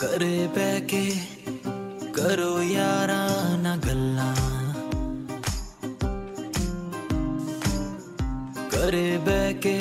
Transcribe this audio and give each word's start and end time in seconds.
ਘਰੇ 0.00 0.46
ਬਹਿ 0.46 0.80
ਕੇ 0.80 1.00
ਕਰੋ 2.14 2.62
ਯਾਰਾਂ 2.62 3.58
ਨਾ 3.58 3.76
ਗੱਲਾਂ 3.76 4.34
ਘਰੇ 8.70 9.16
ਬਹਿ 9.18 9.54
ਕੇ 9.54 9.78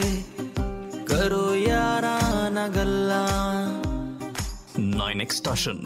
ਕਰੋ 1.05 1.53
ਯਾਰਾਂ 1.55 2.49
ਨਾ 2.51 2.67
ਗੱਲਾਂ 2.67 3.27
9 4.79 5.27
Station 5.29 5.79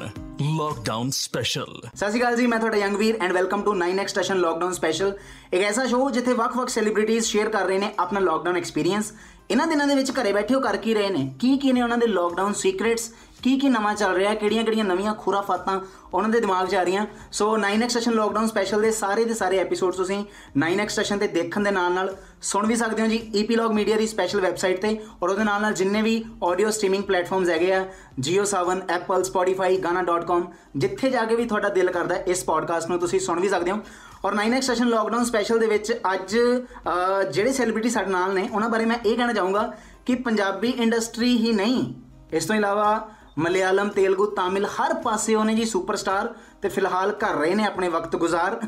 Lockdown 0.54 1.12
Special 1.18 1.70
ਸਤਿ 1.96 2.10
ਸ਼੍ਰੀ 2.10 2.20
ਅਕਾਲ 2.20 2.36
ਜੀ 2.36 2.48
ਮੈਂ 2.48 2.60
ਤੁਹਾਡਾ 2.60 2.78
young 2.78 2.96
Veer 2.98 3.18
and 3.22 3.34
welcome 3.34 3.62
to 3.62 3.76
9 3.76 4.08
station 4.08 4.38
lockdown 4.38 4.74
special 4.74 5.16
ਇੱਕ 5.54 5.64
ਐਸਾ 5.64 5.86
ਸ਼ੋਅ 5.86 6.12
ਜਿੱਥੇ 6.12 6.34
ਵੱਖ-ਵੱਖ 6.34 6.70
ਸੈਲੀਬ੍ਰਿਟੀਜ਼ 6.70 7.26
ਸ਼ੇਅਰ 7.26 7.50
ਕਰ 7.50 7.66
ਰਹੇ 7.66 7.78
ਨੇ 7.80 7.92
ਆਪਣਾ 8.00 8.20
ਲੋਕਡਾਊਨ 8.20 8.58
ਐਕਸਪੀਰੀਅੰਸ 8.58 9.14
ਇਹਨਾਂ 9.52 9.68
ਦਿਨਾਂ 9.68 9.88
ਦੇ 9.88 9.96
ਵਿੱਚ 9.96 10.12
ਘਰੇ 10.12 10.34
ਬੈਠੇ 10.34 10.56
ਹੋ 10.56 10.60
ਕਰ 10.62 10.78
ਕੀ 10.78 10.94
ਰਹੇ 10.94 11.10
ਨੇ 11.10 11.30
ਕੀ 11.40 11.58
ਕੀ 11.58 11.72
ਨੇ 11.72 11.82
ਉਹਨਾਂ 11.82 11.98
ਦੇ 11.98 12.08
ਲੋਕਡਾਊਨ 12.08 12.54
ਸੀਕ੍ਰੇਟਸ 12.58 13.10
ਕੀ 13.44 13.58
ਕੀ 13.60 13.70
ਨਵਾਂ 13.70 13.94
ਚੱਲ 13.96 14.14
ਰਿਹਾ 14.16 14.34
ਕਿਹੜੀਆਂ 14.34 14.64
ਕਿਹੜੀਆਂ 14.64 14.86
ਨਵੀਆਂ 14.86 15.14
ਖੁਰਾਫਾਤਾਂ 15.14 15.80
ਉਹਨਾਂ 16.14 16.30
ਦੇ 16.30 16.40
ਦਿਮਾਗ 16.40 16.68
'ਚ 16.68 16.76
ਆ 16.76 16.84
ਰਹੀਆਂ। 16.84 17.06
ਸੋ 17.32 17.58
9 17.58 17.88
ਸਟੇਸ਼ਨ 17.90 18.12
ਲੋਕਡਾਊਨ 18.12 18.48
ਸਪੈਸ਼ਲ 18.48 18.82
ਦੇ 18.82 18.92
ਸਾਰੇ 18.92 19.26
ਦੇ 19.26 19.34
ਸਾਰੇ 19.34 19.58
ਐਪੀਸੋਡ 19.58 19.94
ਤੁਸੀਂ 19.94 20.26
9 20.60 20.88
ਸਟੇਸ਼ਨ 20.88 21.18
ਤੇ 21.18 21.28
ਦੇਖਣ 21.28 21.64
ਦੇ 21.64 21.72
ਨਾਲ 21.72 21.94
ਨਾਲ 21.94 22.16
ਸੁਣ 22.42 22.68
ਵੀ 22.68 22.76
ਸਕਦੇ 22.76 23.02
ਹੋ 23.02 23.08
ਜੀ 23.08 23.32
ਈਪੀਲੌਗ 23.36 23.72
ਮੀਡੀਆ 23.72 23.98
ਦੀ 23.98 24.08
ਸਪੈਸ਼ਲ 24.08 24.42
ਵੈਬਸਾਈਟ 24.42 24.82
ਤੇ 24.82 24.98
ਔਰ 25.24 25.30
ਉਹਦੇ 25.30 25.44
ਨਾਲ 25.44 25.62
ਨਾਲ 25.62 25.74
ਜਿੰਨੇ 25.74 26.02
ਵੀ 26.02 26.26
ਆਡੀਓ 26.44 26.70
ਸਟ੍ਰੀਮਿੰਗ 26.70 27.04
ਪਲੇਟਫਾਰਮਸ 27.04 27.50
ਹੈਗੇ 27.50 27.74
ਆ 27.74 27.86
Jio 28.28 28.44
Saavn 28.44 28.82
Apple 28.96 29.24
Spotify 29.24 29.70
Gaana.com 29.86 30.44
ਜਿੱਥੇ 30.78 31.10
ਜਾ 31.10 31.24
ਕੇ 31.26 31.36
ਵੀ 31.36 31.46
ਤੁਹਾਡਾ 31.46 31.70
ਦਿਲ 31.70 31.92
ਕਰਦਾ 31.92 32.16
ਹੈ, 32.16 32.24
ਇਸ 32.28 32.44
ਪੋਡਕਾਸਟ 32.44 32.90
ਨੂੰ 32.90 33.00
ਤੁਸੀਂ 33.00 33.20
ਸੁਣ 33.20 33.40
ਵੀ 33.40 33.50
ਸਕਦੇ 33.50 33.72
ਹੋ। 33.72 33.78
ਔਰ 34.26 34.34
9 34.34 34.62
ਸਟੇਸ਼ਨ 34.62 34.88
ਲੋਕਡਾਊਨ 34.88 35.24
ਸਪੈਸ਼ਲ 35.24 35.60
ਦੇ 35.60 35.68
ਵਿੱਚ 35.68 35.94
ਅੱਜ 36.14 36.38
ਅਹ, 36.38 37.24
ਜਿਹੜੇ 37.24 37.52
ਸੈਲੀਬ੍ਰਿਟੀ 37.52 37.90
ਸਾਡੇ 37.90 38.12
ਨਾਲ 38.12 38.34
ਨੇ 38.34 38.50
ਉਹਨਾਂ 38.54 38.70
ਬਾਰੇ 38.70 38.86
ਮੈਂ 38.86 38.98
ਇਹ 39.06 39.18
ਕਹਿਣਾ 39.18 39.34
ਚਾਹੂੰਗਾ 39.34 39.74
ਕਿ 40.06 40.16
ਪੰਜਾਬੀ 40.16 40.70
ਇੰਡਸਟਰੀ 40.70 41.38
ਹੀ 41.38 41.54
ਨਹੀਂ 41.54 41.94
ਇਸ 42.34 42.46
ਤੋਂ 42.46 42.56
ਇਲਾਵਾ 42.56 43.10
ਮਲਿਆਲਮ 43.40 43.90
ਤੇਲਗੂ 43.90 44.26
ਤਾਮਿਲ 44.26 44.66
ਹਰ 44.68 44.94
ਪਾਸੇ 44.94 45.36
ਉਹਨੇ 45.36 45.54
ਜੀ 45.56 45.66
ਸੁਪਰਸਟਾਰ 45.66 46.34
ਤੇ 46.62 46.70
ਫਿਲਹਾਲ 46.70 47.12
ਕਰ 47.12 47.36
ਰਹੇ 47.36 47.54
ਨੇ 47.56 47.64
ਆਪਣੇ 47.66 47.88
ਵਕਤ 47.90 48.16
ਗੁਜ਼ਾਰ। 48.16 48.60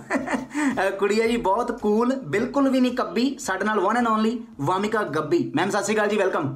ਕੁੜੀਆ 1.00 1.28
ਜੀ 1.28 1.38
ਬਹੁਤ 1.40 1.72
ਕੂਲ 1.82 2.14
ਬਿਲਕੁਲ 2.28 2.70
ਵੀ 2.70 2.80
ਨਹੀਂ 2.80 2.96
ਕੱਬੀ 2.98 3.36
ਸਾਡੇ 3.40 3.66
ਨਾਲ 3.66 3.80
one 3.80 3.98
and 3.98 4.08
only 4.08 4.40
Wamiqa 4.62 5.04
Gabbi. 5.16 5.52
Ma'am 5.56 5.70
ਸਤਿ 5.70 5.84
ਸ਼੍ਰੀ 5.84 5.96
ਅਕਾਲ 5.96 6.08
ਜੀ 6.10 6.18
ਵੈਲਕਮ 6.18 6.56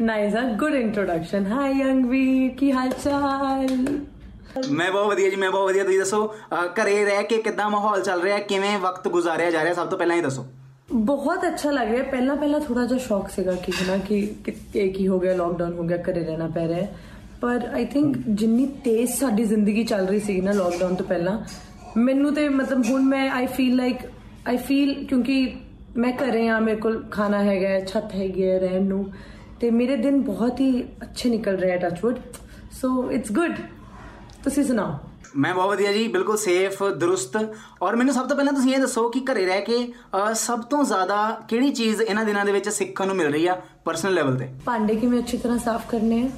ਨਾਈਸ 0.00 0.34
ਆ 0.36 0.42
ਗੁੱਡ 0.58 0.74
ਇੰਟਰੋਡਕਸ਼ਨ 0.74 1.46
ਹਾਈ 1.52 1.78
ਯੰਗ 1.78 2.04
ਵੀ 2.06 2.48
ਕੀ 2.48 2.72
ਹਾਲ 2.72 2.90
ਚਾਲ? 3.04 3.66
ਮੈਂ 4.70 4.90
ਬਹੁਤ 4.92 5.06
ਵਧੀਆ 5.06 5.30
ਜੀ 5.30 5.36
ਮੈਂ 5.36 5.50
ਬਹੁਤ 5.50 5.68
ਵਧੀਆ 5.68 5.84
ਤੁਸੀਂ 5.84 5.98
ਦੱਸੋ? 5.98 6.26
ਘਰੇ 6.74 7.04
ਰਹਿ 7.04 7.24
ਕੇ 7.24 7.36
ਕਿੱਦਾਂ 7.38 7.68
ਮਾਹੌਲ 7.70 8.02
ਚੱਲ 8.02 8.22
ਰਿਹਾ 8.22 8.38
ਕਿਵੇਂ 8.38 8.78
ਵਕਤ 8.78 9.08
ਗੁਜ਼ਾਰਿਆ 9.08 9.50
ਜਾ 9.50 9.62
ਰਿਹਾ 9.64 9.74
ਸਭ 9.74 9.88
ਤੋਂ 9.88 9.98
ਪਹਿਲਾਂ 9.98 10.16
ਇਹ 10.16 10.22
ਦੱਸੋ। 10.22 10.46
ਬਹੁਤ 10.92 11.46
ਅੱਛਾ 11.46 11.70
ਲੱਗ 11.70 11.88
ਰਿਹਾ। 11.88 12.02
ਪਹਿਲਾਂ 12.02 12.36
ਪਹਿਲਾਂ 12.36 12.60
ਥੋੜਾ 12.60 12.84
ਜਿਹਾ 12.86 12.98
ਸ਼ੌਕ 12.98 13.28
ਸੀਗਾ 13.30 13.52
ਕਿ 13.52 13.72
ਨਾ 13.88 13.96
ਕਿ 13.96 14.20
ਕਿਤੇ 14.44 14.88
ਕੀ 14.88 15.08
ਹੋ 15.08 15.18
ਗਿਆ 15.18 15.34
ਲਾਕਡਾਊਨ 15.34 15.72
ਹੋ 15.72 15.82
ਗਿਆ 15.82 15.98
ਘਰੇ 15.98 16.24
ਰਹਿਣਾ 16.24 16.48
ਪੈ 16.48 16.68
ਰਿਹਾ 16.68 16.86
ਪਰ 17.40 17.68
ਆਈ 17.74 17.84
ਥਿੰਕ 17.84 18.16
ਜਿੰਨੀ 18.28 18.66
ਤੇਜ਼ 18.84 19.10
ਸਾਡੀ 19.10 19.44
ਜ਼ਿੰਦਗੀ 19.44 19.84
ਚੱਲ 19.84 20.06
ਰਹੀ 20.06 20.20
ਸੀ 20.20 20.40
ਨਾ 20.40 20.52
ਲਾਕਡਾਊਨ 20.52 20.94
ਤੋਂ 20.94 21.06
ਪਹਿਲਾਂ 21.06 21.38
ਮੈਨੂੰ 21.96 22.34
ਤੇ 22.34 22.48
ਮਤਲਬ 22.48 22.84
ਹੁਣ 22.90 23.02
ਮੈਂ 23.02 23.30
I 23.30 23.46
feel 23.46 23.76
like 23.76 23.96
I 24.48 24.56
feel 24.56 25.06
ਕਿਉਂਕਿ 25.06 25.54
ਮੈਂ 25.96 26.12
ਘਰੇ 26.12 26.48
ਆ 26.48 26.58
ਮੇਰੇ 26.60 26.76
ਕੋਲ 26.76 27.04
ਖਾਣਾ 27.10 27.42
ਹੈਗਾ 27.42 27.78
ਛੱਤ 27.80 28.14
ਹੈਗੀ 28.14 28.48
ਹੈ 28.48 28.58
ਰਹਿਣ 28.58 28.82
ਨੂੰ। 28.82 29.12
ਤੇ 29.60 29.70
ਮੇਰੇ 29.70 29.96
ਦਿਨ 29.96 30.20
ਬਹੁਤ 30.20 30.60
ਹੀ 30.60 30.82
ਅੱਛੇ 31.02 31.28
ਨਿਕਲ 31.30 31.56
ਰਹੇ 31.56 31.72
ਆ 31.72 31.76
ਟੱਚਵੁੱਡ 31.76 32.16
ਸੋ 32.80 33.10
ਇਟਸ 33.12 33.32
ਗੁੱਡ 33.32 33.52
ਤੁਸੀਂ 34.44 34.64
ਸੁਣਾਓ? 34.64 34.94
ਮੈਂ 35.36 35.54
ਬਹੁਤ 35.54 35.68
ਵਧੀਆ 35.68 35.92
ਜੀ 35.92 36.08
ਬਿਲਕੁਲ 36.08 36.36
ਸੇਫ 36.36 36.82
ਦਰੁਸਤ। 36.84 37.36
ਔਰ 37.82 37.96
ਮੈਨੂੰ 37.96 38.14
ਸਭ 38.14 38.26
ਤੋਂ 38.26 38.36
ਪਹਿਲਾਂ 38.36 38.52
ਤੁਸੀਂ 38.52 38.74
ਇਹ 38.74 38.80
ਦੱਸੋ 38.80 39.08
ਕਿ 39.08 39.20
ਘਰੇ 39.20 39.46
ਰਹਿ 39.46 39.60
ਕੇ 39.60 39.92
ਅਹ, 40.14 40.32
ਸਭ 40.34 40.60
ਤੋਂ 40.62 40.84
ਜ਼ਿਆਦਾ 40.84 41.40
ਕਿਹੜੀ 41.48 41.70
ਚੀਜ਼ 41.70 42.02
ਇਹਨਾਂ 42.02 42.24
ਦਿਨਾਂ 42.24 42.44
ਦੇ 42.44 42.52
ਵਿੱਚ 42.52 42.68
ਸਿੱਖਣ 42.68 43.06
ਨੂੰ 43.06 43.16
ਮਿਲ 43.16 43.32
ਰਹੀ 43.32 43.46
ਆ 43.46 43.60
ਪਰਸਨਲ 43.84 44.14
ਲੈਵਲ 44.14 44.36
ਤੇ? 44.36 44.48
ਭਾਂਡੇ 44.64 44.96
ਕਿਵੇਂ 44.96 45.18
ਅੱਛੀ 45.18 45.36
ਤਰ੍ਹਾਂ 45.36 45.58
ਸਾਫ਼ 45.58 45.90
ਕਰਨੇ 45.90 46.22
ਆ? 46.22 46.28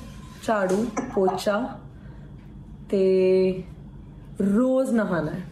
ਝਾੜੂ 0.46 0.86
ਪੋਚਾ 1.14 1.78
ਤੇ 2.90 3.62
ਰੋਜ਼ 4.56 4.90
ਨਹਾਣਾ 4.92 5.32
ਹੈ। 5.32 5.42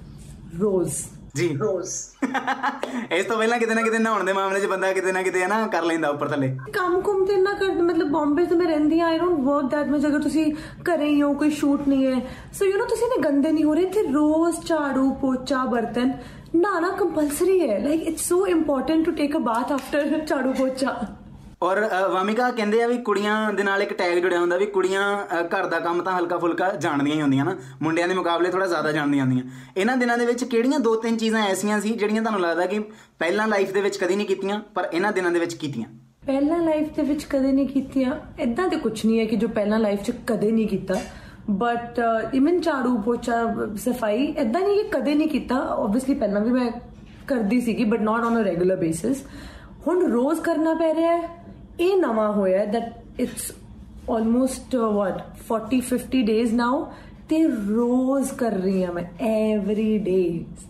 ਰੋਜ਼। 0.60 0.94
ਜੀ। 1.36 1.48
ਰੋਜ਼ 1.56 1.90
ਇਸ 3.12 3.24
ਤੋਂ 3.26 3.36
ਪਹਿਲਾਂ 3.36 3.58
ਕਿਤੇ 3.58 3.74
ਨਾ 3.74 3.82
ਕਿਤੇ 3.82 3.98
ਨਹਾਉਣ 3.98 4.24
ਦੇ 4.24 4.32
ਮਾਮਲੇ 4.32 4.60
'ਚ 4.60 4.66
ਬੰਦਾ 4.66 4.92
ਕਿਤੇ 4.92 5.12
ਨਾ 5.12 5.22
ਕਿਤੇ 5.22 5.42
ਹੈ 5.42 5.48
ਨਾ 5.48 5.66
ਕਰ 5.66 5.82
ਲੈਂਦਾ 5.82 6.08
ਉੱਪਰ 6.08 6.28
ਥੱਲੇ। 6.28 6.48
ਕੰਮ 6.72 7.00
ਕੁਮ 7.00 7.24
ਤੇ 7.26 7.36
ਨਾ 7.36 7.52
ਕਰ 7.52 7.82
ਮਤਲਬ 7.82 8.10
ਬੰਬੇ 8.10 8.44
ਤੇ 8.46 8.56
ਮੈਂ 8.56 8.66
ਰਹਿੰਦੀ 8.66 9.00
ਆ 9.00 9.06
I 9.06 9.18
don't 9.18 9.40
work 9.40 9.70
that 9.70 9.88
much 9.88 10.06
ਅਗਰ 10.06 10.22
ਤੁਸੀਂ 10.22 10.44
ਘਰੇ 10.84 11.08
ਹੀ 11.08 11.20
ਹੋ 11.22 11.32
ਕੋਈ 11.34 11.50
ਸ਼ੂਟ 11.50 11.88
ਨਹੀਂ 11.88 12.06
ਹੈ। 12.06 12.20
ਸੋ 12.52 12.64
ਯੂ 12.64 12.78
نو 12.78 12.88
ਤੁਸੀਂ 12.88 13.08
ਨੇ 13.08 13.22
ਗੰਦੇ 13.24 13.52
ਨਹੀਂ 13.52 13.64
ਹੋ 13.64 13.74
ਰਹੇ 13.74 13.84
ਤੇ 13.84 14.02
ਰੋਜ਼ 14.12 14.64
ਝਾੜੂ 14.66 15.10
ਪੋਚਾ 15.20 15.64
ਬਰਤਨ 15.66 16.12
ਨਹਾਣਾ 16.54 16.90
ਕੰਪਲਸਰੀ 16.98 17.60
ਹੈ। 17.60 17.78
Like 17.78 18.02
it's 18.02 18.28
so 18.28 18.46
important 18.46 19.04
to 19.06 19.12
take 19.12 19.36
a 19.36 19.40
bath 19.48 19.72
after 19.72 20.18
jhadu 20.26 20.52
pocha. 20.52 20.94
ਔਰ 21.62 21.78
ਅ, 21.86 22.08
ਵਾਮਿਕਾ 22.08 22.50
ਕਹਿੰਦੇ 22.50 22.82
ਆ 22.82 22.86
ਵੀ 22.86 22.96
ਕੁੜੀਆਂ 22.98 23.52
ਦੇ 23.52 23.62
ਨਾਲ 23.62 23.82
ਇੱਕ 23.82 23.92
ਟੈਗ 23.92 24.18
ਜੁੜਿਆ 24.18 24.40
ਹੁੰਦਾ 24.40 24.56
ਵੀ 24.56 24.66
ਕੁੜੀਆਂ 24.66 25.02
ਅ, 25.22 25.42
ਘਰ 25.42 25.66
ਦਾ 25.66 25.78
ਕੰਮ 25.80 26.02
ਤਾਂ 26.02 26.18
ਹਲਕਾ 26.18 26.38
ਫੁਲਕਾ 26.38 26.70
ਜਾਣਦੀਆਂ 26.72 27.16
ਹੀ 27.16 27.22
ਹੁੰਦੀਆਂ 27.22 27.44
ਨਾ। 27.44 27.56
ਮੁੰਡਿਆਂ 27.82 28.08
ਦੇ 28.08 28.14
ਮੁਕਾਬਲੇ 28.14 28.50
ਥੋੜਾ 28.50 28.66
ਜ਼ਿਆਦਾ 28.66 28.92
ਜਾਣਦੀਆਂ 28.92 29.24
ਹੁੰਦੀਆਂ। 29.24 29.44
ਇਹਨਾਂ 29.76 29.96
ਦਿਨਾਂ 29.96 30.18
ਦੇ 30.18 30.26
ਵਿੱਚ 30.26 30.44
ਕਿਹੜੀਆਂ 30.44 30.80
ਦੋ 30.80 30.94
ਤਿੰਨ 30.96 31.16
ਚੀਜ਼ਾਂ 31.16 31.46
ਐਸੀਆਂ 31.46 31.80
ਸੀ 31.80 31.90
ਜਿਹੜੀਆਂ 31.90 32.22
ਤੁਹਾਨੂੰ 32.22 32.40
ਲੱਗਦਾ 32.40 32.66
ਕਿ 32.66 32.78
ਪਹਿਲਾਂ 33.18 33.48
ਲਾਈਫ 33.48 33.72
ਦੇ 33.72 33.80
ਵਿੱਚ 33.80 33.96
ਕਦੀ 33.96 34.16
ਨਹੀਂ 34.16 34.26
ਕੀਤੀਆਂ 34.26 34.60
ਪਰ 34.74 34.88
ਇਹਨਾਂ 34.92 35.12
ਦਿਨਾਂ 35.12 35.30
ਦੇ 35.30 35.40
ਵਿੱਚ 35.40 35.54
ਕੀਤੀਆਂ? 35.54 35.88
ਪਹਿਲਾਂ 36.26 36.58
ਲਾਈਫ 36.58 36.96
ਦੇ 36.96 37.02
ਵਿੱਚ 37.02 37.24
ਕਦੇ 37.24 37.52
ਨਹੀਂ 37.52 37.68
ਕੀਤੀਆਂ। 37.68 38.12
ਇਦਾਂ 38.38 38.68
ਤੇ 38.68 38.76
ਕੁਝ 38.76 39.06
ਨਹੀਂ 39.06 39.20
ਹੈ 39.20 39.24
ਕਿ 39.24 39.36
ਜੋ 39.36 39.48
ਪਹਿਲਾਂ 39.48 39.78
ਲਾਈਫ 39.78 40.02
'ਚ 40.02 40.12
ਕਦੇ 40.26 40.50
ਨਹੀਂ 40.52 40.68
ਕੀਤਾ। 40.68 40.94
ਬਟ 41.50 42.00
ਇਵਨ 42.34 42.60
ਝਾੜੂ 42.60 42.96
ਪੋਚਾ 42.98 43.34
ਸਫ਼ਾਈ 43.76 44.24
ਇਦਾਂ 44.24 44.60
ਨਹੀਂ 44.60 44.84
ਕਿ 44.84 44.88
ਕਦੇ 44.88 45.14
ਨਹੀਂ 45.14 45.28
ਕੀਤਾ। 45.28 45.54
ਆਬਵੀਅਸਲੀ 45.56 46.14
ਪਹਿਲਾਂ 46.14 46.40
ਵੀ 46.40 46.50
ਮੈਂ 46.50 46.70
ਕਰਦੀ 47.26 47.60
ਸੀਗੀ 47.60 47.84
but 47.84 48.00
not 48.00 48.24
on 48.24 48.40
a 48.40 48.44
regular 48.44 48.76
basis 48.76 49.22
ਹੁਣ 49.86 50.06
ਰੋਜ਼ 50.12 50.40
ਕਰਨਾ 50.40 50.74
ਪੈ 50.74 50.94
ਰਿਹਾ 50.94 51.16
ਹੈ। 51.16 51.37
ਇਹ 51.80 51.96
ਨਵਾਂ 51.96 52.32
ਹੋਇਆ 52.32 52.64
that 52.64 53.20
it's 53.20 53.52
almost 54.10 54.76
what 54.76 55.22
40 55.52 55.80
50 55.90 56.22
days 56.22 56.54
now 56.54 56.92
ਤੇ 57.28 57.42
ਰੋਜ਼ 57.68 58.32
ਕਰ 58.32 58.50
ਰਹੀ 58.50 58.82
ਆ 58.82 58.90
ਮੈਂ 58.92 59.02
ਐਵਰੀ 59.24 59.98
ਡੇ 59.98 60.16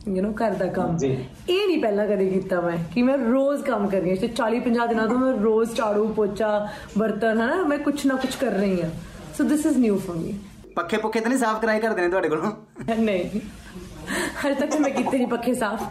ਯੂ 0.08 0.22
نو 0.24 0.32
ਘਰ 0.32 0.54
ਦਾ 0.54 0.66
ਕੰਮ। 0.66 0.96
ਇਹ 1.04 1.66
ਨਹੀਂ 1.66 1.78
ਪਹਿਲਾਂ 1.82 2.06
ਕਦੇ 2.06 2.26
ਕੀਤਾ 2.30 2.60
ਮੈਂ 2.60 2.76
ਕਿ 2.94 3.02
ਮੈਂ 3.02 3.16
ਰੋਜ਼ 3.18 3.62
ਕੰਮ 3.62 3.86
ਕਰ 3.88 4.00
ਰਹੀ 4.00 4.10
ਹਾਂ। 4.10 4.16
ਤੇ 4.16 4.28
40 4.40 4.60
50 4.60 4.86
ਦਿਨਾਂ 4.88 5.06
ਤੋਂ 5.08 5.18
ਮੈਂ 5.18 5.32
ਰੋਜ਼ 5.32 5.74
ਝਾੜੂ 5.74 6.08
ਪੋਚਾ 6.08 6.68
ਬਰਤਨ 6.98 7.40
ਹਨਾ 7.40 7.62
ਮੈਂ 7.62 7.78
ਕੁਛ 7.78 8.06
ਨਾ 8.06 8.14
ਕੁਛ 8.14 8.36
ਕਰ 8.36 8.50
ਰਹੀ 8.50 8.82
ਹਾਂ। 8.82 8.90
So 9.38 9.44
this 9.44 9.66
is 9.66 9.78
new 9.78 9.98
for 9.98 10.16
me 10.16 10.34
ਪੱਖੇ 10.76 10.96
ਪੁੱਖੇ 10.96 11.20
ਤਾਂ 11.20 11.28
ਨਹੀਂ 11.30 11.38
ਸਾਫ਼ 11.38 11.60
ਕਰਾਏ 11.60 11.80
ਕਰਦੇ 11.80 12.02
ਨੇ 12.02 12.08
ਤੁਹਾਡੇ 12.08 12.28
ਕੋਲੋਂ? 12.28 12.50
ਨਹੀਂ। 12.98 13.40
ਹਰ 14.44 14.54
ਤੱਕ 14.54 14.76
ਮੈਂ 14.80 14.90
ਕੀਤੇ 14.90 15.16
ਨਹੀਂ 15.18 15.26
ਪੱਖੇ 15.26 15.54
ਸਾਫ਼। 15.54 15.82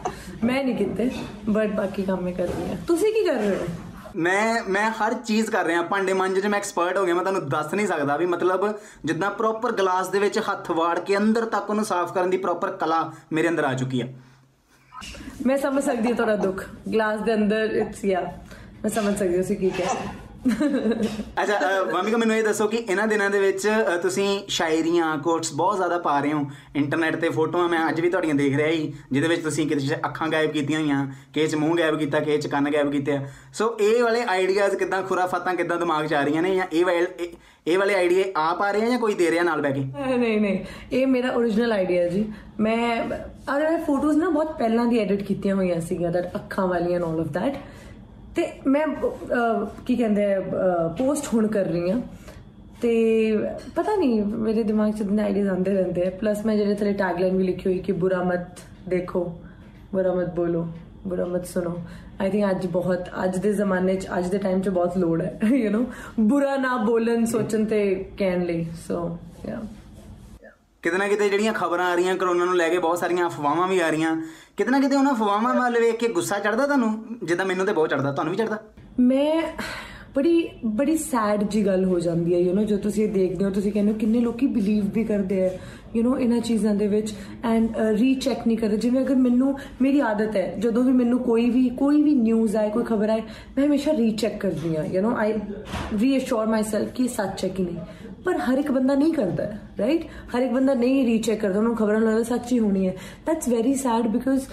ਮੈਂ 0.43 0.63
ਨਹੀਂ 0.63 0.75
ਕੀਤੇ 0.75 1.09
ਬਟ 1.49 1.67
ਬਾਕੀ 1.69 2.03
ਕੰਮ 2.03 2.21
ਮੈਂ 2.21 2.33
ਕਰਦੀ 2.33 2.69
ਹਾਂ। 2.69 2.77
ਤੁਸੀਂ 2.87 3.13
ਕੀ 3.13 3.23
ਕਰ 3.25 3.33
ਰਹੇ 3.33 3.55
ਹੋ? 3.55 3.65
ਮੈਂ 4.17 4.63
ਮੈਂ 4.69 4.89
ਹਰ 4.91 5.13
ਚੀਜ਼ 5.13 5.49
ਕਰ 5.51 5.65
ਰਿਹਾ, 5.65 5.81
ਭਾਂਡੇ 5.81 6.13
ਮਾਂਜੇ 6.13 6.41
'ਚ 6.41 6.45
ਮੈਂ 6.45 6.59
ਐਕਸਪਰਟ 6.59 6.97
ਹੋ 6.97 7.05
ਗਿਆ, 7.05 7.15
ਮੈਂ 7.15 7.23
ਤੁਹਾਨੂੰ 7.23 7.47
ਦੱਸ 7.49 7.73
ਨਹੀਂ 7.73 7.87
ਸਕਦਾ 7.87 8.17
ਵੀ 8.17 8.25
ਮਤਲਬ 8.25 8.67
ਜਿੱਦਾਂ 9.05 9.31
ਪ੍ਰੋਪਰ 9.31 9.71
ਗਲਾਸ 9.71 10.07
ਦੇ 10.09 10.19
ਵਿੱਚ 10.19 10.39
ਹੱਥ 10.49 10.71
ਵਾੜ 10.71 10.99
ਕੇ 10.99 11.17
ਅੰਦਰ 11.17 11.45
ਤੱਕ 11.45 11.69
ਉਹਨੂੰ 11.69 11.85
ਸਾਫ਼ 11.85 12.13
ਕਰਨ 12.13 12.29
ਦੀ 12.29 12.37
ਪ੍ਰੋਪਰ 12.37 12.71
ਕਲਾ 12.77 13.01
ਮੇਰੇ 13.33 13.49
ਅੰਦਰ 13.49 13.63
ਆ 13.63 13.73
ਚੁੱਕੀ 13.73 14.01
ਆ। 14.01 14.07
ਮੈਂ 15.45 15.57
ਸਮਝ 15.57 15.83
ਸਕਦੀ 15.83 16.07
ਹਾਂ 16.07 16.15
ਤੁਹਾਡਾ 16.15 16.35
ਦੁੱਖ। 16.35 16.63
ਗਲਾਸ 16.93 17.19
ਦੇ 17.19 17.33
ਅੰਦਰ 17.33 17.75
ਇਟਸ 17.75 18.05
ਯਾ 18.05 18.21
ਮੈਂ 18.83 18.89
ਸਮਝ 18.89 19.17
ਸਕਦੀ 19.17 19.33
ਹਾਂ 19.33 19.41
ਤੁਸੀਂ 19.41 19.57
ਕੀ 19.57 19.69
ਕਹਿ 19.69 19.85
ਰਹੇ 19.85 20.07
ਹੋ। 20.07 20.26
ਅੱਛਾ 21.43 21.57
ਅ, 21.57 21.83
ਵਾਮਿਕਾ 21.93 22.17
ਮੈਨੂੰ 22.17 22.35
ਇਹ 22.35 22.43
ਦੱਸੋ 22.43 22.67
ਕਿ 22.67 22.77
ਇਹਨਾਂ 22.77 23.07
ਦਿਨਾਂ 23.07 23.29
ਦੇ 23.29 23.39
ਵਿੱਚ 23.39 23.67
ਅ, 23.67 23.97
ਤੁਸੀਂ 23.97 24.39
ਸ਼ਾਇਰੀਆਂ 24.47 25.17
ਕੋਟਸ 25.17 25.53
ਬਹੁਤ 25.53 25.75
ਜ਼ਿਆਦਾ 25.75 25.97
ਪਾ 25.97 26.19
ਰਹੇ 26.19 26.33
ਹੋ। 26.33 26.45
ਇੰਟਰਨੈਟ 26.75 27.15
ਤੇ 27.15 27.29
ਫੋਟੋਆਂ 27.29 27.69
ਮੈਂ 27.69 27.89
ਅੱਜ 27.89 28.01
ਵੀ 28.01 28.09
ਤੁਹਾਡੀਆਂ 28.09 28.35
ਦੇਖ 28.35 28.55
ਰਿਹਾ 28.55 28.71
ਸੀ 28.71 28.93
ਜਿਹਦੇ 29.11 29.27
ਵਿੱਚ 29.27 29.43
ਤੁਸੀਂ 29.43 29.67
ਕਿਸੇ 29.67 29.87
'ਚ 29.87 29.93
ਅੱਖਾਂ 30.05 30.27
ਗਾਇਬ 30.27 30.51
ਕੀਤੀਆਂ 30.51 30.79
ਹੋਈਆਂ 30.79 31.07
ਕਿਸੇ 31.33 31.47
'ਚ 31.47 31.55
ਮੂੰਹ 31.55 31.77
ਗਾਇਬ 31.77 31.97
ਕੀਤਾ 31.99 32.19
ਕਿਸੇ 32.19 32.37
'ਚ 32.37 32.47
ਕੰਨ 32.47 32.71
ਗਾਇਬ 32.73 32.91
ਕੀਤੇ 32.91 33.11
ਆ। 33.11 33.21
ਸੋ 33.53 33.77
ਇਹ 33.79 34.03
ਵਾਲੇ 34.03 34.23
ਆਈਡੀਆਜ਼ 34.27 34.75
ਕਿਦਾਂ 34.75 35.03
ਖੁਰਾਫਾਤਾਂ 35.03 35.55
ਕਿਦਾਂ 35.55 35.77
ਦਿਮਾਗ 35.77 36.05
'ਚ 36.05 36.13
ਆ 36.13 36.23
ਰਹੀਆਂ 36.23 36.41
ਨੇ 36.41 36.55
ਜਾਂ 36.55 36.65
ਇਹ 36.73 36.85
ਵਾਲੇ 36.85 37.07
ਇਹ- 37.19 37.35
ਇਹ 37.67 37.77
ਵਾਲੇ 37.77 37.95
ਆਈਡੀਆ 37.95 38.23
ਆਪ 38.35 38.61
ਆ 38.61 38.71
ਰਹੇ 38.71 38.81
ਆ 38.81 38.89
ਜਾਂ 38.89 38.99
ਕੋਈ 38.99 39.13
ਦੇ 39.13 39.31
ਰਿਹਾ 39.31 39.43
ਨਾਲ 39.43 39.61
ਬੈ 39.61 39.71
ਕੇ? 39.71 39.79
ਨਹੀਂ 40.17 40.41
ਨਹੀਂ 40.41 40.59
ਇਹ 40.91 41.07
ਮੇਰਾ 41.07 41.33
origignal 41.33 41.71
ਆਈਡੀਆ 41.71 42.03
ਹੈ 42.03 42.09
ਜੀ। 42.09 42.25
ਮੈਂ 42.59 43.01
ਅਰੇ 43.57 43.69
ਮੈਂ 43.69 43.77
ਫੋਟੋਜ਼ 43.79 44.17
ਨਾ 44.17 44.29
ਬਹੁਤ 44.29 44.57
ਪਹਿਲਾਂ 44.59 44.85
ਦੀ 44.85 44.99
ਐਡਿਟ 44.99 45.23
ਕੀਤੀਆਂ 45.23 45.55
ਹੋਈਆਂ 45.55 45.81
ਸੀਗੀਆਂ 45.81 46.11
ਦੈਟ 46.11 46.35
ਅੱਖਾਂ 46.35 46.67
ਵਾਲੀਆਂ 46.67 46.99
ਆਲ 46.99 47.19
ਆਫ 47.19 47.27
ਦੈਟ 47.27 47.55
ਤੇ 48.37 48.45
ਮੈਂ 48.67 48.85
ਅਹ, 48.87 49.65
ਕੀ 49.85 49.95
ਕਹਿੰਦੇ 49.95 50.25
ਪੋਸਟ 50.97 51.27
ਹੁਣ 51.33 51.47
ਕਰ 51.47 51.65
ਰਹੀ 51.65 51.91
ਹਾਂ। 51.91 51.99
ਤੇ 52.81 52.91
ਪਤਾ 53.75 53.95
ਨਹੀਂ 53.95 54.21
ਮੇਰੇ 54.23 54.63
ਦਿਮਾਗ 54.63 54.91
'ਚ 54.91 55.03
ਦਿਨ 55.03 55.19
ਆਈਡੀਆਜ਼ 55.19 55.47
ਆਉਂਦੇ 55.49 55.71
ਰਹਿੰਦੇ 55.71 56.05
ਆ। 56.07 56.09
ਪਲੱਸ 56.09 56.45
ਮੈਂ 56.45 56.55
ਜਿਹੜੇ 56.57 56.75
ਥਲੇ 56.75 56.93
ਟੈਗਲਾਈਨ 56.93 57.37
ਵੀ 57.37 57.43
ਲਿਖੀ 57.43 57.69
ਹੋਈ 57.69 57.79
ਕਿ 57.79 57.91
ਬੁਰਾ 57.91 58.21
ਮਤ 58.23 58.59
ਦੇਖੋ 58.89 59.23
ਬੁਰਾ 59.93 60.13
ਮਤ 60.13 60.33
ਬੋਲੋ 60.35 60.67
ਬੁਰਾ 61.07 61.25
ਮਤ 61.25 61.45
ਸੁਣੋ। 61.45 61.77
ਆਈ 62.21 62.29
ਥਿੰਕ 62.29 62.49
ਅੱਜ 62.51 62.67
ਬਹੁਤ 62.67 63.09
ਅੱਜ 63.23 63.37
ਦੇ 63.37 63.53
ਜ਼ਮਾਨੇ 63.53 63.95
'ਚ 63.95 64.07
ਅੱਜ 64.17 64.27
ਦੇ 64.27 64.37
ਟਾਈਮ 64.37 64.61
'ਚ 64.61 64.69
ਬਹੁਤ 64.69 64.97
ਲੋੜ 64.97 65.21
ਹੈ 65.21 65.39
ਯੂ 65.55 65.69
نو 65.71 65.83
ਬੁਰਾ 66.19 66.55
ਨਾ 66.57 66.75
ਬੋਲਣ 66.77 67.25
ਸੋਚਣ 67.25 67.65
ਤੇ 67.65 67.81
ਕਹਿਣ 68.17 68.43
ਲਈ 68.45 68.65
ਸੋ 68.87 69.17
ਯਾ 69.49 69.61
ਕਿਤੇ 70.82 70.98
ਨਾ 70.98 71.08
ਕਿਤੇ 71.08 71.28
ਜਿਹੜੀਆਂ 71.28 71.52
ਖਬਰਾਂ 71.52 71.90
ਆ 71.90 71.94
ਰਹੀਆਂ 71.94 72.16
ਕਰੋਨਾ 72.16 72.44
ਨੂੰ 72.44 72.56
ਲੈ 72.56 72.68
ਕੇ 72.68 72.78
ਬਹੁਤ 72.78 72.98
ਸਾਰੀਆਂ 72.98 73.26
ਅਫਵਾਹਾਂ 73.26 73.68
ਵੀ 73.68 73.78
ਆ 73.78 73.90
ਰਹੀਆਂ 73.90 74.16
ਕਿਤੇ 74.56 74.70
ਨਾ 74.70 74.80
ਕਿਤੇ 74.80 74.96
ਉਹਨਾਂ 74.96 75.12
ਅਫਵਾਹਾਂ 75.12 75.54
ਵੱਲ 75.54 75.78
ਵੇਖ 75.80 75.98
ਕੇ 75.98 76.08
ਗੁੱਸਾ 76.08 76.38
ਚੜਦਾ 76.38 76.66
ਤੁਹਾਨੂੰ 76.66 77.18
ਜਿੱਦਾਂ 77.24 77.46
ਮੈਨੂੰ 77.46 77.66
ਤੇ 77.66 77.72
ਬਹੁਤ 77.72 77.90
ਚੜਦਾ 77.90 78.12
ਤੁਹਾਨੂੰ 78.12 78.32
ਵੀ 78.32 78.38
ਚੜਦਾ 78.38 78.58
ਮੈਂ 79.00 79.42
ਬੜੀ 80.16 80.48
ਬੜੀ 80.64 80.96
ਸੈਡ 80.96 81.42
ਜੀ 81.42 81.64
ਗੱਲ 81.66 81.84
ਹੋ 81.84 81.98
ਜਾਂਦੀ 81.98 82.34
ਹੈ 82.34 82.38
ਯੂ 82.38 82.52
نو 82.54 82.64
ਜੋ 82.64 82.76
ਤੁਸੀਂ 82.76 83.04
ਇਹ 83.04 83.12
ਦੇਖਦੇ 83.12 83.44
ਹੋ 83.44 83.50
ਤੁਸੀਂ 83.50 83.72
ਕਹਿੰਦੇ 83.72 83.92
ਹੋ 83.92 83.98
ਕਿੰਨੇ 83.98 84.20
ਲੋਕੀ 84.20 84.46
ਬਿਲੀਵ 84.46 84.90
ਵੀ 84.94 85.04
ਕਰਦੇ 85.04 85.44
ਆ 85.44 85.50
ਯੂ 85.96 86.02
نو 86.02 86.18
ਇਹਨਾਂ 86.18 86.40
ਚੀਜ਼ਾਂ 86.40 86.74
ਦੇ 86.74 86.88
ਵਿੱਚ 86.88 87.14
ਐਂਡ 87.44 87.76
ਰੀਚੈਕ 87.98 88.46
ਨਹੀਂ 88.46 88.56
ਕਰਦੇ 88.58 88.76
ਜਿਵੇਂ 88.76 89.00
ਅਗਰ 89.02 89.14
ਮੈਨੂੰ 89.14 89.56
ਮੇਰੀ 89.82 90.00
ਆਦਤ 90.00 90.36
ਹੈ 90.36 90.54
ਜਦੋਂ 90.58 90.84
ਵੀ 90.84 90.92
ਮੈਨੂੰ 90.92 91.18
ਕੋਈ 91.18 91.48
ਵੀ 91.50 91.68
ਕੋਈ 91.68 92.02
ਵੀ 92.02 92.14
ਨਿਊਜ਼ 92.14 92.56
ਆਏ 92.56 92.70
ਕੋਈ 92.70 92.84
ਖਬਰ 92.84 93.08
ਆਏ 93.08 93.22
ਮੈਂ 93.56 93.66
ਹਮੇਸ਼ਾ 93.66 93.92
ਰੀਚੈਕ 93.92 94.38
ਕਰਦੀ 94.40 94.76
ਹਾਂ 94.76 94.84
ਯੂ 94.84 95.02
نو 95.02 95.16
ਆਈ 95.16 95.32
ਰੀਅਸ਼ੋਰ 96.00 96.46
ਮਾਈਸੈਲਫ 96.46 96.92
ਕਿ 96.92 97.04
ਇਹ 97.04 97.08
ਸੱਚ 97.08 97.44
ਹੈ 97.44 97.48
ਕਿ 97.48 97.62
ਨਹੀਂ 97.62 98.05
ਪਰ 98.27 98.37
ਹਰ 98.39 98.57
ਇੱਕ 98.57 98.71
ਬੰਦਾ 98.71 98.93
ਨਹੀਂ 98.95 99.13
ਕਰਦਾ 99.13 99.43
ਰਾਈਟ 99.79 100.03
ਹਰ 100.35 100.41
ਇੱਕ 100.41 100.51
ਬੰਦਾ 100.53 100.73
ਨਹੀਂ 100.73 101.05
ਰੀਚੈਕ 101.05 101.39
ਕਰਦਾ, 101.41 101.57
ਉਹਨੂੰ 101.59 101.75
ਖਬਰਾਂ 101.75 101.99
ਲੱਗਦਾ 101.99 102.23
ਸੱਚ 102.23 102.51
ਹੀ 102.51 102.57
ਹੋਣੀ 102.59 102.87
ਹੈ। 102.87 102.93
That's 103.25 103.47
very 103.49 103.73
sad 103.75 104.07
because 104.07 104.47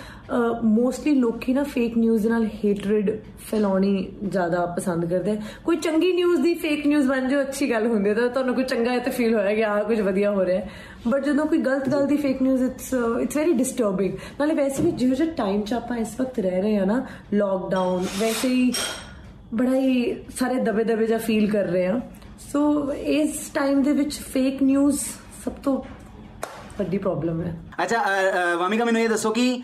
mostly 0.64 1.14
ਲੋਕੀ 1.14 1.52
ਨਾ 1.54 1.62
ਫੇਕ 1.64 1.96
ਨਿਊਜ਼ 1.98 2.26
ਨਾਲ 2.26 2.46
ਹੇਟਰਡ 2.64 3.10
ਫੈਲਾਉਣੀ 3.50 4.06
ਜ਼ਿਆਦਾ 4.24 4.64
ਪਸੰਦ 4.76 5.04
ਕਰਦੇ 5.10 5.30
ਆ 5.30 5.36
ਕੋਈ 5.64 5.76
ਚੰਗੀ 5.76 6.12
ਨਿਊਜ਼ 6.12 6.40
ਦੀ 6.42 6.54
ਫੇਕ 6.54 6.86
ਨਿਊਜ਼ 6.86 7.08
ਬਣ 7.08 7.28
ਜਾਓ, 7.28 7.40
ਅੱਛੀ 7.42 7.70
ਗੱਲ 7.70 7.86
ਹੁੰਦੀ 7.86 8.10
ਹੈ 8.10 8.14
ਤਾਂ 8.14 8.28
ਤੁਹਾਨੂੰ 8.28 8.54
ਕੋਈ 8.54 8.64
ਚੰਗਾ 8.64 8.98
ਤੇ 8.98 9.10
ਫੀਲ 9.10 9.34
ਹੋਇਆ 9.34 9.54
ਕਿ 9.54 9.64
ਆ 9.64 9.82
ਕੁਝ 9.82 10.00
ਵਧੀਆ 10.00 10.30
ਹੋ 10.30 10.44
ਰਿਹਾ 10.44 10.60
ਹੈ। 10.60 10.70
ਬਟ 11.08 11.24
ਜਦੋਂ 11.24 11.46
ਕੋਈ 11.46 11.58
ਗਲਤ 11.60 11.88
ਗੱਲ 11.88 12.06
ਦੀ 12.06 12.16
fake 12.16 12.42
news 12.42 12.62
it's 12.62 12.92
it's 13.22 13.36
very 13.36 13.52
disturbing 13.52 14.12
ਨਾਲੇ 14.40 14.54
ਵੈਸੇ 14.54 14.82
ਵੀ 14.82 14.90
ਜਿਹੋ 14.92 15.14
ਜਿਹਾ 15.14 15.32
ਟਾਈਮ 15.36 15.62
ਚ 15.62 15.72
ਆਪਾਂ 15.74 15.96
ਇਸ 15.96 16.20
ਵਕਤ 16.20 16.38
ਰਹਿ 16.40 16.62
ਰਹੇ 16.62 16.76
ਆ 16.78 16.84
ਨਾ 16.84 17.04
ਲੋਕਡਾਊਨ 17.34 18.06
ਵੈਸੇ 18.20 18.48
ਹੀ 18.48 18.72
ਬੜਾ 19.54 19.74
ਹੀ 19.74 20.14
ਸਾਰੇ 20.38 20.60
ਦਬੇ 20.60 20.84
ਦਬੇ 20.84 21.06
ਜਿਹਾ 21.06 21.18
ਫੀਲ 21.18 21.50
ਕਰ 21.50 21.66
ਰਹੇ 21.66 21.86
ਆ 21.86 22.00
ਸੋ 22.52 22.92
ਇਸ 22.92 23.50
ਟਾਈਮ 23.54 23.82
ਦੇ 23.82 23.92
ਵਿੱਚ 23.92 24.14
ਫੇਕ 24.14 24.62
ਨਿਊਜ਼ 24.62 24.98
ਸਭ 25.44 25.52
ਤੋਂ 25.52 25.82
ਵੱਡੀ 26.78 26.98
ਪ੍ਰੋਬਲਮ 26.98 27.42
ਹੈ। 27.42 27.60
ਅੱਛਾ 27.82 28.04
ਵਾਮਿਕਾ 28.58 28.84
ਮੈਨੂੰ 28.84 29.02
ਇਹ 29.02 29.08
ਦੱਸੋ 29.08 29.30
ਕਿ 29.30 29.62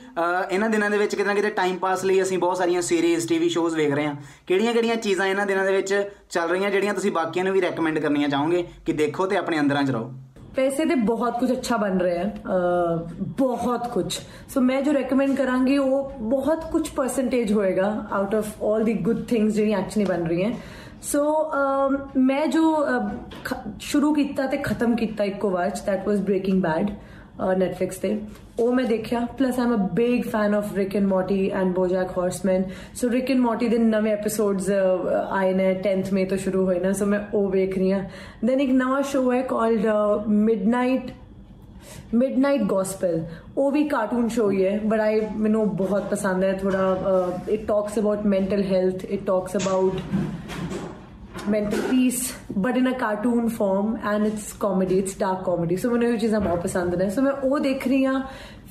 ਇਹਨਾਂ 0.50 0.70
ਦਿਨਾਂ 0.70 0.90
ਦੇ 0.90 0.98
ਵਿੱਚ 0.98 1.14
ਕਿਤੇ 1.14 1.28
ਨਾ 1.28 1.34
ਕਿਤੇ 1.34 1.50
ਟਾਈਮ 1.50 1.76
ਪਾਸ 1.76 2.04
ਲਈ 2.04 2.22
ਅਸੀਂ 2.22 2.38
ਬਹੁਤ 2.38 2.56
ਸਾਰੀਆਂ 2.56 2.82
ਸੀਰੀਜ਼ 2.82 3.28
ਟੀਵੀ 3.28 3.48
ਸ਼ੋਜ਼ 3.48 3.76
ਵੇਖ 3.76 3.94
ਰਹੇ 3.94 4.06
ਹਾਂ। 4.06 4.14
ਕਿਹੜੀਆਂ-ਕਿਹੜੀਆਂ 4.46 4.96
ਚੀਜ਼ਾਂ 4.96 5.26
ਇਹਨਾਂ 5.26 5.46
ਦਿਨਾਂ 5.46 5.64
ਦੇ 5.64 5.72
ਵਿੱਚ 5.72 6.10
ਚੱਲ 6.30 6.48
ਰਹੀਆਂ 6.48 6.70
ਜਿਹੜੀਆਂ 6.70 6.94
ਤੁਸੀਂ 6.94 7.12
ਬਾਕੀਆਂ 7.12 7.44
ਨੂੰ 7.44 7.54
ਵੀ 7.54 7.60
ਰეკਮੈਂਡ 7.60 7.98
ਕਰਨੀਆਂ 7.98 8.28
ਚਾਹੋਗੇ 8.28 8.68
ਕਿ 8.86 8.92
ਦੇਖੋ 8.92 9.26
ਤੇ 9.26 9.36
ਆਪਣੇ 9.36 9.60
ਅੰਦਰਾਂ 9.60 9.84
'ਚ 9.84 9.90
ਰਹੋ? 9.90 10.12
ਵੈਸੇ 10.56 10.84
ਤੇ 10.84 10.94
ਬਹੁਤ 10.94 11.40
ਕੁਝ 11.40 11.52
ਅੱਛਾ 11.52 11.76
ਬਣ 11.76 11.98
ਰਿਹਾ 11.98 12.24
ਹੈ। 12.24 12.42
ਬਹੁਤ 13.20 13.88
ਕੁਝ। 13.88 14.18
ਸੋ 14.54 14.60
ਮੈਂ 14.60 14.82
ਜੋ 14.82 14.92
ਰეკਮੈਂਡ 14.92 15.36
ਕਰਾਂਗੀ 15.36 15.78
ਉਹ 15.78 16.12
ਬਹੁਤ 16.20 16.70
ਕੁਝ 16.72 16.88
ਪਰਸੈਂਟੇਜ 16.88 17.52
ਹੋਏਗਾ 17.52 18.06
out 18.12 18.34
of 18.34 18.46
올 18.62 18.84
the 18.84 18.94
good 18.94 19.24
things 19.24 19.54
ਜਿਹੜੀਆਂ 19.54 19.78
ਐਕਚੁਅਲੀ 19.78 20.04
ਬਣ 20.04 20.22
ਰਹੀਆਂ। 20.22 20.52
ਸੋ 21.02 21.22
ਮੈਂ 22.18 22.46
ਜੋ 22.46 22.62
ਅ, 22.86 22.98
ਖ- 23.44 23.58
ਸ਼ੁਰੂ 23.80 24.12
ਕੀਤਾ 24.14 24.46
ਤੇ 24.46 24.56
ਖਤਮ 24.56 24.94
ਕੀਤਾ 24.96 25.24
ਇੱਕੋ 25.24 25.50
ਵਾਰ 25.50 25.70
ਚ 25.70 25.80
that 25.86 26.06
was 26.08 26.18
Breaking 26.20 26.62
Bad 26.62 26.90
Netflix 27.58 27.96
ਤੇ 27.96 28.18
ਉਹ 28.60 28.72
ਮੈਂ 28.72 28.84
ਦੇਖਿਆ 28.84 29.20
plus 29.38 29.58
I'm 29.60 29.74
a 29.74 29.76
big 29.94 30.24
fan 30.24 30.54
of 30.54 30.74
Rick 30.74 30.96
and 30.96 31.06
Morty 31.06 31.48
and 31.50 31.72
BoJack 31.74 32.10
Horseman 32.18 32.64
so 32.94 33.10
Rick 33.10 33.30
and 33.30 33.40
Morty 33.40 33.68
ਦੇ 33.68 33.78
ਨਵੇਂ 33.78 34.12
ਐਪੀਸੋਡਸ 34.12 34.70
ਆਏ 35.30 35.52
ਨੇ 35.54 35.72
10th 35.86 36.12
ਮਈ 36.12 36.24
ਤੋਂ 36.24 36.36
ਸ਼ੁਰੂ 36.38 36.64
ਹੋਏ 36.66 36.80
ਨਾ 36.80 36.92
ਸੋ 36.92 37.06
ਮੈਂ 37.06 37.20
ਉਹ 37.34 37.48
ਵੇਖ 37.50 37.78
ਰਹੀ 37.78 37.92
ਹਾਂ 37.92 38.02
ਦੈਨ 38.44 38.60
ਇੱਕ 38.60 38.72
ਨਵਾਂ 38.72 39.00
ਸ਼ੋਅ 39.02 39.32
ਹੈ 39.34 39.40
ਕਾਲਡ 39.42 39.86
ਮਿਡਨਾਈਟ 40.28 41.10
ਮਿਡਨਾਈਟ 42.14 42.62
ਗੋਸਪਲ 42.62 43.20
ਉਹ 43.56 43.70
ਵੀ 43.72 43.84
ਕਾਰਟੂਨ 43.88 44.28
ਸ਼ੋ 44.28 44.50
ਹੀ 44.50 44.64
ਹੈ 44.66 44.78
ਬਟ 44.84 45.00
ਆਈ 45.00 45.20
ਮੈਨੂੰ 45.36 45.68
ਬਹੁਤ 45.76 46.10
ਪਸੰਦ 46.10 46.44
ਹੈ 46.44 46.52
ਥੋੜਾ 46.52 46.96
it 47.48 47.66
talks 47.68 47.98
about 47.98 48.26
mental 48.26 48.62
health 48.62 49.04
it 49.04 49.24
talks 49.26 49.56
about 49.56 50.00
mental 51.46 51.82
peace 51.84 52.34
but 52.56 52.76
in 52.76 52.86
a 52.86 52.94
cartoon 52.94 53.48
form 53.50 53.98
and 54.04 54.26
it's 54.26 54.52
comedy 54.54 54.98
it's 54.98 55.14
dark 55.16 55.44
comedy. 55.44 55.76
So 55.76 55.90
ਮੈਨੂੰ 55.90 56.08
ਇਹ 56.08 56.18
ਚੀਜ਼ਾਂ 56.18 56.40
ਬਹੁਤ 56.40 56.62
ਪਸੰਦ 56.62 56.94
ਨੇ 56.94 57.08
ਸੋ 57.10 57.22
ਮੈਂ 57.22 57.32
ਉਹ 57.32 57.58
ਦੇਖ 57.58 57.86
ਰਹੀ 57.88 58.04
ਹਾਂ 58.06 58.22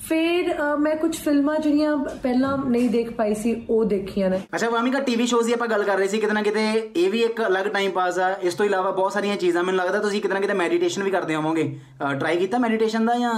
ਫਿਰ 0.08 0.54
ਮੈਂ 0.80 0.96
ਕੁਝ 0.96 1.16
ਫਿਲਮਾਂ 1.16 1.58
ਜਿਹੜੀਆਂ 1.60 1.96
ਪਹਿਲਾਂ 2.24 2.58
ਨਹੀਂ 2.60 2.90
ਦੇਖ 2.90 3.12
ਪਾਈ 3.14 3.34
ਸੀ 3.36 3.56
ਉਹ 3.70 3.86
ਦੇਖੀਆਂ 3.86 4.30
ਨੇ 4.30 4.40
ਅੱਛਾ 4.56 4.70
ਵਾਮਿਕਾ 4.70 5.00
ਟੀਵੀ 5.00 5.26
ਸ਼ੋਜ਼ 5.26 5.48
ਦੀ 5.48 5.54
ਆਪਾਂ 5.54 5.68
ਗੱਲ 5.68 5.84
ਕਰ 5.84 5.98
ਰਹੇ 5.98 6.08
ਸੀ 6.08 6.20
ਕਿਤੇ 6.20 6.34
ਨਾ 6.34 6.42
ਕਿਤੇ 6.42 6.92
ਇਹ 6.96 7.10
ਵੀ 7.12 7.22
ਇੱਕ 7.22 7.42
ਅਲੱਗ 7.48 7.66
ਟਾਈਮ 7.66 7.92
ਪਾਸ 7.92 8.20
ਆ 8.20 8.30
ਇਸ 8.42 8.54
ਤੋਂ 8.54 8.66
ਇਲਾਵਾ 8.66 8.92
ਬਹੁਤ 8.92 9.14
ਸਾਰੀਆਂ 9.14 9.36
ਚੀਜ਼ਾਂ 9.38 9.64
ਮੈਨੂੰ 9.64 9.80
ਲੱਗਦਾ 9.80 10.00
ਤੁਸੀਂ 10.00 10.22
ਕਿਤੇ 10.22 10.34
ਨਾ 10.34 10.40
ਕਿਤੇ 10.40 10.54
ਮੈਡੀਟੇਸ਼ਨ 10.54 11.04
ਵੀ 11.04 11.12
ਕਰਦੇ 11.12 11.36
ਹੋਵੋਗੇ 11.36 11.72
ਟਰਾਈ 12.20 12.38
ਕੀਤਾ 12.38 12.58
ਮੈਡੀਟੇਸ਼ਨ 12.58 13.06
ਦਾ 13.06 13.16
ਜਾਂ 13.16 13.34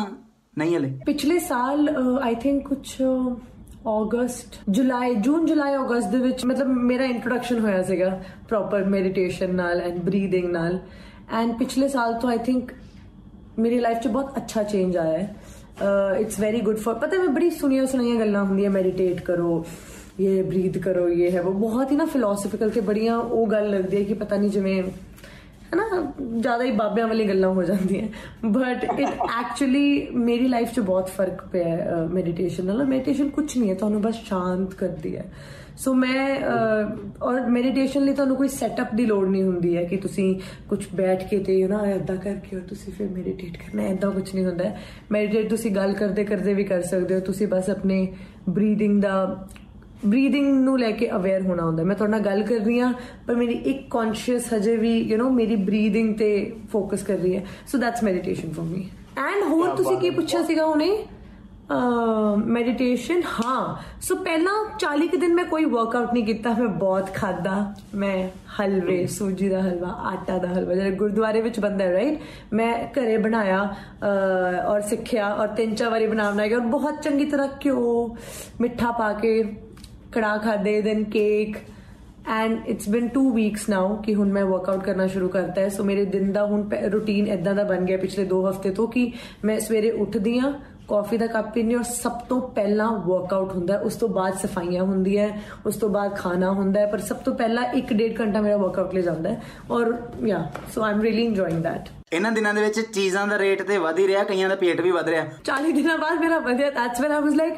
ਨਹੀਂ 0.57 0.75
ਹਲੇ 0.77 0.91
ਪਿਛਲੇ 1.05 1.39
ਸਾਲ 1.39 1.89
ਆਈ 2.21 2.35
ਥਿੰਕ 2.35 2.67
ਕੁਝ 2.67 3.01
ਅਗਸਤ 3.87 4.57
ਜੁਲਾਈ 4.69 5.15
ਜੂਨ 5.15 5.45
ਜੁਲਾਈ 5.45 5.75
ਅਗਸਤ 5.75 6.09
ਦੇ 6.09 6.17
ਵਿੱਚ 6.17 6.45
ਮਤਲਬ 6.45 6.67
ਮੇਰਾ 6.67 7.03
ਇੰਟਰੋਡਕਸ਼ਨ 7.03 7.59
ਹੋਇਆ 7.59 7.81
ਸੀਗਾ 7.83 8.21
ਪ੍ਰੋਪਰ 8.47 8.83
ਮੈਡੀਟੇਸ਼ਨ 8.83 9.55
ਨਾਲ 9.55 9.81
ਐਂਡ 9.81 9.97
ਬਰੀਥਿੰਗ 9.99 10.51
ਨਾਲ 10.51 10.79
ਐਂਡ 11.33 11.53
ਪਿਛਲੇ 11.57 11.87
ਸਾਲ 11.87 12.13
ਤੋਂ 12.13 12.29
ਆਈ 12.29 12.37
ਥਿੰਕ 12.37 12.71
ਮੇਰੀ 13.59 13.79
ਲਾਈਫ 13.79 13.97
'ਚ 13.97 14.07
ਬਹੁਤ 14.07 14.37
ਅੱਛਾ 14.37 14.63
ਚੇਂਜ 14.63 14.97
ਆਇਆ 14.97 15.17
ਹੈ। 15.17 15.35
ਇਟਸ 16.19 16.39
ਵੈਰੀ 16.39 16.61
ਗੁੱਡ 16.61 16.77
ਫॉर 16.77 16.95
ਪਤਾ 16.95 17.17
ਹੈ 17.17 17.21
ਮੈਂ 17.21 17.27
ਬੜੀ 17.27 17.49
ਸੁਣੀਆਂ 17.49 17.85
ਸੁਣਾਈਆਂ 17.85 18.15
ਗੱਲਾਂ 18.15 18.43
ਹੁੰਦੀਆਂ 18.43 18.71
ਮੈਡੀਟੇਟ 18.71 19.21
ਕਰੋ 19.21 19.65
ਇਹ 20.19 20.43
ਬਰੀਥ 20.43 20.77
ਕਰੋ 20.77 21.07
ਇਹ 21.09 21.31
ਹੈ। 21.31 21.41
ਉਹ 21.41 21.53
ਬਹੁਤ 21.53 21.91
ਹੀ 21.91 21.95
ਨਾ 21.95 22.05
ਫਿਲਾਸਫੀਕਲ 22.05 22.69
ਤੇ 22.69 22.81
ਬੜੀਆਂ 22.81 23.17
ਉਹ 23.17 23.47
ਗੱਲ 23.47 23.69
ਲੱਗਦੀ 23.69 23.97
ਹੈ 23.97 24.03
ਕਿ 24.03 24.13
ਪਤਾ 24.13 24.35
ਨਹੀਂ 24.35 24.49
ਜਿਵੇਂ 24.49 24.83
ਹਨਾ 25.73 26.13
ਜ਼ਿਆਦਾ 26.39 26.63
ਹੀ 26.63 26.71
ਬਾਬਿਆਂ 26.71 27.07
ਵਾਲੀ 27.07 27.27
ਗੱਲਾਂ 27.27 27.49
ਹੋ 27.49 27.63
ਜਾਂਦੀਆਂ। 27.63 28.07
ਬਟ 28.47 28.83
ਇਟ 28.83 29.07
ਐਕਚੁਅਲੀ 29.39 30.07
ਮੇਰੀ 30.11 30.47
ਲਾਈਫ 30.47 30.73
'ਚ 30.73 30.79
ਬਹੁਤ 30.79 31.09
ਫ਼ਰਕ 31.09 31.45
ਪਿਆ 31.47 31.67
ਹੈ 31.67 32.07
ਮੈਡੀਟੇਸ਼ਨ 32.11 32.65
ਨਾਲ। 32.65 32.83
ਮੈਡੀਟੇਸ਼ਨ 32.85 33.29
ਕੁਝ 33.29 33.57
ਨਹੀਂ 33.57 33.69
ਹੈ 33.69 33.75
ਤੁਹਾਨੂੰ 33.75 34.01
ਬਸ 34.01 34.15
ਸ਼ਾਂਤ 34.15 34.73
ਕਰਦੀ 34.73 35.15
ਹੈ। 35.17 35.25
ਸੋ 35.77 35.93
ਮੈਂ 35.93 36.35
ਅਹ, 36.37 37.23
ਔਰ 37.23 37.45
ਮੈਡੀਟੇਸ਼ਨ 37.47 38.03
ਲਈ 38.05 38.13
ਤੁਹਾਨੂੰ 38.13 38.35
ਕੋਈ 38.35 38.47
ਸੈਟਅਪ 38.47 38.93
ਦੀ 38.95 39.05
ਲੋੜ 39.05 39.27
ਨਹੀਂ 39.27 39.43
ਹੁੰਦੀ 39.43 39.75
ਹੈ 39.77 39.83
ਕਿ 39.83 39.97
ਤੁਸੀਂ 39.97 40.39
ਕੁਝ 40.69 40.85
ਬੈਠ 40.95 41.23
ਕੇ 41.29 41.39
ਤੇ 41.39 41.67
ਨਾ 41.67 41.81
ਏਦਾਂ 41.87 42.15
ਕਰਕੇ 42.15 42.55
ਔਰ 42.55 42.61
ਤੁਸੀਂ 42.61 42.93
ਫਿਰ 42.93 43.09
ਮੈਡੀਟੇਟ 43.09 43.57
ਕਰਨਾ 43.57 43.83
ਏਦਾਂ 43.83 44.11
ਕੁਝ 44.11 44.33
ਨਹੀਂ 44.35 44.45
ਹੁੰਦਾ 44.45 44.71
ਮੈਡੀਟੇਟ 45.11 45.49
ਤੁਸੀਂ 45.49 45.71
ਗੱਲ 45.71 45.93
ਕਰਦੇ 45.93 46.23
ਕਰਦੇ 46.23 46.53
ਵੀ 46.53 46.63
ਕਰ 46.63 46.81
ਸਕਦੇ 46.81 47.15
ਹੋ। 47.15 47.19
ਤੁਸੀਂ 47.19 47.47
ਬਸ 47.47 47.69
ਆਪਣੇ 47.69 48.07
ਬਰੀਥਿੰਗ 48.49 49.01
ਦਾ 49.01 49.47
ਬਰੀਦਿੰਗ 50.05 50.53
ਨੂੰ 50.63 50.77
ਲੈ 50.79 50.91
ਕੇ 50.91 51.09
ਅਵੇਅਰ 51.15 51.41
ਹੋਣਾ 51.41 51.63
ਹੁੰਦਾ। 51.63 51.83
ਮੈਂ 51.83 51.95
ਤੁਹਾਡੇ 51.95 52.11
ਨਾਲ 52.11 52.21
ਗੱਲ 52.25 52.43
ਕਰ 52.43 52.59
ਰਹੀ 52.65 52.79
ਹਾਂ 52.79 52.91
ਪਰ 53.27 53.35
ਮੇਰੀ 53.35 53.53
ਇੱਕ 53.71 53.87
ਕੌਨਸ਼ੀਅਸ 53.91 54.53
ਹਜੇ 54.53 54.75
ਵੀ 54.77 54.97
ਯੂ 54.99 55.17
نو 55.17 55.29
ਮੇਰੀ 55.33 55.55
ਬਰੀਦਿੰਗ 55.55 56.15
ਤੇ 56.17 56.29
ਫੋਕਸ 56.71 57.03
ਕਰ 57.03 57.17
ਰਹੀ 57.17 57.35
ਹੈ। 57.37 57.43
So 57.71 57.77
that's 57.77 58.03
meditation 58.03 58.51
for 58.53 58.65
me 58.65 58.87
and 59.29 59.43
ਹੋਰ 59.51 59.75
ਤੁਸੀਂ 59.75 59.97
ਕੀ 59.97 60.09
ਪੁੱਛਿਆ 60.09 60.41
ਸੀਗਾ 60.43 60.65
ਉਹਨੇ 60.65 60.91
ਮੈਡੀਟੇਸ਼ਨ 62.45 63.21
ਹਾਂ। 63.23 63.75
ਸੋ 64.01 64.15
ਪਹਿਲਾਂ 64.15 64.53
40 64.79 65.07
ਕਿ 65.07 65.17
ਦਿਨ 65.17 65.33
ਮੈਂ 65.35 65.43
ਕੋਈ 65.45 65.65
ਵਰਕਆਊਟ 65.65 66.13
ਨਹੀਂ 66.13 66.23
ਕੀਤਾ 66.25 66.53
ਮੈਂ 66.59 66.67
ਬਹੁਤ 66.67 67.13
ਖਾਦਾ 67.15 67.53
ਮੈਂ 67.95 68.17
ਹਲਵੇ 68.59 69.05
ਸੂਜੀ 69.07 69.49
ਦਾ 69.49 69.61
ਹਲਵਾ 69.61 69.89
ਆਟਾ 70.11 70.37
ਦਾ 70.37 70.47
ਹਲਵਾ 70.47 70.73
ਜਿਹੜਾ 70.75 70.89
ਗੁਰਦੁਆਰੇ 70.95 71.41
ਵਿੱਚ 71.41 71.59
ਬੰਦਾ 71.59 71.85
ਹੈ 71.85 71.91
ਰਾਈਟ 71.93 72.19
ਮੈਂ 72.53 72.73
ਘਰੇ 72.97 73.17
ਬਣਾਇਆ 73.17 73.61
ਔਰ 74.67 74.81
ਸਿੱਖਿਆ 74.81 75.33
ਔਰ 75.33 75.47
ਤਿੰਨ 75.47 75.75
ਚਾਰ 75.75 75.89
ਵਾਰੀ 75.89 76.07
ਬਣਾ 76.07 76.29
ਬਣਾਇਆ 76.31 76.55
ਔਰ 76.57 76.65
ਬਹੁਤ 76.67 77.01
ਚੰਗੀ 77.03 77.25
ਤਰ੍ਹਾਂ 77.25 77.47
ਘਿਓ 77.65 78.15
ਮਿੱਠਾ 78.61 78.91
ਪਾ 78.91 79.11
ਕੇ 79.13 79.41
ਕੜਾ 80.11 80.37
ਖਾਦੇ 80.37 80.81
ਦੈਨ 80.81 81.03
ਕੇਕ 81.03 81.57
ਐਂਡ 82.29 82.67
ਇਟਸ 82.67 82.89
ਬਿਨ 82.89 83.09
2 83.17 83.21
ਵੀਕਸ 83.33 83.69
ਨਾਓ 83.69 83.95
ਕਿ 83.95 84.15
ਹੁਣ 84.15 84.31
ਮੈਂ 84.31 84.45
ਵਰਕਆਊਟ 84.45 84.83
ਕਰਨਾ 84.83 85.07
ਸ਼ੁਰੂ 85.07 85.27
ਕਰਤਾ 85.29 85.61
ਹੈ। 85.61 85.69
ਸੋ 85.69 85.83
ਮੇਰੇ 85.83 86.05
ਦਿਨ 86.05 86.31
ਦਾ 86.31 86.45
ਹੁਣ 86.45 86.69
ਰੂਟੀਨ 86.93 87.27
ਇਦਾਂ 87.27 87.53
ਦਾ 87.55 87.63
ਬਣ 87.63 87.85
ਗਿਆ 87.85 87.97
ਪਿਛਲੇ 87.97 88.25
2 88.25 88.41
ਹਫ਼ਤੇ 88.49 88.69
ਤੋਂ 88.69 88.87
ਕਿ 88.87 89.11
ਮੈਂ 89.45 89.59
ਸਵੇਰੇ 89.59 89.91
ਉੱਠਦੀ 89.91 90.37
ਆ 90.39 90.53
ਕਾਫੀ 90.89 91.17
ਦਾ 91.17 91.27
ਕੱਪ 91.27 91.57
ਹਾਂ 91.57 91.77
ਔਰ 91.77 91.83
ਸਭ 91.83 92.19
ਤੋਂ 92.29 92.39
ਪਹਿਲਾਂ 92.55 92.91
ਵਰਕਆਊਟ 93.07 93.51
ਹੁੰਦਾ 93.51 93.77
ਉਸ 93.79 93.95
ਤੋਂ 93.95 94.09
ਬਾਅਦ 94.09 94.37
ਸਫਾਈਆਂ 94.37 94.83
ਹੁੰਦੀਆਂ 94.83 95.27
ਹੈ, 95.27 95.41
ਉਸ 95.65 95.75
ਤੋਂ 95.75 95.89
ਬਾਅਦ 95.89 96.15
ਖਾਣਾ 96.15 96.51
ਹੁੰਦਾ 96.51 96.79
ਹੈ 96.79 96.85
ਪਰ 96.85 96.99
ਸਭ 96.99 97.15
ਤੋਂ 97.15 97.35
ਪਹਿਲਾਂ 97.35 97.63
1.5 97.73 98.13
ਘੰਟਾ 98.19 98.41
ਮੇਰਾ 98.41 98.57
ਵਰਕਆਊਟ 98.57 98.93
ਲਈ 98.93 99.01
ਜਾਂਦਾ 99.01 99.29
ਹੈ। 99.29 99.41
ਔਰ 99.71 99.93
ਯਾ 100.25 100.45
so 100.73 100.83
I 100.83 100.93
am 100.93 101.01
really 101.01 101.25
enjoying 101.25 101.63
that 101.63 101.89
ਇਹਨਾਂ 102.13 102.31
ਦਿਨਾਂ 102.31 102.53
ਦੇ 102.53 102.61
ਵਿੱਚ 102.61 102.79
ਚੀਜ਼ਾਂ 102.93 103.27
ਦਾ 103.27 103.37
ਰੇਟ 103.39 103.61
ਤੇ 103.61 103.77
ਵਧ 103.77 103.99
ਹੀ 103.99 104.07
ਰਿਹਾ 104.07 104.23
ਕਈਆਂ 104.23 104.49
ਦਾ 104.49 104.55
ਪੇਟ 104.55 104.81
ਵੀ 104.81 104.91
ਵਧ 104.91 105.09
ਰਿਹਾ। 105.09 105.25
40 105.45 105.71
ਦਿਨਾਂ 105.71 105.97
ਬਾਅਦ 105.97 106.19
ਮੇਰਾ 106.19 106.39
ਵਧਿਆ 106.39 106.69
that's 106.69 107.01
when 107.01 107.11
I 107.11 107.21
was 107.21 107.33
like 107.33 107.53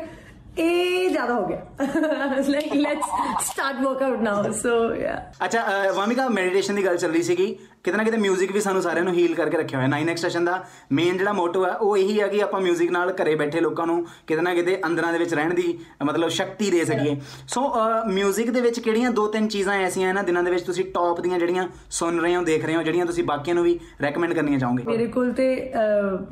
ਇਹ 0.58 1.10
ਜ਼ਿਆਦਾ 1.10 1.34
ਹੋ 1.34 1.46
ਗਿਆ 1.48 2.42
like 2.48 2.74
let's 2.74 3.06
start 3.44 3.82
workout 3.82 4.20
now 4.22 4.52
so 4.54 4.74
ya 4.96 5.16
ਅੱਛਾ 5.46 5.64
ਵਾਮਿਕਾ 5.96 6.28
ਮੈਡੀਟੇਸ਼ਨ 6.30 6.76
ਦੀ 6.76 6.86
ਗੱਲ 6.86 6.98
ਚੱਲ 6.98 7.12
ਰਹੀ 7.12 7.22
ਸੀਗੀ 7.24 7.46
ਕਿਤੇ 7.84 7.98
ਨਾ 7.98 8.04
ਕਿਤੇ 8.04 8.18
뮤직 8.18 8.52
ਵੀ 8.54 8.60
ਸਾਨੂੰ 8.62 8.82
ਸਾਰਿਆਂ 8.82 9.06
ਨੂੰ 9.06 9.14
ਹੀਲ 9.14 9.34
ਕਰਕੇ 9.36 9.58
ਰੱਖਿਆ 9.58 9.80
ਹੋਇਆ 9.80 9.90
9x 9.94 10.18
ਸੈਸ਼ਨ 10.18 10.46
ਦਾ 10.46 10.64
ਮੇਨ 10.92 11.18
ਜਿਹੜਾ 11.18 11.34
ਮੋਟੋ 11.34 11.66
ਹੈ 11.66 11.72
ਉਹ 11.72 11.98
ਇਹੀ 11.98 12.20
ਹੈ 12.20 12.28
ਕਿ 12.28 12.42
ਆਪਾਂ 12.42 12.60
뮤직 12.62 12.92
ਨਾਲ 12.92 13.14
ਘਰੇ 13.14 13.36
ਬੈਠੇ 13.36 13.60
ਲੋਕਾਂ 13.60 13.88
ਨੂੰ 13.88 14.06
ਕਿਤੇ 14.28 14.42
ਨਾ 14.42 14.54
ਕਿਤੇ 14.54 14.80
ਅੰਦਰਾਂ 14.86 15.12
ਦੇ 15.14 15.18
ਵਿੱਚ 15.18 15.34
ਰਹਿਣ 15.34 15.54
ਦੀ 15.54 15.78
ਮਤਲਬ 16.04 16.30
ਸ਼ਕਤੀ 16.30 16.70
ਦੇ 16.72 16.84
ਸਕੀਏ 16.86 17.16
ਸੋ 17.48 17.62
뮤직 18.10 18.52
ਦੇ 18.52 18.62
ਵਿੱਚ 18.62 18.80
ਕਿਹੜੀਆਂ 18.80 19.12
ਦੋ 19.12 19.28
ਤਿੰਨ 19.28 19.48
ਚੀਜ਼ਾਂ 19.48 19.78
ਐਸੀਆਂ 19.80 20.10
ਇਹਨਾਂ 20.10 20.24
ਦਿਨਾਂ 20.24 20.44
ਦੇ 20.44 20.52
ਵਿੱਚ 20.52 20.64
ਤੁਸੀਂ 20.64 20.86
ਟੌਪ 20.94 21.22
ਦੀਆਂ 21.22 21.40
ਜਿਹੜੀਆਂ 21.40 21.68
ਸੁਣ 21.92 22.20
ਰਹੇ 22.20 22.36
ਹੋ 22.36 22.44
ਦੇਖ 22.44 22.66
ਰਹੇ 22.66 22.76
ਹੋ 22.76 22.84
ਜਿਹੜੀਆਂ 22.84 23.06
ਤੁਸੀਂ 23.06 23.24
ਬਾਕੀਆਂ 23.24 23.56
ਨੂੰ 23.56 23.64
ਵੀ 23.64 23.80
ਰეკਮੈਂਡ 24.02 24.34
ਕਰਨੀਆਂ 24.34 24.60
ਚਾਹੋਗੇ 24.60 24.84
ਮੇਰੇ 24.88 25.08
ਕੋਲ 25.08 25.32
ਤੇ 25.32 25.50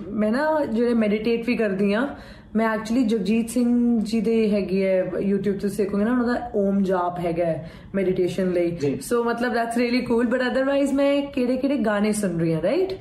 ਮੈਂ 0.10 0.32
ਨਾ 0.32 0.48
ਜਿਹੜੇ 0.66 0.94
ਮੈਡੀਟੇਟ 0.96 1.46
ਵੀ 1.46 1.56
ਕਰਦੀ 1.56 1.94
ਆ 1.94 2.08
ਮੈਂ 2.56 2.70
ਐਕਚੁਅਲੀ 2.70 3.04
ਜਗਜੀਤ 3.04 3.50
ਸਿੰਘ 3.50 4.00
ਜੀ 4.00 4.22
ਦੇ 4.22 4.52
ਹੈਗੀ 4.52 4.84
ਹੈ 4.84 5.04
YouTube 5.04 5.60
ਤੇ 5.60 5.70
ਸਿੱਖੋਗੇ 5.70 6.06
ਨਾ 6.06 6.12
ਉਹਨਾਂ 6.12 6.28
ਦਾ 6.28 6.52
ਓਮ 6.56 6.84
ਜਾਪ 6.84 7.20
ਹੈਗਾ 7.20 7.56
ਮੈਡੀਟੇਸ਼ਨ 7.96 8.52
ਲਈ 8.52 9.00
ਸੋ 9.02 9.24
ਮਤਲਬ 9.24 9.54
that's 9.54 9.78
really 9.78 10.02
cool 10.02 10.28
but 10.28 10.42
otherwise 10.42 10.94
ਮੈਂ 10.94 11.22
ਕਿਹੜੇ 11.22 11.58
ਕਿਹੜੇ 11.58 11.78
ਗਾਣੇ 11.78 12.12
ਸੁਣ 12.12 12.40
ਰਹੀ 12.40 12.54
ਹਾਂ 12.54 12.62
ਰਾਈਟ 12.62 12.94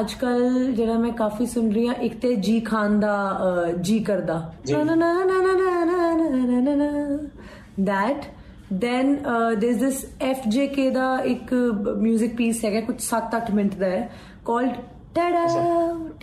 ਅੱਜ 0.00 0.14
ਕੱਲ 0.14 0.72
ਜਿਹੜਾ 0.72 0.98
ਮੈਂ 0.98 1.12
ਕਾਫੀ 1.12 1.46
ਸੁਣ 1.46 1.72
ਰਹੀ 1.72 1.86
ਹਾਂ 1.86 1.94
ਇੱਕ 1.94 2.20
ਤੇ 2.20 2.36
ਜੀ 2.36 2.60
ਖਾਨ 2.60 3.00
ਦਾ 3.00 3.36
ਜੀ 3.80 3.98
ਕਰਦਾ 3.98 4.52
ਨਾ 4.70 4.84
ਨਾ 4.84 4.94
ਨਾ 4.94 5.12
ਨਾ 5.12 5.24
ਨਾ 5.24 5.84
ਨਾ 5.84 6.16
ਨਾ 6.16 6.46
ਨਾ 6.46 6.60
ਨਾ 6.60 6.74
ਨਾ 6.74 7.18
that 7.84 8.26
then 8.82 9.08
uh, 9.24 9.54
there's 9.54 9.80
this 9.80 9.96
FJK 10.20 10.92
ਦਾ 10.92 11.18
ਇੱਕ 11.24 11.54
뮤직 12.04 12.36
ਪੀਸ 12.36 12.64
ਹੈਗਾ 12.64 12.80
ਕੁਝ 12.80 12.96
7-8 13.14 13.54
ਮਿੰਟ 13.54 13.74
ਦਾ 13.74 13.86
ਹੈ 13.86 14.10
called 14.48 14.74
ਟੜਾ 15.14 15.46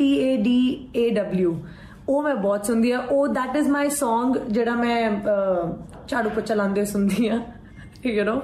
T 0.02 0.08
A 0.22 0.32
D 0.44 0.52
A 0.98 1.36
W 1.42 1.54
ਉਹ 2.10 2.22
ਮੈਂ 2.24 2.36
ਬਹੁਤ 2.36 2.66
ਸੁਣਦੀ 2.66 2.92
ਆ 2.92 3.00
ਉਹ 3.00 3.28
that 3.28 3.58
is 3.62 3.70
my 3.72 3.86
song 4.00 4.38
ਜਿਹੜਾ 4.50 4.76
ਮੈਂ 4.76 5.12
ਅਹ, 5.12 5.72
ਝਾੜੂ 6.08 6.30
ਪੋਚਾ 6.30 6.56
ਲਾਉਂਦੇ 6.56 6.86
ਸੁਣਦੀ 6.86 7.28
ਆ 7.28 7.40
ਯੂ 8.06 8.24
نو 8.24 8.40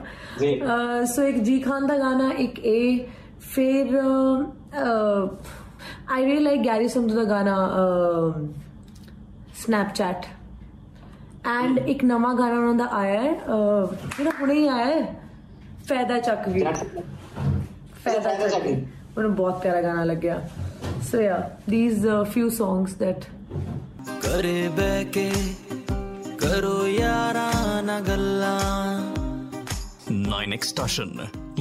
ਸੋ 1.05 1.23
ਇੱਕ 1.23 1.37
ਜੀ 1.37 1.59
ਖਾਨ 1.59 1.87
ਦਾ 1.87 1.97
ਗਾਣਾ 1.97 2.31
ਇੱਕ 2.37 2.59
ਇਹ 2.59 2.99
ਫਿਰ 3.39 3.97
I 6.11 6.25
really 6.25 6.39
like 6.39 6.65
Garry 6.65 6.87
Sandhu 6.87 7.15
ਦਾ 7.15 7.23
ਗਾਣਾ 7.23 7.55
ਸਨੈਪਚੈਟ 9.55 10.25
ਐਂਡ 11.47 11.77
ਇੱਕ 11.79 12.03
ਨਵਾਂ 12.03 12.33
ਗਾਣਾ 12.35 12.55
ਉਹਨਾਂ 12.59 12.73
ਦਾ 12.73 12.85
ਆਇਆ 12.91 13.21
ਹੈ 13.21 13.33
ਅਹ, 13.33 13.93
ਜਿਹੜਾ 14.17 14.31
ਹੁਣੇ 14.41 14.53
ਹੀ 14.53 14.67
ਆਇਆ 14.67 14.85
ਹੈ 14.85 15.15
ਫਾਇਦਾ 15.89 16.19
ਚੱਕ 16.19 16.49
ਗਈ 16.49 16.63
ਫਾਇਦਾ 16.63 18.19
ਫਾਇਦਾ 18.19 18.47
ਛੱਡੀ 18.47 18.75
ਮੈਨੂੰ 19.17 19.35
ਬਹੁਤ 19.35 19.61
ਪਿਆਰਾ 19.61 19.81
ਗਾਣਾ 19.81 20.03
ਲੱਗਿਆ 20.03 20.41
ਸੋ 21.11 21.21
ਯਾ 21.21 21.37
ਥੀਸ 21.69 22.05
ਫਿਊ 22.33 22.49
ਸੌਂਗਸ 22.49 22.93
ਦੈਟ 22.93 23.25
ਘਰੇ 24.25 24.67
ਬਹਿ 24.77 25.05
ਕੇ 25.05 25.31
ਕਰੋ 26.39 26.87
ਯਾਰਾਂ 26.87 27.81
ਨਾਲ 27.83 28.01
ਗੱਲਾਂ 28.01 28.57
9x 30.11 30.67
Station 30.67 31.09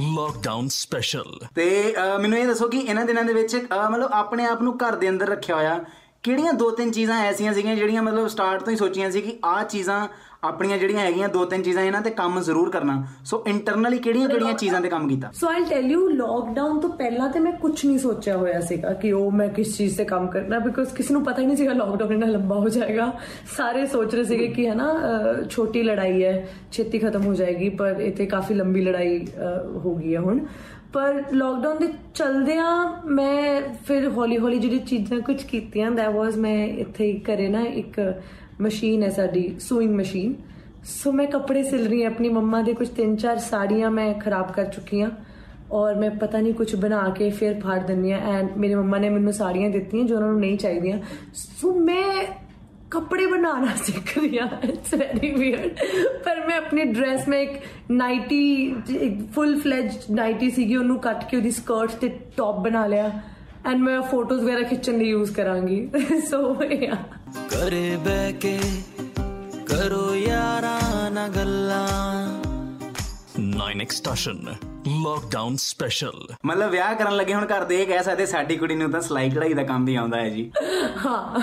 Lockdown 0.09 0.67
Special. 0.75 1.31
ਤੇ 1.55 1.93
ਮੈਨੂੰ 2.19 2.37
ਇਹ 2.37 2.47
ਦੱਸੋ 2.47 2.67
ਕਿ 2.67 2.77
ਇਹਨਾਂ 2.79 3.05
ਦਿਨਾਂ 3.05 3.23
ਦੇ 3.23 3.33
ਵਿੱਚ 3.33 3.55
ਮਤਲਬ 3.55 4.11
ਆਪਣੇ 4.13 4.45
ਆਪ 4.45 4.61
ਨੂੰ 4.61 4.77
ਘਰ 4.77 4.95
ਦੇ 4.95 5.09
ਅੰਦਰ 5.09 5.29
ਰੱਖਿਆ 5.29 5.55
ਹੋਇਆ 5.55 5.79
ਕਿਹੜੀਆਂ 6.23 6.53
ਦੋ 6.53 6.69
ਤਿੰਨ 6.71 6.91
ਚੀਜ਼ਾਂ 6.91 7.19
ਐਸੀਆਂ 7.23 7.53
ਸੀਗੀਆਂ 7.53 7.75
ਜਿਹੜੀਆਂ 7.75 8.03
ਮਤਲਬ 8.03 8.27
ਸਟਾਰਟ 8.27 8.63
ਤੋਂ 8.63 8.71
ਹੀ 8.71 8.77
ਸੋਚੀਆਂ 8.77 9.11
ਸੀ 9.11 9.21
ਕਿ 9.21 9.37
ਆਹ 9.45 9.63
ਚੀਜ਼ਾਂ 9.65 10.07
ਆਪਣੀਆਂ 10.47 10.77
ਜਿਹੜੀਆਂ 10.77 10.99
ਹੈਗੀਆਂ 10.99 11.29
ਦੋ 11.29 11.45
ਤਿੰਨ 11.45 11.63
ਚੀਜ਼ਾਂ 11.63 11.83
ਇਹਨਾਂ 11.83 12.01
ਤੇ 12.01 12.09
ਕੰਮ 12.09 12.39
ਜ਼ਰੂਰ 12.41 12.69
ਕਰਨਾ। 12.69 13.03
ਸੋ 13.25 13.43
ਇੰਟਰਨਲੀ 13.47 13.97
ਕਿਹੜੀਆਂ 13.97 14.29
ਕਿਹੜੀਆਂ 14.29 14.53
ਚੀਜ਼ਾਂ 14.53 14.81
ਤੇ 14.81 14.89
ਕੰਮ 14.89 15.07
ਕੀਤਾ? 15.07 15.31
So 15.33 15.47
I 15.47 15.63
tell 15.69 15.91
you 15.91 16.07
lockdown 16.09 16.79
ਤੋਂ 16.79 16.89
ਪਹਿਲਾਂ 16.89 17.29
ਤੇ 17.29 17.39
ਮੈਂ 17.39 17.51
ਕੁਝ 17.51 17.85
ਨਹੀਂ 17.85 17.97
ਸੋਚਿਆ 17.99 18.37
ਹੋਇਆ 18.37 18.59
ਸੀਗਾ 18.61 18.93
ਕਿ 18.93 19.11
ਉਹ 19.11 19.31
ਮੈਂ 19.31 19.47
ਕਿਸ 19.49 19.77
ਚੀਜ਼ 19.77 19.97
ਤੇ 19.97 20.05
ਕੰਮ 20.05 20.27
ਕਰਨਾ 20.27 20.59
ਬਿਕੋਜ਼ 20.59 20.93
ਕਿਸੇ 20.93 21.13
ਨੂੰ 21.13 21.23
ਪਤਾ 21.23 21.41
ਹੀ 21.41 21.45
ਨਹੀਂ 21.47 21.57
ਸੀਗਾ 21.57 21.73
ਲੋਕਡਾਊਨ 21.73 22.13
ਇੰਨਾ 22.13 22.27
ਲੰਬਾ 22.27 22.55
ਹੋ 22.55 22.69
ਜਾਏਗਾ। 22.69 23.11
ਸਾਰੇ 23.57 23.85
ਸੋਚ 23.85 24.15
ਰਹੇ 24.15 24.23
ਸੀਗੇ 24.23 24.47
ਕਿ 24.47 24.67
ਹੈ 24.67 24.75
ਨਾ 24.75 24.93
ਛੋਟੀ 25.49 25.83
ਲੜਾਈ 25.83 26.23
ਹੈ 26.23 26.47
ਛੇਤੀ 26.71 26.99
ਖਤਮ 26.99 27.25
ਹੋ 27.25 27.33
ਜਾਏਗੀ 27.33 27.69
ਪਰ 27.69 28.01
ਇੱਥੇ 28.01 28.25
ਕਾਫੀ 28.25 28.53
ਲੰਬੀ 28.53 28.81
ਲੜਾਈ 28.81 29.25
ਹੋ 29.75 29.95
ਗਈ 29.95 30.15
ਹੈ 30.15 30.19
ਹੁਣ। 30.19 30.39
ਪਰ 30.93 31.23
ਲੋਕਡਾਊਨ 31.33 31.77
ਦੇ 31.77 31.87
ਚਲਦਿਆਂ 32.15 33.01
ਮੈਂ 33.05 33.61
ਫਿਰ 33.87 34.07
ਹੌਲੀ 34.09 34.37
ਹੌਲੀ 34.37 34.59
ਜਿਹੜੀ 34.59 34.79
ਚੀਜ਼ਾਂ 34.79 35.19
ਕੁਝ 35.19 35.41
ਕੀਤੀਆਂ 35.43 35.91
ਦੈਟ 35.91 36.09
ਵਾਸ 36.09 36.35
ਮੈਂ 36.37 36.67
ਇੱਥੇ 36.67 37.05
ਹੀ 37.05 37.19
ਘਰੇ 37.19 37.47
ਨਾ 37.47 37.61
ਇੱਕ 37.61 37.99
ਮਸ਼ੀਨ 38.61 39.03
ਹੈ 39.03 39.09
ਸਾਡੀ 39.09 39.55
ਸੂਇੰਗ 39.59 39.95
ਮਸ਼ੀਨ 39.95 40.35
ਸੋ 40.85 41.11
ਮੈਂ 41.11 41.25
ਕੱਪੜੇ 41.27 41.63
ਸਿਲ 41.63 41.87
ਰਹੀ 41.87 42.03
ਹਾਂ, 42.03 42.11
ਆਪਣੀ 42.11 42.29
ਮੰਮਾ 42.29 42.61
ਦੇ 42.61 42.73
ਕੁਝ 42.73 42.87
ਤਿੰਨ 42.89 43.15
ਚਾਰ 43.15 43.37
ਸਾੜੀਆਂ 43.37 43.91
ਮੈਂ 43.91 44.13
ਖਰਾਬ 44.13 44.51
ਕਰ 44.51 44.65
ਚੁੱਕੀ 44.65 45.01
ਹਾਂ। 45.01 45.09
ਔਰ 45.71 45.95
ਮੈਂ 45.95 46.09
ਪਤਾ 46.11 46.39
ਨਹੀਂ 46.39 46.53
ਕੁਝ 46.53 46.75
ਬਣਾ 46.75 47.09
ਕੇ 47.09 47.29
ਫਿਰ 47.29 47.59
ਫਾੜ 47.59 47.79
ਦਿੰਦੀ 47.83 48.11
ਹਾਂ। 48.11 48.19
ਐਂਡ 48.19 48.57
ਮੇਰੇ 48.57 48.75
ਮੰਮਾ 48.75 48.97
ਨੇ 48.97 49.09
ਮੈਨੂੰ 49.09 49.33
ਸਾੜੀਆਂ 49.33 49.69
ਦਿੱਤੀਆਂ 49.69 50.05
ਜੋ 50.05 50.15
ਉਹਨਾਂ 50.15 50.29
ਨੂੰ 50.29 50.39
ਨਹੀਂ 50.39 50.57
ਚਾਹੀਦੀਆਂ। 50.57 50.99
ਸੋ 51.33 51.73
ਮੈਂ 51.79 52.23
ਕੱਪੜੇ 52.91 53.25
ਬਣਾਉਣਾ 53.25 53.75
ਸਿੱਖ 53.75 54.17
ਰਹੀ 54.17 54.37
ਹਾਂ। 54.39 54.47
ਇਟਸ 54.63 54.93
ਵੈਰੀ 54.93 55.31
ਵੀਅਰਡ 55.31 55.75
ਪਰ 56.25 56.45
ਮੈਂ 56.47 56.57
ਆਪਣੀ 56.57 56.83
ਡਰੈਸ 56.83 57.27
ਮੈਂ 57.27 57.39
ਇੱਕ 57.39 57.59
ਨਾਈਟੀ 57.91 58.75
ਇੱਕ 59.01 59.21
ਫੁੱਲ 59.31 59.59
ਫਲੈਜਡ 59.59 60.11
ਨਾਈਟੀ 60.11 60.49
ਸੀਗੀ। 60.49 60.75
ਉਹਨੂੰ 60.75 60.99
ਕੱਟ 60.99 61.29
ਕੇ 61.29 61.37
ਉਹਦੀ 61.37 61.51
ਸਕਰਟ 61.51 61.91
ਤੇ 61.91 62.07
ਟੌਪ 62.37 62.59
ਬਣਾ 62.59 62.85
ਲਿਆ। 62.87 63.11
ਐਂਡ 63.67 63.81
ਮੈਂ 63.81 64.01
ਫੋਟੋਜ਼ 64.01 64.43
ਵਗੈਰਾ 64.43 64.67
ਖਿੱਚਣ 64.67 64.97
ਲਈ 64.97 65.07
ਯੂਜ਼ 65.09 65.31
ਕਰਾਂਗੀ 65.35 65.87
ਸੋ 66.29 66.39
ਯਾ 66.73 66.95
ਘਰੇ 67.53 67.95
ਬਹਿ 68.05 68.33
ਕੇ 68.41 68.57
ਕਰੋ 69.67 70.13
ਯਾਰਾਂ 70.15 71.09
ਨਾਲ 71.11 71.29
ਗੱਲਾਂ 71.29 71.85
9x 73.39 73.95
Station 73.97 74.37
Lockdown 75.01 75.57
Special. 75.63 76.15
ਮਤਲਬ 76.45 76.69
ਵਿਆਹ 76.71 76.93
ਕਰਨ 76.95 77.15
ਲੱਗੇ 77.15 77.33
ਹੁਣ 77.33 77.45
ਘਰ 77.47 77.63
ਦੇ 77.65 77.81
ਇਹ 77.81 77.87
ਕਹਿ 77.87 78.03
ਸਕਦੇ 78.03 78.25
ਸਾਡੀ 78.25 78.55
ਕੁੜੀ 78.57 78.75
ਨੂੰ 78.75 78.89
ਤਾਂ 78.91 79.01
ਸਿਲਾਈ 79.01 79.29
ਕਢਾਈ 79.29 79.53
ਦਾ 79.53 79.63
ਕੰਮ 79.63 79.85
ਵੀ 79.85 79.95
ਆਉਂਦਾ 79.95 80.19
ਹੈ 80.19 80.29
ਜੀ 80.29 80.49
ਹਾਂ 81.05 81.41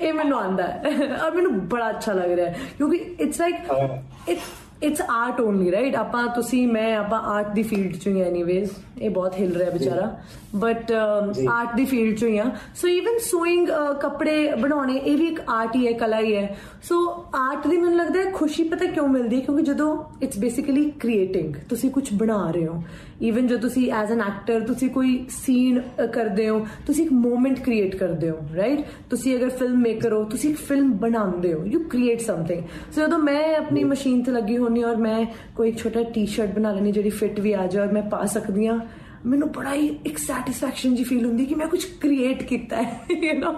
ਇਹ 0.00 0.12
ਮੈਨੂੰ 0.12 0.38
ਆਂਦਾ 0.38 0.66
ਹੈ 0.66 1.18
ਔਰ 1.24 1.34
ਮੈਨੂੰ 1.34 1.52
ਬੜਾ 1.68 1.90
ਅੱਛਾ 1.90 2.12
ਲੱਗ 2.12 2.30
ਰਿਹਾ 2.32 2.46
ਹੈ 2.46 2.68
ਕਿਉਂਕਿ 2.78 2.96
it's 2.96 3.40
like 3.40 4.28
it 4.28 4.38
it's 4.82 5.00
art 5.10 5.40
only 5.40 5.70
right 5.72 5.94
ਆਪਾਂ 5.96 6.26
ਤੁਸੀਂ 6.26 6.66
ਮੈਂ 6.68 6.96
ਆਪਾਂ 6.96 7.18
ਆਰਟ 7.28 7.54
ਦੀ 7.54 7.62
ਫੀਲਡ 7.62 7.96
ਚੋਂ 7.96 8.12
ਹੀ 8.12 8.20
ਐਨੀਵੇਜ਼ 8.22 8.70
ਇਹ 9.00 9.10
ਬਹੁਤ 9.10 9.38
ਹਿਲ 9.40 9.52
ਰਿਹਾ 9.52 9.70
ਵਿਚਾਰਾ 9.70 10.10
ਬਟ 10.56 10.92
ਆਰਟ 10.92 11.74
ਦੀ 11.76 11.84
ਫੀਲਡ 11.84 12.16
ਚੋਂ 12.16 12.28
ਹੀ 12.28 12.38
ਆ 12.38 12.44
ਸੋ 12.74 12.88
ਇਵਨ 12.88 13.18
ਸੂਇੰਗ 13.20 13.68
ਕੱਪੜੇ 14.00 14.54
ਬਣਾਉਣੇ 14.54 14.96
ਇਹ 14.96 15.16
ਵੀ 15.18 15.26
ਇੱਕ 15.26 15.40
ਆਰਟ 15.48 15.76
ਹੀ 15.76 15.86
ਹੈ 15.86 15.92
ਕਲਾ 15.92 16.20
ਹੀ 16.20 16.34
ਹੈ 16.36 16.56
ਸੋ 16.82 17.00
ਆਰਟ 17.34 17.66
ਦੀ 17.66 17.76
ਮੈਨੂੰ 17.76 17.96
ਲੱਗਦਾ 17.96 18.20
ਹੈ 18.20 18.30
ਖੁਸ਼ੀ 18.30 18.64
ਪਤਾ 18.64 18.86
ਕਿਉਂ 18.86 19.08
ਮਿਲਦੀ 19.08 19.36
ਹੈ 19.36 19.40
ਕਿਉਂਕਿ 19.40 19.62
ਜਦੋਂ 19.62 19.96
ਇਟਸ 20.22 20.38
ਬੇਸਿਕਲੀ 20.38 20.90
ਕ੍ਰੀਏਟਿੰਗ 21.00 21.54
ਤੁਸੀਂ 21.68 21.90
ਕੁਝ 21.90 22.04
ਬਣਾ 22.14 22.50
ਰਹੇ 22.50 22.66
ਹੋ 22.66 22.82
ਇਵਨ 23.22 23.46
ਜੋ 23.46 23.56
ਤੁਸੀਂ 23.56 23.90
ਐਜ਼ 23.92 24.12
ਐਨ 24.12 24.20
ਐਕਟਰ 24.20 24.60
ਤੁਸੀਂ 24.60 24.88
ਕੋਈ 24.90 25.18
ਸੀਨ 25.30 25.80
ਕਰਦੇ 26.12 26.48
ਹੋ 26.48 26.66
ਤੁਸੀਂ 26.86 27.04
ਇੱਕ 27.04 27.12
ਮੂਮੈਂਟ 27.12 27.58
ਕ੍ਰੀਏਟ 27.60 27.96
ਕਰਦੇ 27.96 28.30
ਹੋ 28.30 28.36
ਰਾਈਟ 28.56 28.84
ਤੁਸੀਂ 29.10 29.36
ਅਗਰ 29.36 29.48
ਫਿਲਮ 29.48 29.80
ਮੇਕਰ 29.80 30.12
ਹੋ 30.12 30.22
ਤੁਸੀਂ 30.24 30.50
ਇੱਕ 30.50 30.58
ਫਿਲਮ 30.58 30.92
ਬਣਾਉਂਦੇ 30.98 31.52
ਹੋ 31.54 31.64
ਯੂ 31.64 31.80
ਕ੍ਰੀਏਟ 31.90 32.20
ਸਮਥਿੰਗ 32.20 32.62
ਸੋ 32.94 33.00
ਜਦੋਂ 33.00 33.18
ਮੈਂ 33.18 33.42
ਆਪਣੀ 33.56 33.84
ਮਸ਼ੀਨ 33.84 34.22
ਤੇ 34.22 34.32
ਲੱਗੀ 34.32 34.56
ਹੋਣੀ 34.68 34.84
ਔਰ 34.84 34.96
ਮੈਂ 34.96 35.26
ਕੋਈ 35.56 35.68
ਇੱਕ 35.68 35.78
ਛੋਟਾ 35.78 36.02
ਟੀ-ਸ਼ਰਟ 36.02 36.50
ਬਣਾ 36.50 36.72
ਲੈਣੀ 36.72 36.92
ਜਿਹੜੀ 36.92 37.10
ਫਿੱਟ 37.10 37.40
ਵੀ 37.40 37.52
ਆ 37.52 37.66
ਜਾਏ 37.66 37.86
ਔਰ 37.86 37.92
ਮੈਂ 37.92 38.02
ਪਾ 38.02 38.26
ਸਕਦੀ 38.26 38.66
ਹਾਂ। 38.66 38.78
ਮੈਨੂੰ 39.26 39.52
ਬੜਾ 39.52 39.74
ਹੀ 39.74 39.86
ਇੱਕ 40.06 40.18
ਸੈਟੀਸਫੈਕਸ਼ਨ 40.18 40.94
ਜੀ 40.94 41.04
ਫੀਲ 41.04 41.26
ਹੁੰਦੀ 41.26 41.46
ਕਿ 41.46 41.54
ਮੈਂ 41.54 41.66
ਕੁਝ 41.66 41.84
ਕ੍ਰੀਏਟ 41.84 42.42
ਕੀਤਾ 42.42 42.82
ਹੈ 42.82 43.00
ਯੂ 43.10 43.32
نو 43.40 43.54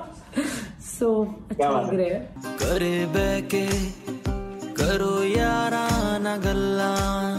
ਸੋ 0.98 1.24
ਅੱਛਾ 1.50 1.80
ਲੱਗ 1.80 1.94
ਰਿਹਾ 1.94 2.18
ਹੈ। 2.18 2.32
ਘਰੇ 2.56 3.06
ਬਹਿ 3.14 3.42
ਕੇ 3.42 3.68
ਕਰੋ 4.74 5.24
ਯਾਰਾਂ 5.24 6.20
ਨਾਲ 6.20 6.38
ਗੱਲਾਂ। 6.38 7.36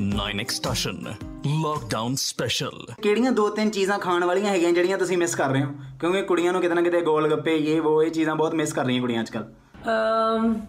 9x 0.00 0.54
Station 0.58 0.98
Lockdown 1.64 2.12
Special. 2.12 2.94
ਕਿਹੜੀਆਂ 3.02 3.32
ਦੋ 3.32 3.48
ਤਿੰਨ 3.48 3.70
ਚੀਜ਼ਾਂ 3.70 3.98
ਖਾਣ 3.98 4.24
ਵਾਲੀਆਂ 4.24 4.50
ਹੈਗੀਆਂ 4.50 4.72
ਜਿਹੜੀਆਂ 4.72 4.98
ਤੁਸੀਂ 4.98 5.18
ਮਿਸ 5.18 5.34
ਕਰ 5.34 5.48
ਰਹੇ 5.48 5.62
ਹੋ? 5.62 5.68
ਕਿਉਂਕਿ 6.00 6.22
ਕੁੜੀਆਂ 6.22 6.52
ਨੂੰ 6.52 6.60
ਕਿਤੇ 6.60 6.74
ਨਾ 6.74 6.82
ਕਿਤੇ 6.82 7.00
ਗੋਲ 7.00 7.30
ਗੱਪੇ 7.30 7.56
ਇਹ 7.56 7.80
ਉਹ 7.80 8.02
ਇਹ 8.02 8.10
ਚੀਜ਼ਾਂ 8.10 8.36
ਬਹੁਤ 8.36 8.54
ਮਿਸ 8.54 8.72
ਕਰ 8.72 8.84
ਰਹੀਆਂ 8.84 9.00
ਕੁੜੀਆਂ 9.00 9.22
ਅੱਜਕੱਲ 9.22 9.52
ਅਮ 9.86 10.60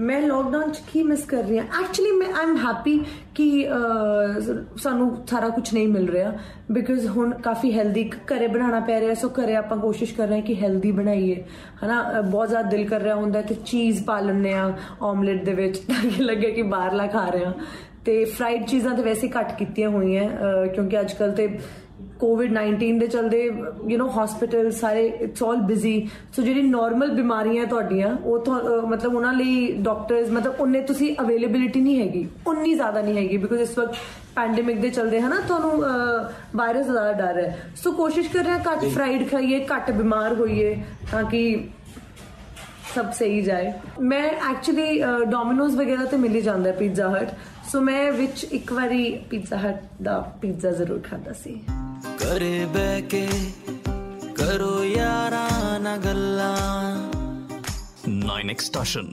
ਮੈਂ 0.00 0.20
ਲੋਕਡਾਊਨ 0.22 0.70
ਚ 0.72 0.80
ਕੀ 0.92 1.02
ਮਿਸ 1.02 1.24
ਕਰ 1.24 1.42
ਰਹੀ 1.42 1.58
ਹਾਂ? 1.58 1.64
ਐਕਚੁਅਲੀ 1.80 2.10
ਮੈਂ 2.12 2.28
ਆਮ 2.42 2.56
ਹੈਪੀ 2.56 3.00
ਕਿ 3.34 3.68
ਅਹ, 3.68 4.76
ਸਾਨੂੰ 4.76 5.16
ਸਾਰਾ 5.30 5.48
ਕੁਝ 5.48 5.74
ਨਹੀਂ 5.74 5.88
ਮਿਲ 5.88 6.08
ਰਿਹਾ 6.08 6.32
ਬਿਕਾਜ਼ 6.70 7.06
ਹੁਣ 7.06 7.32
ਕਾਫੀ 7.34 7.72
ਹੈਲਦੀ 7.78 8.10
ਘਰੇ 8.26 8.46
ਬਣਾਉਣਾ 8.46 8.80
ਪੈ 8.80 9.00
ਰਿਹਾ 9.00 9.14
ਸੋ 9.14 9.28
ਘਰੇ 9.28 9.56
ਆਪਾਂ 9.56 9.76
ਕੋਸ਼ਿਸ਼ 9.76 10.14
ਕਰ 10.14 10.26
ਰਹੇ 10.26 10.36
ਹਾਂ 10.36 10.42
ਕਿ 10.42 10.54
ਹੈਲਦੀ 10.62 10.92
ਬਣਾਈਏ। 10.92 11.44
ਹਨਾ 11.84 12.00
ਅਹ, 12.10 12.22
ਬਹੁਤ 12.22 12.48
ਜ਼ਿਆਦਾ 12.48 12.68
ਦਿਲ 12.68 12.88
ਕਰ 12.88 13.00
ਰਿਹਾ 13.00 13.14
ਹੁੰਦਾ 13.14 13.42
ਕਿ 13.42 13.54
ਚੀਜ਼ 13.54 14.04
ਪਾ 14.04 14.20
ਲੈਂਦੇ 14.20 14.52
ਆ 14.52 14.72
ਆਮਲੇਟ 15.02 15.44
ਦੇ 15.44 15.54
ਵਿੱਚ 15.54 15.78
ਤਾਂ 15.78 16.10
ਕਿ 16.10 16.22
ਲੱਗੇ 16.22 16.50
ਕਿ 16.50 16.62
ਬਾਹਰਲਾ 16.62 17.06
ਖਾ 17.06 17.28
ਰਹੇ 17.28 17.44
ਹਾਂ। 17.44 17.52
ਤੇ 18.04 18.24
ਫਰਾਈਡ 18.24 18.66
ਚੀਜ਼ਾਂ 18.66 18.94
ਤੇ 18.94 19.02
ਵੈਸੇ 19.02 19.26
ਹੀ 19.26 19.32
ਘੱਟ 19.40 19.52
ਕੀਤੀਆਂ 19.58 19.90
ਹੋਈਆਂ 19.90 20.24
ਅਹ, 20.24 20.66
ਕਿਉਂਕਿ 20.66 21.00
ਅੱਜ 21.00 21.12
ਕੱਲ 21.12 21.32
ਤੇ 21.32 21.58
ਕੋਵਿਡ 22.20 22.52
19 22.58 22.90
ਦੇ 22.98 23.06
ਚਲਦੇ 23.06 23.42
ਯੂ 23.88 23.98
نو 23.98 24.08
ਹਸਪੀਟਲ 24.14 24.70
ਸਾਰੇ 24.72 25.06
ਇਟਸ 25.20 25.42
ਆਲ 25.42 25.60
ਬਿਜ਼ੀ 25.62 25.94
ਸੋ 26.36 26.42
ਜਿਹੜੀ 26.42 26.62
ਨਾਰਮਲ 26.62 27.10
ਬਿਮਾਰੀਆਂ 27.10 27.66
ਤੁਹਾਡੀਆਂ 27.66 28.16
ਉਹ 28.24 28.86
ਮਤਲਬ 28.86 29.14
ਉਹਨਾਂ 29.14 29.32
ਲਈ 29.32 29.72
ਡਾਕਟਰਸ 29.80 30.30
ਮਤਲਬ 30.30 30.60
ਉਹਨੇ 30.60 30.80
ਤੁਸੀਂ 30.82 31.14
ਅਵੇਲੇਬਿਲਿਟੀ 31.20 31.80
ਨਹੀਂ 31.80 32.00
ਹੈਗੀ 32.00 32.26
ਉਨੀ 32.46 32.74
ਜ਼ਿਆਦਾ 32.74 33.02
ਨਹੀਂ 33.02 33.16
ਹੈਗੀ 33.16 33.36
ਬਿਕੋਜ਼ 33.36 33.60
ਇਸ 33.60 33.78
ਵਕਤ 33.78 33.96
ਪੈਂਡੇਮਿਕ 34.36 34.80
ਦੇ 34.80 34.90
ਚਲਦੇ 34.90 35.20
ਹਨਾ 35.20 35.40
ਤੁਹਾਨੂੰ 35.48 35.82
ਵਾਇਰਸ 36.56 36.86
ਦਾ 36.86 37.12
ਡਰ 37.12 37.38
ਹੈ। 37.38 37.72
ਸੋ 37.76 37.92
ਕੋਸ਼ਿਸ਼ 37.92 38.28
ਕਰ 38.28 38.44
ਰਹੇ 38.44 38.52
ਹਾਂ 38.52 38.60
ਘੱਟ 38.66 38.84
ਫਰਾਈਡ 38.84 39.30
ਖਾਈਏ 39.30 39.64
ਘੱਟ 39.66 39.90
ਬਿਮਾਰ 39.90 40.34
ਹੋਈਏ 40.34 40.74
ਤਾਂ 41.12 41.22
ਕਿ 41.24 41.42
ਸਭ 42.94 43.10
ਸਹੀ 43.18 43.40
ਜਾਏ। 43.42 43.72
ਮੈਂ 44.02 44.22
ਐਕਚੁਅਲੀ 44.50 45.02
ਡੋਮਿਨੋਜ਼ 45.30 45.76
ਵਗੈਰਾ 45.76 46.04
ਤੇ 46.04 46.16
ਮਿਲ 46.16 46.34
ਹੀ 46.36 46.40
ਜਾਂਦਾ 46.40 46.72
ਪੀਜ਼ਾ 46.78 47.10
ਹਟ 47.10 47.34
ਸੋ 47.72 47.80
ਮੈਂ 47.80 48.10
ਵਿੱਚ 48.12 48.44
ਇੱਕ 48.52 48.72
ਵਾਰੀ 48.72 49.02
ਪੀਜ਼ਾ 49.30 49.56
ਹਟ 49.58 49.82
ਦਾ 50.02 50.18
ਪੀਜ਼ਾ 50.40 50.70
ਜ਼ਰੂਰ 50.70 51.00
ਖਾਦਾ 51.10 51.32
ਸੀ। 51.44 51.60
ਘਰੇ 52.22 52.66
ਬਹਿ 52.66 53.02
ਕੇ 53.02 53.28
ਕਰੋ 54.36 54.84
ਯਾਰਾਂ 54.84 55.80
ਨਾਲ 55.80 55.98
ਗੱਲਾਂ 55.98 56.96
9x 58.08 58.66
Station 58.68 59.08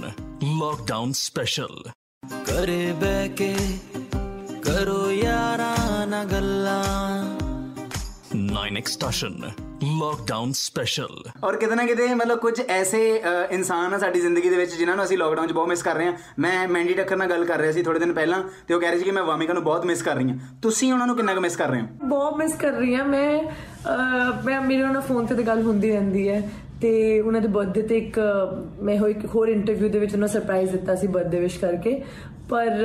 Lockdown 0.61 1.11
Special. 1.19 1.75
ਘਰੇ 2.51 2.93
ਬਹਿ 2.93 3.29
ਕੇ 3.29 3.55
ਕਰੋ 4.63 5.11
ਯਾਰਾਂ 5.11 6.07
ਨਾਲ 6.07 6.25
ਗੱਲਾਂ 6.25 7.36
9x 8.67 8.93
Station 8.93 9.33
Lockdown 9.99 10.49
Special. 10.59 11.13
ਔਰ 11.43 11.55
ਕਿਤੇ 11.57 11.75
ਨਾ 11.75 11.85
ਕਿਤੇ 11.85 12.07
ਮਤਲਬ 12.13 12.39
ਕੁਝ 12.39 12.61
ਐਸੇ 12.67 12.99
ਇਨਸਾਨ 13.51 13.93
ਆ 13.93 13.97
ਸਾਡੀ 13.97 14.19
ਜ਼ਿੰਦਗੀ 14.21 14.49
ਦੇ 14.49 14.55
ਵਿੱਚ 14.55 14.73
ਜਿਨ੍ਹਾਂ 14.73 14.95
ਨੂੰ 14.95 15.05
ਅਸੀਂ 15.05 15.17
ਲੋਕਡਾਊਨ 15.17 15.47
'ਚ 15.47 15.51
ਬਹੁਤ 15.51 15.67
ਮਿਸ 15.67 15.83
ਕਰ 15.83 15.95
ਰਹੇ 15.95 16.05
ਹਾਂ। 16.05 16.13
ਮੈਂ 16.39 16.67
ਮੈਂਡੀ 16.67 16.93
ਟੱਕਰ 16.93 17.17
ਨਾਲ 17.17 17.29
ਗੱਲ 17.29 17.45
ਕਰ 17.45 17.59
ਰਿਹਾ 17.59 17.71
ਸੀ 17.71 17.83
ਥੋੜੇ 17.83 17.99
ਦਿਨ 17.99 18.13
ਪਹਿਲਾਂ 18.13 18.43
ਤੇ 18.67 18.73
ਉਹ 18.73 18.79
ਕਹਿ 18.79 18.89
ਰਹੀ 18.89 18.99
ਸੀ 18.99 19.05
ਕਿ 19.05 19.11
ਮੈਂ 19.11 19.23
ਵਾਮਿਕਾ 19.23 19.53
ਨੂੰ 19.53 19.63
ਬਹੁਤ 19.63 19.85
ਮਿਸ 19.85 20.01
ਕਰ 20.01 20.15
ਰਹੀ 20.15 20.29
ਹਾਂ। 20.29 20.37
ਤੁਸੀਂ 20.61 20.93
ਉਹਨਾਂ 20.93 21.07
ਨੂੰ 21.07 21.15
ਕਿੰਨਾ 21.15 21.33
ਕੁ 21.35 21.41
ਮਿਸ 21.41 21.55
ਕਰ 21.55 21.69
ਰਹੇ 21.69 21.81
ਹੋ? 21.81 21.87
ਬਹੁਤ 22.03 22.37
ਮਿਸ 22.37 22.55
ਕਰ 22.55 22.71
ਰਹੀ 22.71 22.95
ਹਾਂ 22.95 23.05
ਮੈਂ 23.05 23.41
ਮੈਂ 24.45 24.61
ਮੇਰੇ 24.61 24.81
ਨਾਲ 24.83 25.01
ਫੋਨ 25.01 25.25
ਤੇ 25.25 25.35
ਤਾਂ 25.35 25.43
ਗੱਲ 25.43 25.61
ਹੁੰਦੀ 25.61 25.91
ਰਹਿੰਦੀ 25.91 26.29
ਹੈ 26.29 26.41
ਤੇ 26.81 27.19
ਉਹਨਾਂ 27.19 27.41
ਦੇ 27.41 27.47
ਬਰਥਡੇ 27.47 27.81
ਤੇ 27.81 27.97
ਇੱਕ 27.97 28.19
ਮੈਂ 28.81 28.97
ਹੋਈ 28.97 29.11
ਇੱਕ 29.11 29.25
ਹੋਰ 29.25 29.47
ਇੰਟਰਵਿਊ 29.47 29.89
ਦੇ 29.89 29.99
ਵਿੱਚ 29.99 30.13
ਉਹਨਾਂ 30.13 30.27
ਸਰਪ੍ਰਾਈਜ਼ 30.27 30.71
ਦਿੱਤਾ 30.71 30.95
ਸੀ 30.95 31.07
ਬਰਥਡੇ 31.07 31.39
ਵਿਸ਼ 31.39 31.59
ਕਰਕੇ। 31.59 32.03
ਪਰ 32.49 32.83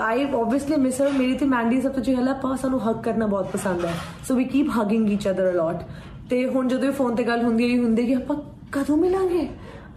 ਆਈ 0.00 0.22
ਆਬਵੀਅਸਲੀ 0.24 0.76
ਮਿਸ 0.76 1.00
ਹਰ 1.00 1.10
ਮੇਰੀ 1.12 1.34
ਤੇ 1.34 1.46
ਮੈਂਡੀ 1.46 1.80
ਸਭ 1.80 1.92
ਤੋਂ 1.92 2.02
ਜਿਹੜਾ 2.02 2.30
ਆਪਾਂ 2.30 2.56
ਸਾਨੂੰ 2.56 2.80
ਹੱਗ 2.80 3.02
ਕਰਨਾ 3.02 3.26
ਬਹੁਤ 3.26 3.50
ਪਸੰਦ 3.52 3.84
ਹੈ 3.84 3.94
so 4.28 4.34
we 4.34 4.44
keep 4.44 4.70
hugging 4.80 5.10
each 5.12 5.28
other 5.30 5.50
a lot 5.50 5.82
ਤੇ 6.30 6.44
ਹੁਣ 6.46 6.68
ਜਦੋਂ 6.68 6.92
ਫੋਨ 6.92 7.14
ਤੇ 7.14 7.24
ਗੱਲ 7.24 7.42
ਹੁੰਦੀ 7.44 7.70
ਹੈ 7.72 7.82
ਹੁੰਦੀ 7.82 8.06
ਕਿ 8.06 8.14
ਆਪਾਂ 8.14 8.36
ਕਦੋਂ 8.72 8.96
ਮਿਲਾਂਗੇ 8.96 9.48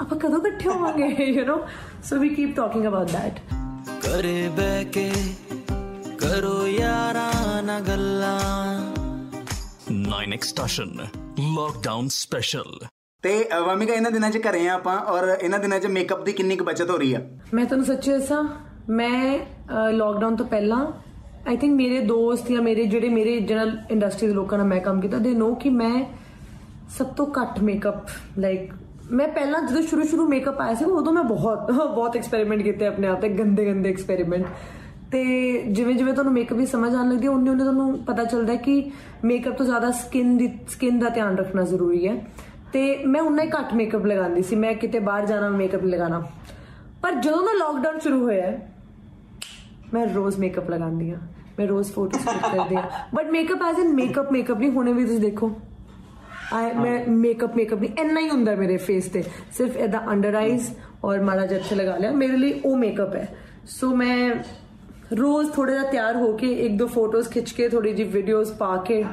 ਆਪਾਂ 0.01 0.17
ਕਦੋਂ 0.19 0.39
ਇਕੱਠੇ 0.39 0.69
ਹੋਵਾਂਗੇ 0.69 1.07
you 1.25 1.45
know 1.45 1.57
so 2.03 2.17
we 2.19 2.29
keep 2.29 2.55
talking 2.55 2.87
about 2.87 3.11
that 3.11 3.39
ਘਰੇ 4.07 4.47
ਬਹਿ 4.57 4.83
ਕੇ 4.85 5.09
ਕਰੋ 6.19 6.67
ਯਾਰਾਂ 6.67 7.63
ਨਾਲ 7.63 7.81
ਗੱਲਾਂ 7.81 8.37
9x 9.91 10.47
Station 10.49 10.93
Lockdown 11.55 12.07
Special. 12.15 12.69
ਤੇ 13.23 13.31
ਅ, 13.43 13.59
ਵਾਮਿਕਾ 13.59 13.93
ਇਹਨਾਂ 13.93 14.11
ਦਿਨਾਂ 14.11 14.29
'ਚ 14.31 14.37
ਘਰੇ 14.49 14.67
ਆ 14.67 14.73
ਆਪਾਂ 14.73 14.97
ਔਰ 15.11 15.27
ਇਹਨਾਂ 15.41 15.59
ਦਿਨਾਂ 15.59 15.79
'ਚ 15.79 15.85
ਮੇਕਅਪ 15.91 16.23
ਦੀ 16.25 16.31
ਕਿੰਨੀ 16.33 16.55
ਕੁ 16.55 16.65
ਬਚਤ 16.65 16.89
ਹੋ 16.89 16.97
ਰਹੀ 16.97 17.13
ਆ 17.13 17.19
ਮੈਂ 17.53 17.65
ਤੁਹਾਨੂੰ 17.65 17.85
ਸੱਚੀ 17.85 18.11
ਦੱਸਾਂ 18.11 18.43
ਮੈਂ 18.89 19.39
ਲੋਕਡਾਊਨ 19.91 20.35
ਤੋਂ 20.35 20.45
ਪਹਿਲਾਂ 20.45 20.87
ਆਈ 21.47 21.57
ਥਿੰਕ 21.57 21.75
ਮੇਰੇ 21.75 21.99
ਦੋਸਤ 21.99 22.51
ਜਾਂ 22.51 22.61
ਮੇਰੇ 22.61 22.85
ਜਿਹੜੇ 22.85 23.09
ਮੇਰੇ 23.09 23.39
ਜਨਰਲ 23.39 23.77
ਇੰਡਸਟਰੀ 23.91 24.27
ਦੇ 24.27 24.33
ਲੋਕਾਂ 24.33 24.57
ਨਾਲ 24.57 24.67
ਮੈਂ 24.67 24.79
ਕੰਮ 24.79 25.01
ਕੀਤਾ 25.01 25.17
ਦੇ 25.17 25.33
ਨੋ 25.33 25.55
ਕਿ 25.55 25.69
ਮੈਂ 25.69 26.05
ਸਭ 26.89 27.05
ਤੋਂ 27.05 27.27
ਘੱਟ 27.41 27.59
ਮੇਕਅਪ 27.63 27.95
ਲਾਈਕ 28.37 28.71
ਮੈਂ 29.11 29.27
ਪਹਿਲਾਂ 29.27 29.61
ਜਦੋਂ 29.61 29.81
ਸ਼ੁਰੂ 29.81 30.03
ਸ਼ੁਰੂ 30.03 30.27
ਮੇਕਅਪ 30.27 30.61
ਆਇਆ 30.61 30.73
ਸੀ 30.73 30.85
ਉਦੋਂ 30.85 31.13
ਮੈਂ 31.13 31.23
ਬਹੁਤ 31.23 31.71
ਬਹੁਤ 31.71 32.17
ਐਕਸਪੈਰੀਮੈਂਟ 32.17 32.61
ਕੀਤੇ 32.61 32.85
ਆਪਣੇ 32.85 33.07
ਆਪ 33.07 33.21
ਤੇ 33.21 33.29
ਗੰਦੇ 33.29 33.65
ਗੰਦੇ 33.65 33.89
ਐਕਸਪੈਰੀਮੈਂਟ 33.89 34.45
ਤੇ 35.11 35.23
ਜਿਵੇਂ 35.61 35.95
ਜਿਵੇਂ 35.95 36.13
ਤੁਹਾਨੂੰ 36.13 36.33
ਮੇਕਅਪ 36.33 36.57
ਦੀ 36.57 36.65
ਸਮਝ 36.65 36.95
ਆਉਣ 36.95 37.09
ਲੱਗਦੀ 37.09 37.25
ਹੈ 37.25 37.31
ਉਨੀ 37.31 37.49
ਉਨੀ 37.49 37.63
ਤੁਹਾਨੂੰ 37.63 38.03
ਪਤਾ 38.03 38.23
ਚੱਲਦਾ 38.23 38.53
ਹੈ 38.53 38.57
ਕਿ 38.57 38.91
ਮੇਕਅਪ 39.23 39.53
ਤੋਂ 39.53 39.65
ਜ਼ਿਆਦਾ 39.65 39.91
ਸਕਿਨ 39.91 40.37
ਦੀ 40.37 40.59
ਸਕਿਨ 40.69 40.99
ਦਾ 40.99 41.09
ਧਿਆਨ 41.09 41.37
ਰੱਖਣਾ 41.37 41.61
ਜ਼ਰੂਰੀ 41.61 42.07
ਹੈ। 42.07 42.25
ਤੇ 42.73 43.03
ਮੈਂ 43.05 43.21
ਉਨਾ 43.21 43.43
ਹੀ 43.43 43.49
ਘੱਟ 43.49 43.73
ਮੇਕਅਪ 43.73 44.05
ਲਗਾਉਂਦੀ 44.05 44.41
ਸੀ 44.41 44.55
ਮੈਂ 44.55 44.73
ਕਿਤੇ 44.73 44.99
ਬਾਹਰ 44.99 45.25
ਜਾਣਾ 45.25 45.49
ਮੇਕਅਪ 45.49 45.83
ਲਗਾਉਣਾ। 45.83 46.23
ਪਰ 47.01 47.15
ਜਦੋਂ 47.15 47.37
ਦਾ 47.37 47.53
ਲੋਕਡਾਊਨ 47.53 47.99
ਸ਼ੁਰੂ 47.99 48.23
ਹੋਇਆ 48.23 48.43
ਹੈ, 48.43 48.73
ਮੈਂ 49.93 50.05
ਰੋਜ਼ 50.07 50.37
ਮੇਕਅਪ 50.39 50.69
ਲਗਾਉਂਦੀ 50.69 51.09
ਆ 51.11 51.17
ਮੈਂ 51.59 51.67
ਰੋਜ਼ 51.67 51.91
ਫੋਟੋਸ 51.91 52.25
ਕਲਿੱਕ 52.25 52.55
ਕਰਦੀ 52.55 52.75
ਆ 52.75 52.81
but 53.15 53.29
makeup 53.31 53.63
as 53.63 53.79
in 53.79 53.93
makeup 53.93 54.31
makeup 54.31 54.59
ਨਹੀਂ, 54.59 54.71
ਹੁਣੇ 54.71 54.93
ਵੀ 54.93 55.05
ਤੁਸੀਂ 55.05 55.19
ਦੇਖੋ। 55.19 55.51
ਆਈ 56.53 56.71
ਮੈਂ 56.73 56.99
ਮੇਕਅਪ 57.09 57.55
ਮੇਕਅਪ 57.55 57.79
ਨਹੀਂ, 57.79 57.89
ਇੰਨਾ 57.99 58.19
ਹੀ 58.19 58.29
ਹੁੰਦਾ 58.29 58.55
ਮੇਰੇ 58.55 58.77
ਫੇਸ 58.77 59.09
ਤੇ। 59.09 59.23
ਸਿਰਫ 59.57 59.77
ਇਹਦਾ 59.77 60.03
ਅੰਡਰ 60.11 60.35
ਆਈਜ਼ 60.35 60.69
ਔਰ 61.03 61.21
ਮਾੜਾ 61.21 61.45
ਜਿਹਾ 61.45 61.75
ਲਗਾ 61.75 61.97
ਲਿਆ। 61.97 62.11
ਮੇਰੇ 62.11 62.37
ਲਈ 62.37 62.59
ਉਹ 62.65 62.77
ਮੇਕਅਪ 62.77 63.15
ਹੈ। 63.15 63.27
ਸੋ 63.67 63.95
ਮੈਂ 63.95 64.31
ਰੋਜ਼ 65.17 65.51
ਥੋੜਾ 65.51 65.71
ਜਿਹਾ 65.73 65.83
ਤਿਆਰ 65.83 66.15
ਹੋ 66.15 66.31
ਕੇ 66.37 66.51
ਇੱਕ 66.65 66.77
ਦੋ 66.77 66.87
ਫੋਟੋਜ਼ 66.87 67.29
ਖਿੱਚ 67.29 67.51
ਕੇ 67.51 67.69
ਥੋੜੀ 67.69 67.93
ਜਿਹੀ 67.93 68.09
ਵੀਡੀਓਜ਼ 68.09 68.51
ਪਾ 68.53 68.75
ਕੇ 68.77 69.03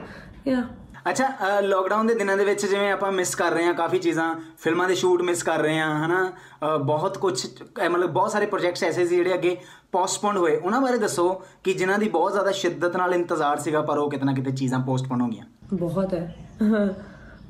ਯਾ 0.49 0.63
ਅੱਛਾ 1.11 1.61
ਲੋਕਡਾਊਨ 1.61 2.07
ਦੇ 2.07 2.15
ਦਿਨਾਂ 2.15 2.37
ਦੇ 2.37 2.45
ਵਿੱਚ 2.45 2.65
ਜਿਵੇਂ 2.67 2.91
ਆਪਾਂ 2.93 3.11
ਮਿਸ 3.13 3.35
ਕਰ 3.35 3.51
ਰਹੇ 3.51 3.65
ਹਾਂ 3.65 3.73
ਕਾਫੀ 3.75 3.99
ਚੀਜ਼ਾਂ 3.99 4.35
ਫਿਲਮਾਂ 4.59 4.87
ਦੇ 4.89 4.95
ਸ਼ੂਟ 4.95 5.23
ਮਿਸ 5.23 5.43
ਕਰ 5.43 5.59
ਰਹੇ 5.59 5.79
ਹਾਂ 5.79 6.05
ਹਨਾ? 6.07 6.21
ਅ, 6.27 6.77
ਬਹੁਤ 6.79 7.19
ਕੁਝ 7.19 7.47
ਮਤਲਬ 7.91 8.11
ਬਹੁਤ 8.11 8.31
ਸਾਰੇ 8.31 8.47
ਪ੍ਰੋਜੈਕਟਸ 8.47 8.83
ਐਸੇ 8.85 9.05
ਸੀ 9.07 9.17
ਜਿਹੜੇ 9.17 9.35
ਅੱਗੇ 9.35 9.57
ਪੋਸਟਪੋਨ 9.93 10.37
ਹੋਏ। 10.37 10.57
ਉਹਨਾਂ 10.57 10.81
ਬਾਰੇ 10.81 10.99
ਦੱਸੋ 10.99 11.29
ਕਿ 11.65 11.73
ਜਿਨ੍ਹਾਂ 11.75 11.99
ਦੀ 11.99 12.09
ਬਹੁਤ 12.09 12.33
ਜ਼ਿਆਦਾ 12.33 12.51
ਸ਼ਿੱਦਤ 12.53 12.97
ਨਾਲ 12.97 13.15
ਇੰਤਜ਼ਾਰ 13.15 13.59
ਸੀਗਾ 13.59 13.81
ਪਰ 13.83 13.99
ਉਹ 13.99 14.11
ਕਿਤੇ 14.11 14.25
ਨਾ 14.25 14.33
ਕਿਤੇ 14.33 14.51
ਚੀਜ਼ਾਂ 14.53 14.81
ਪੋਸਟਪੋਨ 14.81 15.21
ਹੋ 15.21 15.27
ਗਈਆਂ। 15.27 15.45
ਬਹੁਤ 15.75 16.15
ਹੈ। 16.15 16.35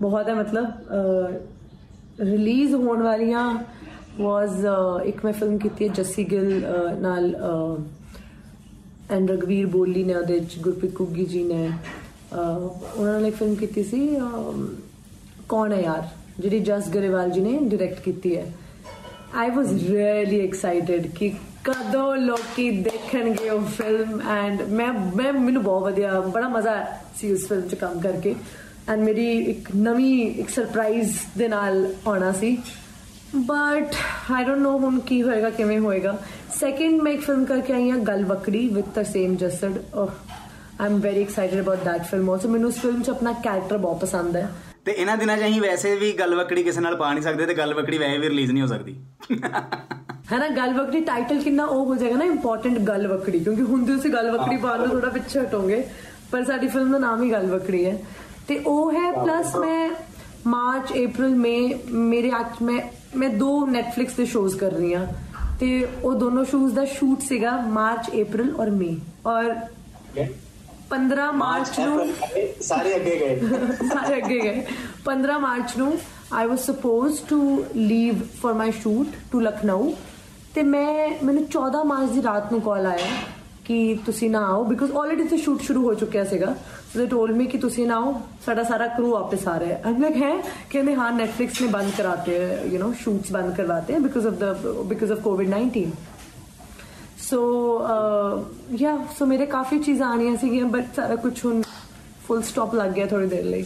ਬਹੁਤ 0.01 0.29
ਹੈ 0.29 0.35
ਮਤਲਬ 0.35 0.67
ਰਿਲੀਜ਼ 2.21 2.75
ਹੋਣ 2.75 3.03
ਵਾਲੀਆਂ 3.03 3.49
ਵਾਸ 4.21 4.51
ਇੱਕ 5.05 5.25
ਮੈਂ 5.25 5.33
ਫਿਲਮ 5.33 5.59
ਕੀਤੀ 5.59 5.89
ਹੈ 5.89 5.93
ਜੱਸੀ 5.95 6.25
ਗਿੱਲ 6.25 6.51
ਅਹ, 6.65 7.01
ਨਾਲ 7.01 7.35
ਐਂਡ 9.11 9.31
ਰਗਵੀਰ 9.31 9.67
ਬੋਲੀ 9.67 10.05
ਨੇ 10.05 10.15
ਉਹਦੇ 10.15 10.39
ਚ 10.41 10.59
ਗੁਰਪ੍ਰੀਤ 10.59 10.93
ਕੁੱਗੀ 10.95 11.25
ਜੀ 11.25 11.43
ਨੇ। 11.45 11.67
ਅਹ, 11.69 11.73
ਉਹਨਾਂ 12.35 13.21
ਨੇ 13.21 13.29
ਇੱਕ 13.29 13.37
ਫਿਲਮ 13.37 13.55
ਕੀਤੀ 13.55 13.83
ਸੀ 13.85 14.17
ਅਮ, 14.19 14.69
ਕੌਣ 15.49 15.73
ਹੈ 15.73 15.81
ਯਾਰ? 15.81 16.07
ਜਿਹੜੀ 16.39 16.61
ਜਸ 16.61 16.89
ਗਰੇਵਾਲ 16.89 17.31
ਜੀ 17.31 17.41
ਨੇ 17.41 17.59
ਡਾਇਰੈਕਟ 17.63 18.01
ਕੀਤੀ 18.01 18.37
ਹੈ। 18.37 18.47
ਆਈ 19.35 19.51
ਵਾਸ 19.51 19.71
ਰੀਅਲੀ 19.71 20.41
ਐਕਸਾਈਟਿਡ 20.41 21.07
ਕਿ 21.07 21.33
ਕਦੋਂ 21.65 22.17
ਲੋਕੀ 22.17 22.71
ਦੇਖਣਗੇ 22.71 23.49
ਉਹ 23.51 23.61
ਫਿਲਮ 23.61 24.21
ਐਂਡ 24.31 24.63
ਮੈਂ 24.63 24.93
ਮੈਂ 25.17 25.33
ਮੈਨੂੰ 25.33 25.63
ਬਹੁਤ 25.63 25.83
ਵਧੀਆ 25.83 26.21
ਬੜਾ 26.21 26.49
ਮਜ਼ਾ 26.49 26.75
ਸੀ 27.21 27.33
ਉਸ 27.33 27.47
ਫਿਲਮ 27.49 27.69
'ਚ 27.69 27.75
ਕੰਮ 27.75 28.01
ਕਰਕੇ। 28.01 28.35
ਐਂਡ 28.89 29.03
ਮੇਰੀ 29.03 29.31
ਇੱਕ 29.41 29.69
ਨਵੀਂ 29.77 30.31
ਇੱਕ 30.31 30.49
ਸਰਪ੍ਰਾਈਜ਼ 30.49 31.17
ਦੇ 31.39 31.49
ਨਾਲ 31.49 31.87
ਆਉਣਾ 32.07 32.33
ਸੀ। 32.33 32.57
ਬਟ 33.37 33.95
ਆਈ 34.33 34.45
ਡੋਨਟ 34.45 34.59
ਨੋ 34.59 34.79
ਹੁਣ 34.79 34.99
ਕੀ 35.01 35.23
ਹੋਏਗਾ 35.23 35.51
ਕਿਵੇਂ 35.51 35.79
ਹੋਏਗਾ। 35.79 36.19
ਸੈਕਿੰਡ 36.61 37.03
ਮੈਂ 37.03 37.13
ਇੱਕ 37.13 37.23
ਫਿਲਮ 37.23 37.45
ਕਰਕੇ 37.45 37.73
ਆਈ 37.73 37.91
ਹਾਂ 37.91 37.99
ਗਲ 37.99 38.25
ਵਕੜੀ 38.25 38.69
with 38.69 38.85
Tarsem 38.95 39.37
Jassar. 39.37 39.73
I 40.81 40.87
am 40.87 41.01
very 41.01 41.23
excited 41.23 41.61
about 41.61 41.79
that 41.89 42.05
film 42.11 42.31
also 42.31 42.49
ਮੈਨੂੰ 42.49 42.69
ਉਸ 42.69 42.77
ਫਿਲਮ 42.79 43.03
'ਚ 43.03 43.11
ਆਪਣਾ 43.11 43.33
ਕੈਰੈਕਟਰ 43.33 43.79
ਬਹੁਤ 43.79 44.01
ਪਸੰਦ 44.01 44.37
ਹੈ। 44.37 44.51
ਤੇ 44.85 44.93
ਇਹਨਾਂ 44.93 45.17
ਦਿਨਾਂ 45.17 45.37
'ਚ 45.37 45.41
ਅਸੀਂ 45.41 45.61
ਵੈਸੇ 45.61 45.97
ਵੀ 45.97 46.13
ਗੱਲਵਕੜੀ 46.13 46.63
ਕਿਸੇ 46.63 46.81
ਨਾਲ 46.81 46.97
ਪਾ 46.97 47.13
ਨਹੀਂ 47.13 47.25
ਸਕਦੇ 47.25 47.47
ਤੇ 47.47 47.55
ਗੱਲਵਕੜੀ 47.55 47.99
ਵੈਸੇ 47.99 48.19
ਵੀ 48.19 48.29
ਰਿਲੀਜ਼ 48.29 48.53
ਨਹੀਂ 48.53 48.63
ਹੋ 48.63 48.69
ਸਕਦੀ। 48.69 48.97
ਹੈ 50.33 50.39
ਨਾ 50.39 50.49
ਗੱਲ 50.49 50.75
ਵਕੜੀ 50.75 51.01
ਟਾਈਟਲ 51.01 51.43
ਕਿੰਨਾ 51.43 51.65
ਉਹ 51.65 51.87
ਹੋ 51.87 51.95
ਜਾਏਗਾ 51.95 52.17
ਨਾ 52.17 52.25
ਇੰਪੋਰਟੈਂਟ 52.25 52.79
ਗੱਲ 52.79 53.07
ਵਕੜੀ 53.09 53.41
ਕਿਉਂਕਿ 53.41 53.63
ਹੁਣ 53.63 53.85
ਤੁਸੀਂ 53.85 54.11
ਗੱਲ 54.11 54.39
ਵਕੜੀ 54.39 54.57
ਪਾਉਣ 54.57 54.79
ਨੂੰ 54.79 54.89
ਥੋੜਾ 54.89 55.09
ਪਿੱਛੇ 55.09 55.41
ਹਟੋਗੇ 55.41 55.89
ਪਰ 56.31 56.45
ਸਾਡੀ 56.45 56.69
ਫਿਲਮ 56.69 56.93
ਦਾ 56.93 56.99
ਨਾਮ 56.99 57.23
ਹੀ 57.23 57.33
ਗੱਲ 57.33 57.47
ਵਕੜੀ 57.47 57.87
ਹੈ। 57.87 57.99
ਤੇ 58.49 58.59
ਉਹ 58.67 58.93
ਹੈ 58.93 59.13
ਪਲੱਸ 59.13 59.57
ਮੈਂ 59.57 59.91
ਮਾਰਚ 60.47 60.93
ਅਪ੍ਰੈਲ 61.05 61.35
ਮਈ 61.35 61.75
ਮੇਰੇ 61.89 62.31
ਅੱਜ 62.31 62.63
ਮੈਂ 62.63 62.81
ਮੈਂ 63.17 63.29
ਦੋ 63.29 63.69
Netflix 63.69 64.07
ਦੇ 64.17 64.25
ਸ਼ੋਜ਼ 64.25 64.57
ਕਰ 64.57 64.71
ਰਹੀ 64.71 64.95
ਹਾਂ। 64.95 65.07
ਤੇ 65.61 65.89
ਉਹ 66.03 66.15
ਦੋਨੋਂ 66.15 66.45
ਸ਼ੋਜ਼ 66.45 66.75
ਦਾ 66.75 66.85
ਸ਼ੂਟ 66.85 67.21
ਸੀਗਾ 67.21 67.61
ਮਾਰਚ 67.61 68.11
ਅਪ੍ਰੈਲ 68.23 68.55
ਔਰ 68.57 68.71
ਮਈ 68.71 69.01
ਔਰ 69.27 69.55
15 70.91 71.31
ਮਾਰਚ 71.33 71.81
ਨੂੰ 71.81 72.07
ਸਾਰੇ 72.61 72.97
ਅੱਗੇ 72.97 73.17
ਗਏ। 73.19 73.41
ਸਾਰੇ 73.89 74.17
ਅੱਗੇ 74.17 74.41
ਗਏ। 74.41 74.67
15 75.05 75.39
ਮਾਰਚ 75.41 75.77
ਨੂੰ 75.79 75.99
I 76.33 76.47
was 76.47 76.67
supposed 76.67 77.29
to 77.29 77.65
leave 77.77 78.15
for 78.43 78.55
my 78.55 78.73
shoot 78.73 79.07
to 79.33 79.41
Lucknow 79.41 79.93
ਤੇ 80.55 80.63
ਮੈਂ 80.63 81.11
ਮੈਨੂੰ 81.25 81.45
14 81.57 81.85
ਮਾਰਚ 81.85 82.11
ਦੀ 82.11 82.23
ਰਾਤ 82.23 82.53
ਨੂੰ 82.53 82.61
ਕਾਲ 82.61 82.87
ਆਇਆ 82.87 83.07
ਕਿ 83.65 83.99
ਤੁਸੀਂ 84.07 84.31
ਨਾ 84.31 84.47
ਆਓ 84.47 84.65
ਬਿਕਾਜ਼ 84.65 84.93
ਆਲਰੇਡੀ 84.93 85.25
ਤੇ 85.25 85.37
ਸ਼ੂਟ 85.37 85.61
ਸ਼ੁਰੂ 85.61 85.83
ਹੋ 85.83 85.95
ਚੁੱਕਿਆ 85.95 86.25
ਸੀਗਾ। 86.25 86.55
ਸੋ 86.95 86.99
ਦੇ 86.99 87.07
ਟੋਲ 87.07 87.33
ਮੀ 87.33 87.47
ਕਿ 87.47 87.59
ਤੁਸੀਂ 87.59 87.87
ਨਾ 87.87 87.97
ਆਓ 87.97 88.21
ਸਾਡਾ 88.47 88.63
ਸਾਰਾ 88.63 88.87
ਕਰੂ 88.87 89.11
ਵਾਪਸ 89.11 89.49
ਆ 89.49 89.61
ਰਿਹਾ 89.61 89.77
ਹੈ। 89.77 89.83
ਆਮ 89.87 90.01
ਲਾਈਕ 90.03 90.17
ਹੈ? 90.17 90.43
ਕਹਿੰਦੇ 90.71 90.95
ਹਾਂ 90.95 91.13
ਨੈਟਫਲਿਕਸ 91.13 91.61
ਨੇ 91.63 91.69
ਬੰਦ 91.69 91.91
ਕਰਾਤੇ 91.99 92.59
ਯੂ 92.73 92.81
نو 92.83 92.93
ਸ਼ੂਟਸ 92.93 93.33
ਬੰਦ 93.33 93.57
ਕਰਵਾਤੇ 93.57 93.99
because 93.99 94.27
of 94.27 94.33
the 94.33 94.45
because 94.85 95.13
of 95.13 95.19
Covid 95.19 95.55
19 95.55 95.85
so 97.25 97.41
ya 98.73 98.97
so 99.19 99.27
ਮੇਰੇ 99.27 99.47
ਕਾਫੀ 99.47 99.79
ਚੀਜ਼ਾਂ 99.79 100.09
ਆਣੀਆਂ 100.09 100.37
ਸੀਗੀਆਂ 100.37 100.67
ਬਟ 100.67 100.95
ਸਾਰਾ 100.97 101.17
ਕੁਝ 101.17 101.33
ਹੁਣ 101.45 101.63
ਫੁੱਲ 102.27 102.43
ਸਟਾਪ 102.43 102.75
ਲੱਗ 102.75 102.91
ਗਿਆ 102.91 103.07
ਥੋੜੀ 103.07 103.27
ਦੇਰ 103.27 103.45
ਲਈ 103.45 103.65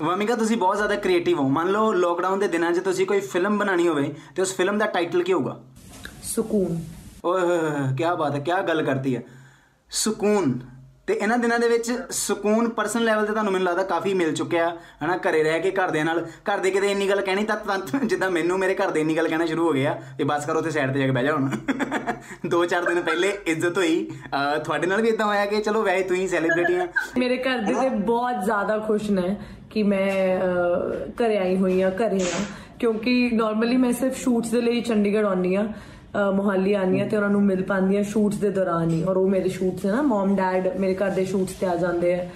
ਵਮਿਕਾ 0.00 0.34
ਤੁਸੀਂ 0.36 0.56
ਬਹੁਤ 0.56 0.76
ਜ਼ਿਆਦਾ 0.76 0.96
ਕ੍ਰੀਏਟਿਵ 0.96 1.38
ਹੋ 1.38 1.48
ਮੰਨ 1.48 1.70
ਲਓ 1.70 1.92
ਲੋਕਡਾਊਨ 1.92 2.38
ਦੇ 2.38 2.48
ਦਿਨਾਂ 2.48 2.72
'ਚ 2.72 2.80
ਤੁਸੀਂ 2.80 3.06
ਕੋਈ 3.06 3.20
ਫਿਲਮ 3.26 3.58
ਬਣਾਣੀ 3.58 3.88
ਹੋਵੇ 3.88 4.12
ਤੇ 4.34 4.42
ਉਸ 4.42 4.54
ਫਿਲਮ 4.56 4.78
ਦਾ 4.78 4.86
ਟਾਈਟਲ 4.86 5.22
ਕੀ 5.22 5.32
ਹੋਊਗਾ 5.32 5.56
ਸਕੂਨ 6.24 6.78
ਓਏ 7.24 7.40
ਹੋਏ 7.40 7.58
ਹੋਏ 7.58 7.94
ਕੀ 7.96 8.04
ਬਾਤ 8.18 8.34
ਹੈ 8.34 8.40
ਕੀ 8.40 8.52
ਗੱਲ 8.68 8.82
ਕਰਤੀ 8.82 9.16
ਹੈ 9.16 9.22
ਸਕੂਨ 9.90 10.58
ਤੇ 11.08 11.14
ਇਹਨਾਂ 11.14 11.36
ਦਿਨਾਂ 11.38 11.58
ਦੇ 11.58 11.68
ਵਿੱਚ 11.68 11.90
ਸਕੂਨ 12.10 12.68
ਪਰਸਨਲ 12.68 13.04
ਲੈਵਲ 13.04 13.26
ਤੇ 13.26 13.32
ਤੁਹਾਨੂੰ 13.32 13.52
ਮੈਨੂੰ 13.52 13.66
ਲੱਗਦਾ 13.66 13.82
ਕਾਫੀ 13.82 14.14
ਮਿਲ 14.14 14.32
ਚੁੱਕਿਆ 14.34 14.68
ਹਨਾ? 15.04 15.16
ਘਰੇ 15.18 15.42
ਰਹਿ 15.42 15.60
ਕੇ 15.60 15.70
ਘਰਦਿਆਂ 15.70 16.04
ਨਾਲ 16.04 16.20
ਘਰ 16.50 16.58
ਦੇ 16.58 16.70
ਕਿਤੇ 16.70 16.90
ਇੰਨੀ 16.90 17.08
ਗੱਲ 17.08 17.20
ਕਹਿਣੀ 17.20 17.44
ਤਾਂ 17.44 17.56
ਤਾਂ 17.56 18.00
ਜਿੱਦਾਂ 18.04 18.30
ਮੈਨੂੰ 18.30 18.58
ਮੇਰੇ 18.58 18.74
ਘਰ 18.74 18.90
ਦੇ 18.90 19.00
ਇੰਨੀ 19.00 19.16
ਗੱਲ 19.16 19.28
ਕਹਿਣਾ 19.28 19.46
ਸ਼ੁਰੂ 19.46 19.66
ਹੋ 19.66 19.72
ਗਿਆ 19.72 19.94
ਵੀ 20.18 20.24
ਬਸ 20.24 20.46
ਕਰੋ 20.46 20.60
ਤੇ 20.60 20.70
ਸਾਈਡ 20.70 20.92
ਤੇ 20.92 20.98
ਜਾ 21.00 21.06
ਕੇ 21.06 21.12
ਬਹਿ 21.12 21.24
ਜਾ 21.24 21.32
ਹੁਣ। 21.32 21.48
ਦੋ 22.48 22.64
ਚਾਰ 22.64 22.84
ਦਿਨ 22.84 23.00
ਪਹਿਲੇ 23.02 23.32
ਇੱਜ਼ਤ 23.46 23.78
ਹੋਈ। 23.78 24.06
ਅਹ 24.34 24.58
ਤੁਹਾਡੇ 24.58 24.86
ਨਾਲ 24.86 25.02
ਵੀ 25.02 25.08
ਇਦਾਂ 25.08 25.26
ਹੋਇਆ 25.26 25.46
ਕਿ 25.46 25.60
ਚਲੋ 25.60 25.82
ਵੈਸੇ 25.82 26.02
ਤੁਸੀਂ 26.02 26.28
ਸੈਲੀਬ੍ਰਿਟੀ 26.28 26.74
ਆ। 26.76 26.86
ਮੇਰੇ 27.18 27.36
ਘਰ 27.36 27.58
ਦੇ 27.58 27.74
ਤੇ 27.74 27.88
ਬਹੁਤ 27.88 28.44
ਜ਼ਿਆਦਾ 28.44 28.78
ਖੁਸ਼ 28.78 29.10
ਨੇ 29.10 29.36
ਕਿ 29.70 29.82
ਮੈਂ 29.82 30.08
ਅਹ, 30.38 30.94
ਘਰੇ 31.20 31.36
ਆਈ 31.38 31.56
ਹੋਈ 31.56 31.80
ਆ 31.82 31.90
ਘਰੇ 31.90 32.22
ਆ 32.22 32.44
ਕਿਉਂਕਿ 32.78 33.30
ਨਾਰਮਲੀ 33.32 33.76
ਮੈਂ 33.76 33.92
ਸਿਰਫ 33.92 34.16
ਸ਼ੂਟਸ 34.16 34.50
ਦੇ 34.50 34.60
ਲਈ 34.60 34.80
ਚੰਡੀਗੜ੍ਹ 34.80 35.26
ਆਉਂਦੀ 35.26 35.54
ਆ 35.54 35.66
ਮੁਹੱਲੀ 36.34 36.74
ਆਉਂਦੀ 36.74 37.00
ਆ 37.00 37.06
ਤੇ 37.08 37.16
ਉਹਨਾਂ 37.16 37.30
ਨੂੰ 37.30 37.42
ਮਿਲ 37.42 37.62
ਪਾਉਂਦੀ 37.62 37.96
ਆ 37.96 38.02
ਸ਼ੂਟਸ 38.02 38.36
ਦੇ 38.36 38.50
ਦੌਰਾਨ 38.50 38.90
ਹੀ। 38.90 39.04
ਔਰ 39.04 39.16
ਉਹ 39.16 39.28
ਮੇਰੇ 39.28 39.48
ਸ਼ੂਟਸ 39.48 39.84
ਨੇ 39.84 39.92
ਨਾ 39.92 40.02
ਮਮ 40.02 40.36
ਡੈਡ 40.36 40.68
ਮੇਰੇ 40.78 40.94
ਘਰ 40.94 41.10
ਦੇ 41.10 41.24
ਸ਼ੂਟਸ 41.24 41.52
ਤੇ 41.52 41.66
ਆ 41.66 41.76
ਜਾਂਦੇ 41.76 42.14
ਆ। 42.14 42.26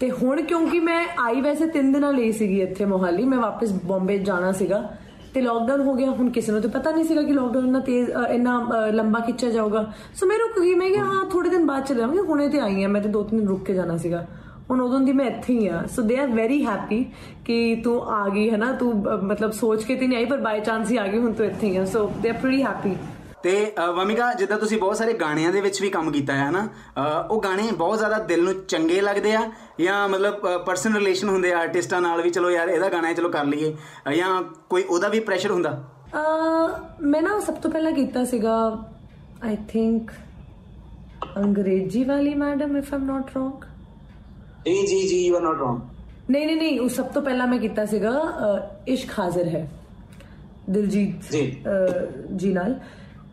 ਤੇ 0.00 0.10
ਹੁਣ 0.10 0.42
ਕਿਉਂਕਿ 0.42 0.80
ਮੈਂ 0.80 1.06
ਆਈ 1.20 1.40
ਵੈਸੇ 1.40 1.66
3 1.66 1.92
ਦਿਨਾਂ 1.92 2.12
ਲਈ 2.12 2.32
ਸੀਗੀ 2.32 2.60
ਇੱਥੇ 2.60 2.84
ਮੁਹੱਲੀ 2.84 3.24
ਮੈਂ 3.24 3.38
ਵਾਪਸ 3.38 3.72
ਬੰਬੇ 3.84 4.18
ਜਾਣਾ 4.18 4.52
ਸੀਗਾ। 4.52 4.96
ਤੇ 5.34 5.40
ਲੋਕਡਾਊਨ 5.40 5.80
ਹੋ 5.80 5.94
ਗਿਆ 5.94 6.10
ਹੁਣ 6.10 6.30
ਕਿਸੇ 6.30 6.52
ਨੂੰ 6.52 6.60
ਤਾਂ 6.60 6.70
ਪਤਾ 6.70 6.90
ਨਹੀਂ 6.90 7.04
ਸੀਗਾ 7.04 7.22
ਕਿ 7.22 7.32
ਲੋਕਡਾਊਨ 7.32 7.66
ਇੰਨਾ 7.66 7.80
ਤੇਜ਼ 7.80 8.10
ਅ, 8.10 8.24
ਇੰਨਾ 8.30 8.58
ਅ, 8.58 8.90
ਲੰਬਾ 8.92 9.20
ਖਿੱਚਿਆ 9.20 9.50
ਜਾਊਗਾ। 9.50 9.92
ਸੋ 10.14 10.26
ਮੈਂ 10.26 10.38
ਰੁਕ 10.38 10.60
ਗਈ 10.62 10.74
ਮੈਂ 10.74 10.90
ਕਿਹਾ 10.90 11.04
ਹਾਂ 11.04 11.24
ਥੋੜੇ 11.24 11.48
ਦਿਨ 11.48 11.66
ਬਾਅਦ 11.66 11.84
ਚਲੇ 11.84 12.00
ਜਾਵਾਂਗੇ 12.00 12.20
ਹੁਣੇ 12.20 12.48
ਤੇ 12.48 12.60
ਆਈ 12.60 12.84
ਆ 12.84 12.88
ਮੈਂ 12.88 13.00
ਤੇ 13.00 13.08
ਦੋ 13.08 13.22
ਤਿੰਨ 13.22 13.40
ਦਿਨ 13.40 13.48
ਰੁਕ 13.48 13.64
ਕੇ 13.64 13.74
ਜਾਣਾ 13.74 13.96
ਸੀਗਾ। 13.96 14.26
ਹੁਣ 14.70 14.80
ਉਦੋਂ 14.80 15.00
ਦੀ 15.00 15.12
ਮੈਂ 15.12 15.26
ਇੱਥੇ 15.26 15.52
ਹੀ 15.54 15.66
ਆ 15.68 15.82
ਸੋ 15.96 16.02
ਦੇ 16.02 16.16
ਆਰ 16.16 16.26
ਵੈਰੀ 16.26 16.64
ਹੈਪੀ 16.66 17.06
ਕਿ 17.44 17.80
ਤੂੰ 17.84 18.02
ਆ 18.06 18.28
ਗਈ 18.28 18.50
ਹੈ 18.50 18.56
ਨਾ? 18.56 18.72
ਤੂੰ 18.72 18.92
ਅ, 18.92 19.16
ਮਤਲਬ 19.16 19.50
ਸੋਚ 19.50 19.84
ਕੇ 19.84 19.96
ਤੇ 19.96 20.06
ਨਹੀਂ 20.06 20.18
ਆਈ 20.18 20.24
ਪਰ 20.24 20.36
ਬਾਈ 20.36 20.60
ਚਾਂਸ 20.60 20.90
ਹੀ 20.90 20.96
ਆ 20.96 21.06
ਗਈ 21.06 21.18
ਹੁਣ 21.18 21.32
ਤੂੰ 21.32 21.46
ਇੱਥੇ 21.46 21.66
ਹੀ 21.66 21.76
ਆ। 21.76 21.84
ਸੋ 21.84 22.10
ਦੇ 22.22 22.28
ਆਰ 22.28 22.34
ਪ੍ਰੀਟੀ 22.34 22.62
ਹੈਪੀ 22.62 22.94
ਤੇ 23.44 23.72
ਵਮਿਕਾ 23.96 24.32
ਜਿੱਦਾਂ 24.34 24.58
ਤੁਸੀਂ 24.58 24.78
ਬਹੁਤ 24.78 24.96
ਸਾਰੇ 24.96 25.12
ਗਾਣਿਆਂ 25.12 25.52
ਦੇ 25.52 25.60
ਵਿੱਚ 25.60 25.80
ਵੀ 25.82 25.88
ਕੰਮ 25.90 26.10
ਕੀਤਾ 26.12 26.32
ਹੈ 26.32 26.48
ਹਨਾ? 26.50 26.68
ਉਹ 27.30 27.42
ਗਾਣੇ 27.42 27.62
ਬਹੁਤ 27.72 27.98
ਜ਼ਿਆਦਾ 27.98 28.18
ਦਿਲ 28.18 28.44
ਨੂੰ 28.44 28.54
ਚੰਗੇ 28.68 29.00
ਲੱਗਦੇ 29.00 29.34
ਆ 29.34 29.50
ਜਾਂ 29.80 30.08
ਮਤਲਬ 30.08 30.64
ਪਰਸਨਲ 30.64 30.94
ਰਿਲੇਸ਼ਨ 30.94 31.28
ਹੁੰਦੇ 31.28 31.52
ਆ 31.52 31.58
ਆਰਟਿਸਟਾਂ 31.58 32.00
ਨਾਲ 32.00 32.22
ਵੀ 32.22 32.30
ਚਲੋ 32.30 32.50
ਯਾਰ 32.50 32.68
ਇਹਦਾ 32.68 32.88
ਗਾਣਾ 32.88 33.08
ਹੈ 33.08 33.12
ਚਲੋ 33.12 33.28
ਕਰ 33.28 33.44
ਲਈਏ 33.44 33.76
ਜਾਂ 34.16 34.42
ਕੋਈ 34.70 34.82
ਉਹਦਾ 34.82 35.08
ਵੀ 35.08 35.20
ਪ੍ਰੈਸ਼ਰ 35.20 35.50
ਹੁੰਦਾ? 35.50 35.84
ਮੈਂ 37.00 37.22
ਨਾ 37.22 37.40
ਸਭ 37.40 37.54
ਤੋਂ 37.54 37.70
ਪਹਿਲਾਂ 37.70 37.92
ਕੀਤਾ 37.92 38.24
ਸੀਗਾ 38.24 38.56
ਆਈ 39.44 39.56
ਥਿੰਕ 39.68 40.10
ਅੰਗਰੇਜ਼ੀ 41.36 42.04
ਵਾਲੀ 42.04 42.34
madam 42.34 42.76
if 42.76 42.94
I'm 42.94 43.04
not 43.04 43.36
wrong 43.36 43.64
ਜੀ 44.66 44.86
ਜੀ 44.86 45.08
ਜੀ 45.08 45.26
ਯੂ 45.26 45.36
ਆਰ 45.36 45.42
ਨਾਟ 45.42 45.56
ਰੋਂਗ 45.58 45.80
ਨਹੀਂ 46.30 46.46
ਨਹੀਂ 46.46 46.56
ਨਹੀਂ 46.56 46.80
ਉਹ 46.80 46.88
ਸਭ 46.88 47.04
ਤੋਂ 47.04 47.22
ਪਹਿਲਾਂ 47.22 47.46
ਮੈਂ 47.46 47.58
ਕੀਤਾ 47.58 47.84
ਸੀਗਾ 47.86 48.12
ਇਸ਼ਕ 48.88 49.18
ਹਾਜ਼ਰ 49.18 49.48
ਹੈ। 49.48 49.70
ਦਿਲਜੀਤ 50.70 51.32
ਜੀ। 51.32 51.62
ਜੀ 52.36 52.52
ਨਾਲ। 52.52 52.80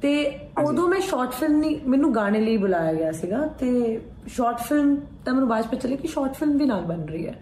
ਤੇ 0.02 0.40
ਉਦੋਂ 0.64 0.88
ਮੈਂ 0.88 1.00
ਸ਼ਾਰਟ 1.00 1.32
ਫਿਲਮ 1.32 1.60
ਨਹੀਂ 1.60 1.80
ਮੈਨੂੰ 1.88 2.16
ਗਾਣੇ 2.16 2.40
ਲਈ 2.40 2.58
ਬੁਲਾਇਆ 2.58 2.94
ਗਿਆ 2.94 3.12
ਸੀਗਾ 3.12 3.48
ਤੇ 3.48 4.02
ਸ਼ਾਰਟ 4.28 4.58
ਫਿਲਮ 4.58 4.96
ਤਾਂ 5.26 5.34
ਮੈਨੂੰ 5.34 5.50
ਬਾਅਦ 5.50 5.66
ਵਿੱਚ 5.72 5.84
ਚੱਲੇ 5.84 5.96
ਕਿ 5.96 6.08
ਸ਼ਾਰਟ 6.08 6.34
ਫਿਲਮ 6.34 6.58
ਵੀ 6.58 6.66
ਨਾਲ 6.66 6.82
ਬਣ 6.82 7.02
ਰਹੀ 7.02 7.28
ਹੈ। 7.28 7.36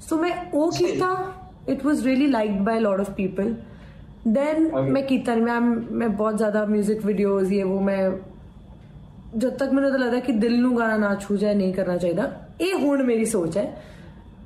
ਸੋ 0.00 0.18
ਮੈਂ 0.18 0.32
ਉਹ। 0.54 0.72
ਕੀਤਾ। 0.72 1.32
It 1.68 1.86
was 1.86 2.02
really 2.02 2.26
liked 2.26 2.60
by 2.60 2.80
lot 2.80 3.00
of 3.00 3.10
people 3.10 3.54
then. 4.28 4.82
ਮੈਂ 4.82 5.02
ਕੀਤਾ 5.02 5.34
ਮੈਂ 5.34 5.60
ਮੈਂ 5.90 6.08
ਬਹੁਤ 6.08 6.36
ਜ਼ਿਆਦਾ 6.36 6.64
뮤직 6.64 7.06
ਵੀਡੀਓਜ਼ 7.06 7.52
ਇਹ 7.52 7.64
ਉਹ 7.64 7.80
ਮੈਂ 7.80 8.10
ਜਦ 9.36 9.48
ਤੱਕ 9.48 9.72
ਮੈਨੂੰ 9.72 9.90
ਤਾਂ 9.90 9.98
ਲੱਗਦਾ 9.98 10.20
ਕਿ 10.20 10.32
ਦਿਲ 10.32 10.60
ਨੂੰ 10.60 10.78
ਗਾਣਾ 10.78 10.96
ਨਾ 10.96 11.16
ਛੂ 11.20 11.36
ਜਾਏ 11.36 11.54
ਨਹੀਂ 11.54 11.74
ਕਰਨਾ 11.74 11.96
ਚਾਹੀਦਾ। 11.96 12.32
ਇਹ 12.60 12.74
ਹੁਣ 12.74 13.02
ਮੇਰੀ 13.02 13.24
ਸੋਚ 13.24 13.58
ਹੈ। 13.58 13.82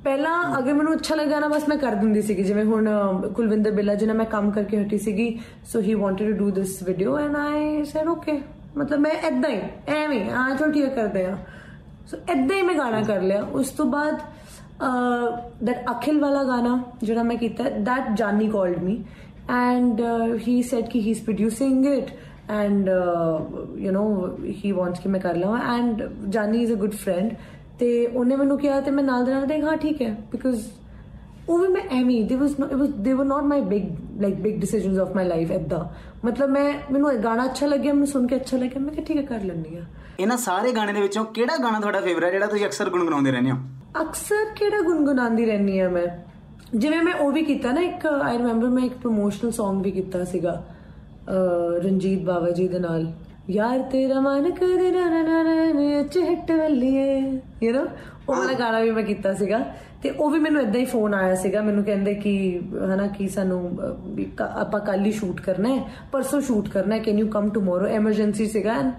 ਪਹਿਲਾਂ 0.03 0.57
ਅਗਰ 0.57 0.73
ਮੈਨੂੰ 0.73 0.93
ਅੱਛਾ 0.93 1.15
ਲੱਗਾ 1.15 1.39
ਨਾ, 1.39 1.47
ਬਸ 1.47 1.67
ਮੈਂ 1.69 1.77
ਕਰ 1.77 1.95
ਦਿੰਦੀ 1.95 2.21
ਸੀਗੀ। 2.21 2.43
ਜਿਵੇਂ 2.43 2.63
ਹੁਣ 2.65 2.89
ਕੁਲਵਿੰਦਰ 3.35 3.71
ਬਿੱਲਾ 3.71 3.95
ਜੀ 3.95 4.05
ਨਾਲ 4.05 4.15
ਮੈਂ 4.17 4.25
ਕੰਮ 4.25 4.49
ਕਰਕੇ 4.51 4.81
ਹਟੀ 4.81 4.97
ਸੀਗੀ। 4.97 5.37
So 5.71 5.79
he 5.81 5.93
wanted 5.93 6.17
to 6.17 6.31
do 6.37 6.49
this 6.51 6.81
video 6.83 7.17
and 7.17 7.35
I 7.37 7.83
said 7.85 8.07
okay 8.09 8.39
ਮਤਲਬ 8.77 8.99
ਮੈਂ 8.99 9.11
ਐਦਾਂ 9.27 9.49
ਹੀ, 9.49 9.59
ਐਵੇਂ 9.87 10.29
ਆ 10.31 10.49
ਚਲੋ 10.55 10.71
ਠੀਕ 10.71 10.93
ਕਰਦੇ 10.95 11.25
ਆ 11.25 11.37
ਸੋ 12.11 12.17
ਐਦਾਂ 12.29 12.55
ਹੀ 12.55 12.61
ਮੈਂ 12.61 12.75
ਗਾਣਾ 12.75 13.01
ਕਰ 13.03 13.21
ਲਿਆ। 13.21 13.43
ਉਸ 13.53 13.69
ਤੋਂ 13.69 13.85
ਬਾਅਦ 13.85 14.19
ਦੈਟ 15.63 15.91
ਅਖਿਲ 15.91 16.19
ਵਾਲਾ 16.19 16.43
ਗਾਣਾ 16.43 16.79
ਜਿਹੜਾ 17.03 17.23
ਮੈਂ 17.23 17.37
ਕੀਤਾ 17.37 17.69
that 17.79 18.09
Jaani 18.17 18.47
called 18.49 18.83
me 18.83 18.99
and 19.49 20.01
he 20.47 20.61
said 20.63 20.87
ਕਿ 20.89 20.99
he 20.99 21.11
is 21.11 21.23
producing 21.25 21.85
it 21.85 22.09
and 22.51 22.89
you 23.77 23.91
know 23.91 24.03
he 24.63 24.71
wants 24.71 24.99
ਕਿ 24.99 25.09
ਮੈਂ 25.09 25.19
ਕਰ 25.19 25.35
ਲਵਾਂ। 25.35 25.59
ਐਂਡ 25.75 26.01
ਜਾਨੀ 26.29 26.61
ਇਜ਼ 26.63 26.73
ਅ 26.73 26.75
ਗੁੱਡ 26.75 26.93
ਫਰੈਂਡ 26.93 27.33
ਤੇ 27.81 28.05
ਉਹਨੇ 28.07 28.35
ਮੈਨੂੰ 28.35 28.57
ਕਿਹਾ 28.59 28.79
ਤੇ 28.81 28.91
ਮੈਂ 28.91 29.03
ਨਾਲ 29.03 29.25
ਦੇ 29.25 29.31
ਨਾਲ 29.31 29.45
ਦੇ 29.45 29.61
ਹਾਂ 29.61 29.75
ਠੀਕ 29.77 30.01
ਹੈ। 30.01 30.15
ਬਿਕਾਜ਼ 30.31 30.61
ਉਹ 31.49 31.57
ਵੀ 31.59 31.67
ਮੈਂ 31.67 31.81
ਐਵੇਂ 31.91 32.23
ਦੇ 32.25 32.35
ਵਾਸ 32.35 32.51
it 32.51 32.73
was 32.73 32.89
they 32.89 33.13
were 33.13 33.25
not 33.25 33.43
my 33.43 33.61
big 33.61 33.85
like 34.21 34.35
big 34.35 34.59
decisions 34.59 34.99
of 34.99 35.15
my 35.15 35.27
life 35.27 35.51
ਐਦਾਂ 35.51 35.79
ਮਤਲਬ 36.25 36.49
ਮੈਂ 36.49 36.73
ਮੈਨੂੰ 36.91 37.11
ਇਹ 37.13 37.17
ਗਾਣਾ 37.17 37.45
ਅੱਛਾ 37.45 37.65
ਲੱਗਿਆ 37.67 37.93
ਮੈਨੂੰ 37.93 38.07
ਸੁਣ 38.07 38.27
ਕੇ 38.27 38.35
ਅੱਛਾ 38.35 38.57
ਲੱਗਿਆ 38.57 38.81
ਮੈਂ 38.81 38.93
ਕਿਹਾ 38.93 39.05
ਠੀਕ 39.05 39.17
ਹੈ 39.17 39.21
ਕਰ 39.21 39.43
ਲੈਂਦੀ 39.43 39.75
ਆ 39.77 39.81
ਇਹਨਾਂ 40.19 40.37
ਸਾਰੇ 40.37 40.71
ਗਾਣੇ 40.71 40.93
ਦੇ 40.93 41.01
ਵਿੱਚੋਂ 41.01 41.25
ਕਿਹੜਾ 41.25 41.57
ਗਾਣਾ 41.57 41.79
ਤੁਹਾਡਾ 41.79 41.99
ਫੇਵਰਟ 42.01 42.31
ਜਿਹੜਾ 42.31 42.47
ਤੁਸੀਂ 42.47 42.65
ਅਕਸਰ 42.65 42.89
ਗੁੰਗਣਾਉਂਦੇ 42.89 43.31
ਰਹਿੰਦੇ 43.31 43.51
ਹੋ? 43.51 43.57
ਅਕਸਰ 44.01 44.45
ਕਿਹੜਾ 44.55 44.81
ਗੁੰਗੁਣਾਉਂਦੀ 44.81 45.45
ਰਹਿੰਦੀ 45.45 45.79
ਆ 45.79 45.89
ਮੈਂ? 45.89 46.07
ਜਿਵੇਂ 46.75 47.01
ਮੈਂ 47.03 47.13
ਉਹ 47.13 47.31
ਵੀ 47.31 47.41
ਕੀਤਾ 47.43 47.71
ਨਾ 47.71 47.81
ਇੱਕ 47.81 48.05
ਆਈ 48.05 48.37
ਰਿਮੈਂਬਰ 48.37 48.69
ਮੈਂ 48.69 48.83
ਇੱਕ 48.83 48.93
ਪ੍ਰੋਮੋਸ਼ਨਲ 48.93 49.51
Song 49.51 49.81
ਵੀ 49.83 49.91
ਕੀਤਾ 49.91 50.23
ਸੀਗਾ 50.25 50.63
ਰਣਜੀਤ 51.83 52.21
ਬਾਵਾ 52.23 52.49
ਜੀ 52.51 52.67
ਦੇ 52.67 52.79
ਨਾਲ। 52.79 53.11
ਯਾਰ 53.51 53.79
ਤੇਰਾ 53.81 54.19
ਮਨ 54.19 54.51
ਕਦੇ 54.51 54.91
ਨਾ 54.91 55.09
ਨਾ 55.09 55.21
ਨਾ 55.23 55.41
ਨਾ 55.43 55.53
ਨਾ 55.73 56.01
ਚਿਹਟ 56.03 56.51
ਵੱਲੀਏ। 56.51 57.19
ਯੂ 57.63 57.71
نو 57.71 57.87
ਉਹ 58.29 58.35
ਵਾਲਾ 58.35 58.53
ਗਾਣਾ 58.53 58.79
ਵੀ 58.79 58.91
ਮੈਂ 58.91 59.03
ਕੀਤਾ 59.03 59.33
ਸੀਗਾ। 59.33 59.59
ਤੇ 60.03 60.09
ਉਹ 60.09 60.29
ਵੀ 60.29 60.39
ਮੈਨੂੰ 60.39 60.61
ਇਦਾਂ 60.61 60.79
ਹੀ 60.79 60.85
ਫੋਨ 60.85 61.13
ਆਇਆ 61.13 61.35
ਸੀਗਾ। 61.35 61.61
ਮੈਨੂੰ 61.61 61.83
ਕਹਿੰਦੇ 61.83 62.13
ਕਿ 62.13 62.61
ਹਨਾ 62.93 63.07
ਕਿ 63.07 63.27
ਸਾਨੂੰ 63.27 63.59
ਆਪਾਂ 64.39 64.79
ਕੱਲ 64.79 65.05
ਹੀ 65.05 65.11
ਸ਼ੂਟ 65.11 65.41
ਕਰਨਾ 65.41 65.69
ਹੈ 65.69 65.81
ਪਰਸੋਂ 66.11 66.41
ਸ਼ੂਟ 66.41 66.69
ਕਰਨਾ 66.69 66.95
ਹੈ 66.95 66.99
can 66.99 67.19
you 67.19 67.27
come 67.27 67.49
tomorrow 67.49 67.85
emergency 67.85 68.45
ਸੀਗਾ। 68.45 68.73
ਐਂਡ 68.73 68.91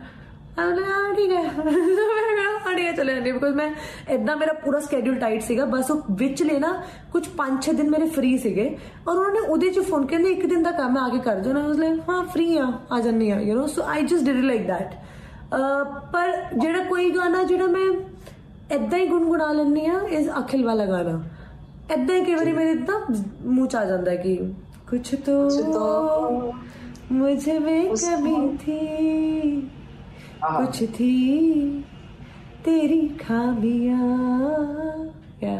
ਆਹ 0.59 0.71
ਨਾ 0.71 1.13
ਠੀਕ 1.17 1.31
ਹੈ 1.31 1.43
ਮੈਂ 1.65 2.73
ਅੜਿਆ 2.73 2.93
ਚਲੇ 2.93 3.15
ਜਾਂਦੇ 3.15 3.33
ਬਿਕੋਜ਼ 3.33 3.55
ਮੈਂ 3.55 3.71
ਇਦਾਂ 4.11 4.37
ਮੇਰਾ 4.37 4.53
ਪੂਰਾ 4.65 4.81
ਸਕੇਡਿਊਲ 4.81 5.15
ਟਾਈਟ 5.19 5.43
ਸੀਗਾ 5.43 5.65
ਬਸ 5.65 5.91
ਉਹ 5.91 6.03
ਵਿੱਚ 6.15 6.43
ਲੈ 6.43 6.59
ਨਾ 6.59 6.73
ਕੁਝ 7.13 7.23
5-6 7.39 7.75
ਦਿਨ 7.77 7.91
ਮੇਰੇ 7.91 8.07
ਫ੍ਰੀ 8.09 8.37
ਸੀਗੇ 8.39 8.67
ਔਰ 9.09 9.17
ਉਹਨਾਂ 9.17 9.31
ਨੇ 9.31 9.41
ਉਹਦੇ 9.41 9.71
ਚ 9.71 9.85
ਫੋਨ 9.89 10.07
ਕਹਿੰਦੇ 10.07 10.31
ਇੱਕ 10.31 10.47
ਦਿਨ 10.47 10.63
ਦਾ 10.63 10.71
ਕੰਮ 10.71 10.99
ਆ 10.99 11.09
ਕੇ 11.09 11.19
ਕਰ 11.19 11.41
ਦਿਓ 11.41 11.53
ਨਾ 11.53 11.65
ਉਸ 11.67 11.79
ਲਈ 11.79 11.99
ਹਾਂ 12.09 12.23
ਫ੍ਰੀ 12.25 12.57
ਆ 12.57 12.67
ਆ 12.93 13.01
ਜੰਨੀ 13.01 13.31
ਆ 13.31 13.41
you 13.41 13.59
know 13.61 13.67
so 13.67 13.83
I 13.87 14.03
just 14.03 14.25
did 14.25 14.37
it 14.37 14.45
like 14.45 14.67
that 14.69 14.95
ਪਰ 16.13 16.33
ਜਿਹੜਾ 16.59 16.85
ਕੋਈ 16.85 17.11
ਗਾਣਾ 17.11 17.43
ਜਿਹੜਾ 17.43 17.67
ਮੈਂ 17.67 17.87
ਇਦਾਂ 18.75 18.99
ਹੀ 18.99 19.07
ਗੁੰਗੁਣਾ 19.07 19.53
ਲੈਂਦੀ 19.53 19.87
ਆ 19.87 20.01
ਇਸ 20.11 20.29
ਅਖਿਲ 20.39 20.65
ਵਾਲਾ 20.65 20.87
ਗਾਣਾ 20.87 21.21
ਇਦਾਂ 21.95 22.17
ਹੀ 22.17 22.25
ਕਈ 22.25 22.35
ਵਾਰੀ 22.35 22.53
ਮੇਰੇ 22.53 22.75
ਤਾਂ 22.85 23.01
ਮੂੰਹ 23.45 23.67
ਚ 23.67 23.77
ਆ 23.77 23.85
ਜਾਂਦਾ 23.85 24.15
ਕਿ 24.15 24.37
ਕੁਛ 24.91 25.15
ਤੋ 25.27 26.53
ਮੁਝੇ 27.13 27.59
ਵੀ 27.59 27.83
ਕਮੀ 27.89 28.57
ਥੀ 28.57 28.79
कुछ 30.44 30.84
थी 30.98 31.14
तेरी 32.66 33.02
खामियां 33.22 34.08
या 35.44 35.58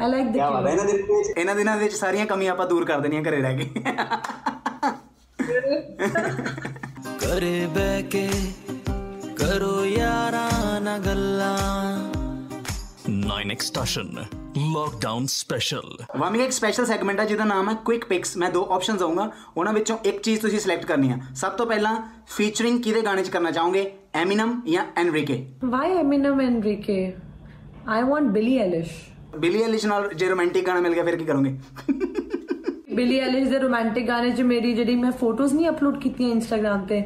आई 0.00 0.10
लाइक 0.10 0.32
क्या 0.32 0.48
बात 0.50 0.66
है 0.66 0.74
द 0.76 0.78
ना 0.78 0.84
दिल 0.92 1.02
पे 1.08 1.16
ਇਹਨਾਂ 1.40 1.54
ਦਿਨਾਂ 1.56 1.76
ਦੇ 1.76 1.82
ਵਿੱਚ 1.82 1.94
ਸਾਰੀਆਂ 1.96 2.26
ਕਮੀਆਂ 2.26 2.52
ਆਪਾਂ 2.52 2.66
ਦੂਰ 2.66 2.84
ਕਰ 2.84 3.00
ਦੇਣੀਆਂ 3.00 3.22
ਘਰੇ 3.22 3.40
ਰਹਿ 3.42 3.56
ਕੇ 3.56 3.66
ਘਰੇ 7.22 7.66
ਬਹਿ 7.74 8.02
ਕੇ 8.14 8.28
ਕਰੋ 9.38 9.84
ਯਾਰਾਂ 9.84 10.80
ਨਾਲ 10.80 11.00
ਗੱਲਾਂ 11.06 11.56
9X 13.08 13.70
Station 13.70 14.06
Lockdown 14.51 15.27
Special. 15.27 15.91
ਵਾਮਿਕ 16.19 16.41
ਇੱਕ 16.41 16.51
ਸਪੈਸ਼ਲ 16.51 16.85
ਸੈਗਮੈਂਟ 16.85 17.19
ਹੈ 17.19 17.25
ਜਿਹਦਾ 17.25 17.43
ਨਾਮ 17.43 17.69
ਹੈ 17.69 17.73
ਕੁਇਕ 17.85 18.05
ਪਿਕਸ 18.05 18.35
ਮੈਂ 18.37 18.49
ਦੋ 18.51 18.63
ਆਪਸ਼ਨਸ 18.71 18.99
ਦਊਂਗਾ 18.99 19.29
ਉਹਨਾਂ 19.57 19.73
ਵਿੱਚੋਂ 19.73 19.97
ਇੱਕ 20.05 20.19
ਚੀਜ਼ 20.21 20.41
ਤੁਸੀਂ 20.41 20.59
ਸਿਲੈਕਟ 20.59 20.85
ਕਰਨੀ 20.85 21.09
ਹੈ 21.09 21.19
ਸਭ 21.35 21.51
ਤੋਂ 21.51 21.65
ਪਹਿਲਾਂ 21.65 21.95
ਫੀਚਰਿੰਗ 22.27 22.81
ਕਿਹਦੇ 22.83 23.01
ਗਾਣੇ 23.01 23.23
'ਚ 23.23 23.29
ਕਰਨਾ 23.29 23.51
ਚਾਹੋਗੇ 23.51 23.85
ਐਮਿਨਮ 24.15 24.59
ਜਾਂ 24.67 24.85
Enrique 24.97 25.37
Why 25.65 25.85
Eminem 26.01 26.43
Enrique? 26.47 26.99
I 27.89 28.01
want 28.09 28.33
Billie 28.35 28.59
Eilish. 28.59 28.91
Billy 29.37 29.63
Eilish 29.63 29.85
ਨਾਲ 29.85 30.09
ਜੇ 30.13 30.29
ਰੋਮਾਂਟਿਕ 30.29 30.65
ਗਾਣਾ 30.67 30.79
ਮਿਲ 30.79 30.93
ਗਿਆ 30.93 31.03
ਫਿਰ 31.03 31.15
ਕੀ 31.15 31.25
ਕਰੋਗੇ 31.25 31.55
ਬਿਲੀ 32.95 33.19
ਐਲਿਸ਼ 33.19 33.49
ਦੇ 33.49 33.59
ਰੋਮਾਂਟਿਕ 33.59 34.07
ਗਾਣੇ 34.07 34.31
'ਚ 34.31 34.41
ਮੇਰੀ 34.51 34.73
ਜਿਹੜੀ 34.73 34.95
ਮੈਂ 34.95 35.11
ਫੋਟੋਜ਼ 35.19 35.53
ਨਹੀਂ 35.53 35.69
ਅਪਲੋਡ 35.69 35.99
ਕੀਤੀਆਂ 35.99 36.31
ਇੰਸਟਾਗ੍ਰam 36.31 36.85
ਤੇ 36.87 37.03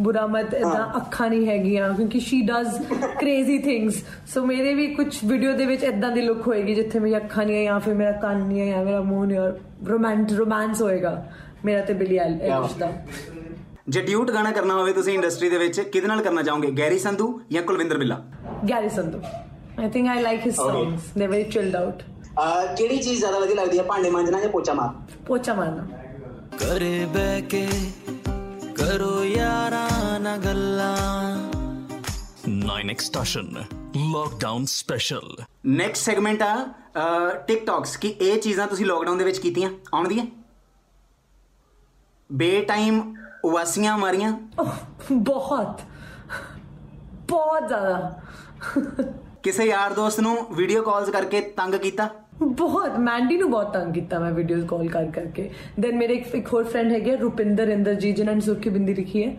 ਬੁਰਾ 0.00 0.26
ਮਤ 0.26 0.54
ਇਦਾਂ 0.54 0.86
ਅੱਖਾਂ 0.96 1.28
ਨਹੀਂ 1.30 1.46
ਹੈਗੀਆਂ 1.48 1.92
ਕਿਉਂਕਿ 1.94 2.20
she 2.20 2.40
does 2.42 2.78
crazy 3.20 3.58
things 3.58 4.02
so 4.34 4.44
ਮੇਰੇ 4.46 4.74
ਵੀ 4.74 4.86
ਕੁਝ 4.94 5.06
ਵੀਡੀਓ 5.24 5.52
ਦੇ 5.52 5.66
ਵਿੱਚ 5.66 5.84
ਇਦਾਂ 5.84 6.10
ਦੀ 6.10 6.20
ਲੁੱਕ 6.20 6.46
ਹੋਏਗੀ 6.46 6.74
ਜਿੱਥੇ 6.74 6.98
ਮੇਰੀ 6.98 7.16
ਅੱਖਾਂ 7.16 7.44
ਨਹੀਂ 7.46 7.56
ਹੈ 7.56 7.62
ਜਾਂ 7.64 7.78
ਫਿਰ 7.80 7.94
ਮੇਰਾ 7.94 8.12
ਕੰਨ 8.12 8.42
ਨਹੀਂ 8.42 8.60
ਹੈ 8.60 8.66
ਜਾਂ 8.66 8.84
ਮੇਰਾ 8.84 9.00
ਮੂੰਹ 9.00 9.26
ਨਹੀਂ 9.26 9.38
ਔਰ 9.38 9.58
ਰੋਮਾਂਟ 9.88 10.32
ਰੋਮਾਂਸ 10.32 10.82
ਹੋਏਗਾ 10.82 11.24
ਮੇਰਾ 11.64 11.84
ਤੇ 11.84 11.92
ਬਿਲੀ 11.94 12.16
ਐਲਿਸ਼ 12.18 12.76
ਦਾ 12.78 12.90
ਜੇ 13.88 14.00
ਡਿਊਟ 14.00 14.30
ਗਾਣਾ 14.30 14.50
ਕਰਨਾ 14.50 14.74
ਹੋਵੇ 14.74 14.92
ਤੁਸੀਂ 14.92 15.14
ਇੰਡਸਟਰੀ 15.14 15.48
ਦੇ 15.50 15.58
ਵਿੱਚ 15.58 15.80
ਕਿਹਦੇ 15.80 16.06
ਨਾਲ 16.08 16.22
ਕਰਨਾ 16.22 16.42
ਚਾਹੋਗੇ 16.42 16.70
ਗੈਰੀ 16.78 16.98
ਸੰਧੂ 16.98 17.40
ਜਾਂ 17.52 17.62
Kulwinder 17.62 17.98
Billa? 17.98 18.20
Garry 18.68 18.88
Sandhu. 18.88 19.20
I 19.78 19.88
think 19.90 20.08
I 20.08 20.22
like 20.22 20.46
his 20.46 20.54
songs 20.56 21.10
they 21.18 21.26
very 21.26 21.42
chilled 21.44 21.76
out 21.76 22.02
ਕਿਹੜੀ 22.76 22.96
ਚੀਜ਼ 22.96 23.18
ਜ਼ਿਆਦਾ 23.18 23.38
ਵਧੀਆ 23.38 23.56
ਲੱਗਦੀ 23.56 23.78
ਹੈ 23.78 23.82
ਭਾਂਡੇ 23.82 24.10
ਮਾਂਜਣਾ 24.10 24.40
ਜਾਂ 24.40 24.48
ਪੋਚਾ 24.48 24.74
ਮਾਰ? 24.74 24.90
ਪੋਚਾ 25.26 25.54
ਮਾਰਨਾ। 25.54 25.86
ਘਰੇ 26.64 27.04
ਬਹਿ 27.14 27.42
ਕੇ 27.42 27.66
ਕਰੋ 28.76 29.24
ਯਾਰਾਂ 29.24 30.20
ਨਾ 30.20 30.36
ਗੱਲਾਂ। 30.36 31.36
9 32.48 32.90
extension 32.90 33.64
lockdown 34.12 34.64
special 34.64 35.36
next 35.66 36.04
segment 36.04 36.42
ਆ 36.42 36.54
ਟਿਕਟੌਕਸ 37.46 37.96
ਕਿ 37.96 38.08
ਇਹ 38.08 38.40
ਚੀਜ਼ਾਂ 38.40 38.66
ਤੁਸੀਂ 38.66 38.86
ਲਾਕਡਾਊਨ 38.86 39.18
ਦੇ 39.18 39.24
ਵਿੱਚ 39.24 39.38
ਕੀਤੀਆਂ 39.38 39.70
ਆਉਣ 39.94 40.08
ਦੀਆਂ? 40.08 40.26
ਬੇਟਾਈਮ 42.32 43.14
ਵਾਸੀਆਂ 43.46 43.96
ਮਾਰੀਆਂ। 43.98 44.32
ਬਹੁਤ 45.12 45.80
ਬਹੁਤ 47.28 47.68
ਜ਼ਿਆਦਾ। 47.68 48.20
ਕਿਸੇ 49.42 49.64
ਯਾਰ 49.64 49.92
ਦੋਸਤ 49.92 50.20
ਨੂੰ 50.20 50.36
ਵੀਡੀਓ 50.54 50.82
ਕਾਲਸ 50.82 51.10
ਕਰਕੇ 51.10 51.40
ਤੰਗ 51.56 51.74
ਕੀਤਾ? 51.74 52.08
ਬਹੁਤ 52.54 52.98
ਮੈਂਡੀ 52.98 53.36
ਨੂੰ 53.38 53.50
ਬਹੁਤ 53.50 53.72
ਤੰਗ 53.72 53.92
ਕੀਤਾ 53.94 54.18
ਮੈਂ 54.18 54.30
ਵੀਡੀਓਜ਼ 54.32 54.66
ਕਾਲ 54.66 54.88
ਕਰ 54.88 55.10
ਕਰਕੇ। 55.14 55.50
ਦੈਨ 55.80 55.96
ਮੇਰੇ 55.96 56.14
ਇੱਕ 56.14 56.34
ਇੱਕ 56.34 56.52
ਹੋਰ 56.52 56.64
ਫਰੈਂਡ 56.64 56.92
ਹੈਗੇ 56.92 57.16
ਰੁਪਿੰਦਰ 57.16 57.68
ਇੰਦਰਜੀਤ 57.68 58.16
ਜਿਨ੍ਹਾਂ 58.16 58.34
ਨੇ 58.34 58.40
ਸੁਰਖੀ 58.40 58.70
ਬਿੰਦੀ 58.70 58.94
ਲਿਖੀ 58.94 59.24
ਹੈ। 59.24 59.36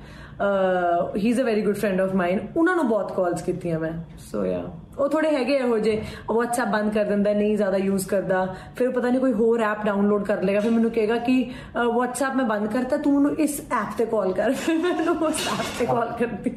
He 1.17 1.29
is 1.29 1.39
a 1.41 1.43
very 1.43 1.61
good 1.61 1.75
friend 1.75 2.01
of 2.01 2.13
mine 2.15 2.39
ਉਹਨਾਂ 2.57 2.75
ਨੂੰ 2.75 2.87
ਬਹੁਤ 2.87 3.11
ਕਾਲਸ 3.15 3.41
ਕੀਤੀਆਂ 3.41 3.79
ਮੈਂ। 3.79 3.91
ਸੋ 4.31 4.45
ਯਾ 4.45 4.63
ਉਹ 4.99 5.09
ਥੋੜੇ 5.09 5.29
ਹੈਗੇ 5.35 5.55
ਇਹੋ 5.55 5.77
ਜੇ 5.79 5.91
WhatsApp 6.31 6.71
ਬੰਦ 6.71 6.93
ਕਰ 6.93 7.05
ਦਿੰਦਾ 7.05 7.33
ਨਹੀਂ 7.33 7.55
ਜ਼ਿਆਦਾ 7.57 7.77
ਯੂਜ਼ 7.77 8.07
ਕਰਦਾ। 8.07 8.45
ਫਿਰ 8.75 8.89
ਪਤਾ 8.91 9.09
ਨਹੀਂ 9.09 9.21
ਕੋਈ 9.21 9.33
ਹੋਰ 9.33 9.61
ਐਪ 9.61 9.85
ਡਾਊਨਲੋਡ 9.85 10.23
ਕਰ 10.25 10.41
ਲੇਗਾ 10.43 10.59
ਫਿਰ 10.59 10.71
ਮੈਨੂੰ 10.71 10.91
ਕਹੇਗਾ 10.91 11.17
ਕਿ 11.17 11.39
WhatsApp 11.77 12.35
ਮੈਂ 12.35 12.45
ਬੰਦ 12.45 12.67
ਕਰਤਾ 12.73 12.97
ਤੂੰ 12.97 13.13
ਮੈਨੂੰ 13.13 13.35
ਇਸ 13.37 13.59
ਐਪ 13.71 13.97
ਤੇ 13.97 14.05
ਕਾਲ 14.05 14.33
ਕਰ। 14.33 14.53
ਫਿਰ 14.53 14.77
ਮੈਂ 14.77 14.93
ਉਸ 15.11 15.47
ਐਪ 15.59 15.79
ਤੇ 15.79 15.85
ਕਾਲ 15.85 16.15
ਕਰਦੀ. 16.19 16.51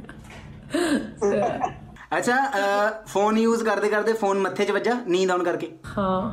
ਅੱਛਾ 2.17 2.37
ਫੋਨ 3.07 3.39
ਯੂਜ਼ 3.39 3.63
ਕਰਦੇ 3.65 3.89
ਕਰਦੇ 3.89 4.13
ਫੋਨ 4.13 4.39
ਮੱਥੇ 4.39 4.65
'ਚ 4.65 4.71
ਵੱਜਾ 4.71 4.95
ਨੀਂਦ 5.07 5.31
ਆਉਣ 5.31 5.43
ਕਰਕੇ? 5.45 5.71
ਹਾਂ। 5.99 6.31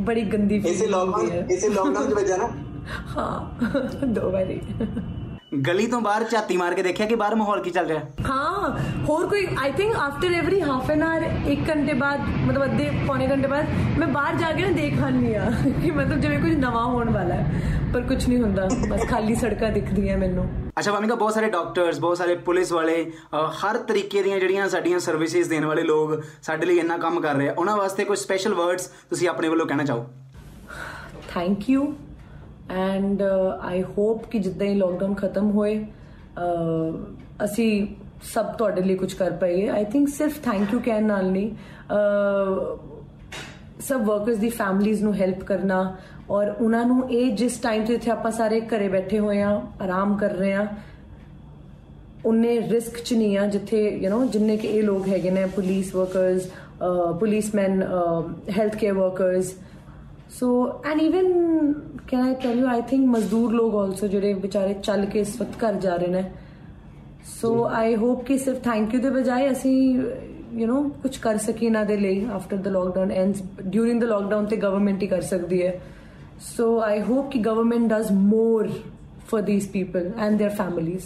ਬੜੀ 0.00 0.22
ਗੰਦੀ 0.22 0.56
ਇਸੇ 0.56 0.86
ਹੁੰਦੀ 0.86 1.30
ਹੈ। 1.30 1.36
ਲੋਕਡਾਊਨ 1.36 1.50
ਇਸੇ 1.50 1.68
ਲੋਕਡਾਊਨ 1.68 2.10
ਚ 2.10 2.14
ਵਜਾ 2.14 2.36
ਨਾ? 2.36 2.48
ਹਾਂ 3.16 4.06
ਦੋ 4.06 4.30
ਵਾਰੀ। 4.30 4.60
ਗਲੀ 5.52 5.86
ਤੋਂ 5.86 6.00
ਬਾਹਰ 6.00 6.24
ਝਾਤੀ 6.24 6.56
ਮਾਰ 6.56 6.74
ਕੇ 6.74 6.82
ਦੇਖਿਆ 6.82 7.06
ਕਿ 7.06 7.14
ਬਾਹਰ 7.14 7.34
ਮਾਹੌਲ 7.34 7.60
ਕੀ 7.62 7.70
ਚੱਲ 7.70 7.86
ਰਿਹਾ? 7.86 8.00
ਹਾਂ 8.26 8.70
ਹੋਰ 9.06 9.26
ਕੋਈ 9.26 9.46
I 9.62 9.72
think 9.72 9.96
after 9.96 10.32
every 10.34 10.60
half 10.62 10.90
an 10.90 11.02
hour 11.02 11.22
1 11.46 11.68
ਘੰਟੇ 11.68 11.92
ਬਾਅਦ 11.94 12.20
ਮਤਲਬ 12.40 12.64
ਅੱਧੇ 12.64 12.88
ਪੌਣੇ 13.06 13.26
ਘੰਟੇ 13.28 13.48
ਬਾਅਦ 13.48 13.98
ਮੈਂ 13.98 14.06
ਬਾਹਰ 14.08 14.36
ਜਾ 14.36 14.50
ਕੇ 14.52 14.62
ਨਾ 14.62 14.70
ਦੇਖ 14.72 15.02
ਆਉਂਦੀ 15.02 15.34
ਆ 15.34 15.50
ਕਿ 15.82 15.90
ਮਤਲਬ 15.90 16.20
ਜਿਵੇਂ 16.20 16.38
ਕੁਝ 16.40 16.52
ਨਵਾਂ 16.54 16.84
ਹੋਣ 16.84 17.10
ਵਾਲਾ 17.10 17.34
ਹੈ 17.34 17.60
ਪਰ 17.92 18.02
ਕੁਝ 18.02 18.26
ਨਹੀਂ 18.28 18.40
ਹੁੰਦਾ 18.40 18.68
ਬਸ 18.88 19.04
ਖਾਲੀ 19.08 19.34
ਸੜਕਾਂ 19.34 19.70
ਦਿਖਦੀਆਂ 19.72 20.16
ਮੈਨੂੰ। 20.18 20.46
ਅੱਛਾ 20.78 20.92
ਭਾਵਿਕਾ 20.92 21.14
ਬਹੁਤ 21.14 21.34
ਸਾਰੇ 21.34 21.48
ਡਾਕਟਰਸ 21.50 21.98
ਬਹੁਤ 22.00 22.18
ਸਾਰੇ 22.18 22.34
ਪੁਲਿਸ 22.44 22.72
ਵਾਲੇ 22.72 23.04
ਹਰ 23.62 23.78
ਤਰੀਕੇ 23.84 24.22
ਦੀਆਂ 24.22 24.38
ਜਿਹੜੀਆਂ 24.38 24.68
ਸਾਡੀਆਂ 24.68 24.98
ਸਰਵਿਸਿਜ਼ 25.00 25.48
ਦੇਣ 25.48 25.64
ਵਾਲੇ 25.66 25.82
ਲੋਕ 25.84 26.22
ਸਾਡੇ 26.42 26.66
ਲਈ 26.66 26.78
ਇੰਨਾ 26.78 26.96
ਕੰਮ 26.98 27.20
ਕਰ 27.20 27.34
ਰਹੇ 27.34 27.48
ਆ 27.48 27.54
ਉਹਨਾਂ 27.54 27.76
ਵਾਸਤੇ 27.76 28.04
ਕੋਈ 28.04 28.16
ਸਪੈਸ਼ਲ 28.16 28.54
ਵਰਡਸ 28.54 28.86
ਤੁਸੀਂ 29.10 29.28
ਆਪਣੇ 29.28 29.48
ਵੱਲੋਂ 29.48 29.66
ਕਹਿਣਾ 29.66 29.84
ਚਾਹੋ? 29.84 30.06
Thank 31.28 31.68
you 31.70 31.92
and 32.70 33.22
I 33.60 33.82
hope 33.98 34.26
ਕਿ 34.26 34.38
ਜਿੱਦਾਂ 34.38 34.66
ਹੀ 34.66 34.74
ਲੋਕਡਾਊਨ 34.74 35.14
ਖਤਮ 35.14 35.50
ਹੋਏ 35.50 35.84
ਅਹ, 36.38 37.44
ਅਸੀਂ 37.44 37.86
ਸਭ 38.22 38.46
ਤੁਹਾਡੇ 38.46 38.82
ਲਈ 38.82 38.94
ਕੁਝ 38.96 39.12
ਕਰ 39.14 39.30
ਪਾਈਏ। 39.30 39.68
ਆਈ 39.68 39.84
ਥਿੰਕ 39.84 40.08
ਸਿਰਫ 40.08 40.38
ਥੈਂਕ 40.42 40.72
ਯੂ 40.72 40.80
ਕਹਿਣ 40.80 41.04
ਨਾਲ 41.06 41.30
ਨਹੀਂ 41.30 41.50
ਅਹ, 41.92 42.76
ਸਭ 43.80 44.00
ਵਰਕਰਸ 44.00 44.36
ਦੀ 44.36 44.48
ਫੈਮਲੀਆਂ 44.48 45.02
ਨੂੰ 45.02 45.14
ਹੈਲਪ 45.14 45.42
ਕਰਨਾ 45.44 45.96
ਔਰ 46.30 46.48
ਉਹਨਾਂ 46.50 46.84
ਨੂੰ 46.84 47.10
ਇਹ 47.10 47.36
ਜਿਸ 47.36 47.58
ਟਾਈਮ 47.58 47.84
ਤੇ 47.84 47.94
ਇੱਥੇ 47.94 48.10
ਆਪਾਂ 48.10 48.30
ਸਾਰੇ 48.30 48.60
ਘਰੇ 48.60 48.88
ਬੈਠੇ 48.88 49.18
ਹੋਏ 49.18 49.40
ਆ 49.42 49.62
ਆਰਾਮ 49.80 50.16
ਕਰ 50.16 50.30
ਰਹੇ 50.30 50.52
ਆ 50.52 50.66
ਉਨੇ 52.24 52.60
ਰਿਸਕ 52.70 52.98
ਚ 52.98 53.12
ਨਹੀਂ 53.14 53.38
ਆ 53.38 53.46
ਜਿੱਥੇ 53.46 53.88
ਯੂ 54.02 54.10
نو 54.10 54.28
ਜਿੰਨੇ 54.28 54.56
ਕਿ 54.56 54.68
ਇਹ 54.68 54.82
ਲੋਕ 54.82 55.08
ਹੈਗੇ 55.08 55.30
ਨੇ 55.30 55.46
police 55.46 55.94
workers 55.94 56.48
policeman 57.18 57.82
health 58.58 58.76
care 58.76 58.94
workers 58.94 59.54
so 60.32 60.48
and 60.90 61.00
even 61.00 61.72
can 62.08 62.20
I 62.20 62.34
tell 62.42 62.58
you 62.58 62.66
I 62.66 62.80
think 62.80 63.06
ਮਜ਼ਦੂਰ 63.06 63.52
ਲੋਕ 63.52 63.74
ਆਲਸੋ 63.74 64.06
ਜਿਹੜੇ 64.06 64.32
ਵਿਚਾਰੇ 64.34 64.74
ਚੱਲ 64.74 65.04
ਕੇ 65.06 65.20
ਇਸ 65.20 65.40
ਵਕਤ 65.40 65.64
ਘਰ 65.64 65.74
ਜਾ 65.80 65.96
ਰਹੇ 65.96 66.08
ਨੇ 66.08 66.24
ਸੋ 67.30 67.64
ਆਈ 67.66 67.94
ਹੋਪ 67.96 68.24
ਕਿ 68.24 68.38
ਸਿਰਫ 68.38 68.62
ਥੈਂਕ 68.64 68.94
ਯੂ 68.94 69.00
ਦੇ 69.00 69.10
ਬਜਾਏ 69.10 69.50
ਅਸੀਂ 69.50 69.74
ਯੂ 70.52 70.66
نو 70.66 70.88
ਕੁਝ 71.02 71.16
ਕਰ 71.18 71.38
ਸਕੀ 71.38 71.66
ਇਹਨਾਂ 71.66 71.84
ਦੇ 71.84 71.96
ਲਈ 71.96 72.24
after 72.32 72.56
the 72.56 72.68
lockdown 72.68 73.10
ends 73.12 73.42
during 73.62 74.00
the 74.00 74.04
lockdown 74.04 74.46
ਤੇ 74.46 74.56
ਗਵਰਨਮੈਂਟ 74.56 75.02
ਹੀ 75.02 75.06
ਕਰ 75.06 75.20
ਸਕਦੀ 75.24 75.62
ਹੈ 75.62 75.80
ਸੋ 76.46 76.78
ਆਈ 76.80 77.00
ਹੋਪ 77.00 77.30
ਕਿ 77.30 77.38
government 77.38 77.88
does 77.90 78.10
more 78.12 78.70
for 79.30 79.44
these 79.46 79.68
people 79.68 80.10
and 80.18 80.40
their 80.42 80.56
families 80.56 81.04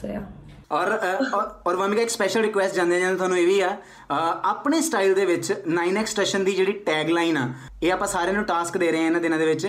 so 0.00 0.08
ya 0.08 0.22
ਔਰ 0.72 0.96
ਅ, 0.96 1.24
ਔਰ- 1.34 1.76
ਵਮਿਕਾ 1.76 2.02
ਇੱਕ 2.02 2.10
ਸਪੈਸ਼ਲ 2.10 2.40
ਰਿਕੁਐਸਟ 2.40 2.74
ਜਾਂਦੇ 2.74 3.00
ਜਾਂਦੇ 3.00 3.16
ਤੁਹਾਨੂੰ 3.16 3.38
ਇਹ 3.38 3.46
ਵੀ 3.46 3.60
ਆ। 3.60 3.76
ਆਪਣੇ 4.44 4.80
ਸਟਾਈਲ 4.80 5.14
ਦੇ 5.14 5.24
ਵਿੱਚ 5.24 5.52
9x 5.52 6.06
ਸਟੇਸ਼ਨ 6.06 6.44
ਦੀ 6.44 6.52
ਜਿਹੜੀ 6.52 6.72
ਟੈਗ 6.72 7.10
ਲਾਈਨ 7.10 7.36
ਆ 7.36 7.48
ਇਹ 7.82 7.92
ਆਪਾਂ 7.92 8.08
ਸਾਰਿਆਂ 8.08 8.34
ਨੂੰ 8.34 8.44
ਟਾਸਕ 8.44 8.76
ਦੇ 8.76 8.90
ਰਹੇ 8.90 9.00
ਹਾਂ 9.00 9.06
ਇਹਨਾਂ 9.06 9.20
ਦਿਨਾਂ 9.20 9.38
ਦੇ 9.38 9.46
ਵਿੱਚ। 9.46 9.68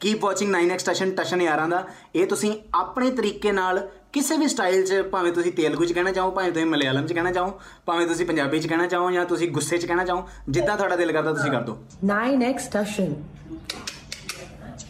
keep 0.00 0.24
watching 0.24 0.54
9x 0.56 0.78
Tashan 0.84 1.10
Tashan 1.10 1.42
ਯਾਰਾਂ 1.42 1.68
ਦਾ। 1.68 1.84
ਇਹ 2.14 2.26
ਤੁਸੀਂ 2.26 2.60
ਆਪਣੇ 2.74 3.10
ਤਰੀਕੇ 3.10 3.52
ਨਾਲ 3.52 3.88
ਕਿਸੇ 4.12 4.36
ਵੀ 4.36 4.48
ਸਟਾਈਲ 4.48 4.86
'ਚ 4.86 4.94
ਭਾਵੇਂ 5.12 5.32
ਤੁਸੀਂ 5.32 5.52
ਤੇਲਗੂ 5.52 5.84
'ਚ 5.84 5.92
ਕਹਿਣਾ 5.92 6.12
ਚਾਹੋ 6.12 6.30
ਭਾਵੇਂ 6.30 6.52
ਤੁਸੀਂ 6.52 6.66
ਮਲਿਆਲਮ 6.66 7.06
'ਚ 7.06 7.12
ਕਹਿਣਾ 7.12 7.32
ਚਾਹੋ 7.32 7.60
ਭਾਵੇਂ 7.86 8.06
ਤੁਸੀਂ 8.06 8.26
ਪੰਜਾਬੀ 8.26 8.60
'ਚ 8.60 8.66
ਕਹਿਣਾ 8.66 8.86
ਚਾਹੋ 8.86 9.10
ਜਾਂ 9.10 9.24
ਤੁਸੀਂ 9.24 9.50
ਗੁੱਸੇ 9.50 9.78
'ਚ 9.78 9.86
ਕਹਿਣਾ 9.86 10.04
ਚਾਹੋ 10.04 10.28
ਜਿੱਦਾਂ 10.48 10.76
ਤੁਹਾਡਾ 10.76 10.96
ਦਿਲ 10.96 11.12
ਕਰਦਾ 11.12 11.32
ਤੁਸੀਂ 11.32 11.50
ਕਰ 11.52 11.60
ਦਿਓ। 11.60 11.78
9x 12.06 12.68
Tashan. 12.76 13.12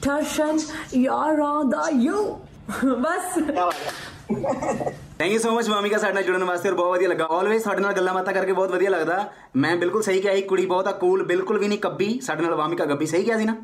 Tashan, 0.07 0.59
you're 1.01 1.39
on 1.45 1.71
the 1.71 2.07
you. 2.07 2.23
Bus. 2.97 3.39
Thank 5.19 5.33
you 5.33 5.39
so 5.39 5.51
much 5.51 5.69
Wamiqa 5.69 5.99
ਸਾਡੇ 5.99 6.15
ਨਾਲ 6.15 6.23
ਜੁੜਨ 6.23 6.45
ਵਾਸਤੇ 6.45 6.69
ਔਰ 6.69 6.75
ਬਹੁਤ 6.75 6.91
ਵਧੀਆ 6.91 7.09
ਲੱਗਾ। 7.09 7.27
ਆਲਵੇਸ 7.31 7.63
ਤੁਹਾਡੇ 7.63 7.81
ਨਾਲ 7.81 7.93
ਗੱਲਾਂ 7.93 8.15
ਬਾਤਾਂ 8.15 8.33
ਕਰਕੇ 8.33 8.53
ਬਹੁਤ 8.53 8.71
ਵਧੀਆ 8.71 8.91
ਲੱਗਦਾ। 8.91 9.33
ਮੈਂ 9.57 9.77
ਬਿਲਕੁਲ 9.77 10.03
ਸਹੀ 10.03 10.21
ਕਿਹਾ 10.21 10.33
ਇਹ 10.33 10.43
ਕੁੜੀ 10.43 10.67
ਬਹੁਤ 10.67 10.89
ਆ 10.89 10.93
ਕੂਲ 10.93 11.25
ਬਿਲਕੁਲ 11.25 11.59
ਵੀ 11.59 11.69
ਨਹੀਂ 11.69 11.79
ਕੱਬੀ। 11.79 12.19
ਸਾਡੇ 12.21 12.43
ਨਾਲ 12.43 12.55
ਵਾਮਿਕਾ 12.55 12.85
ਗੱਬੀ 12.85 13.07
ਸਹੀ 13.07 13.25
ਕਿਹਾ 13.25 13.39
ਸੀ 13.39 13.45
ਨਾ। 13.45 13.57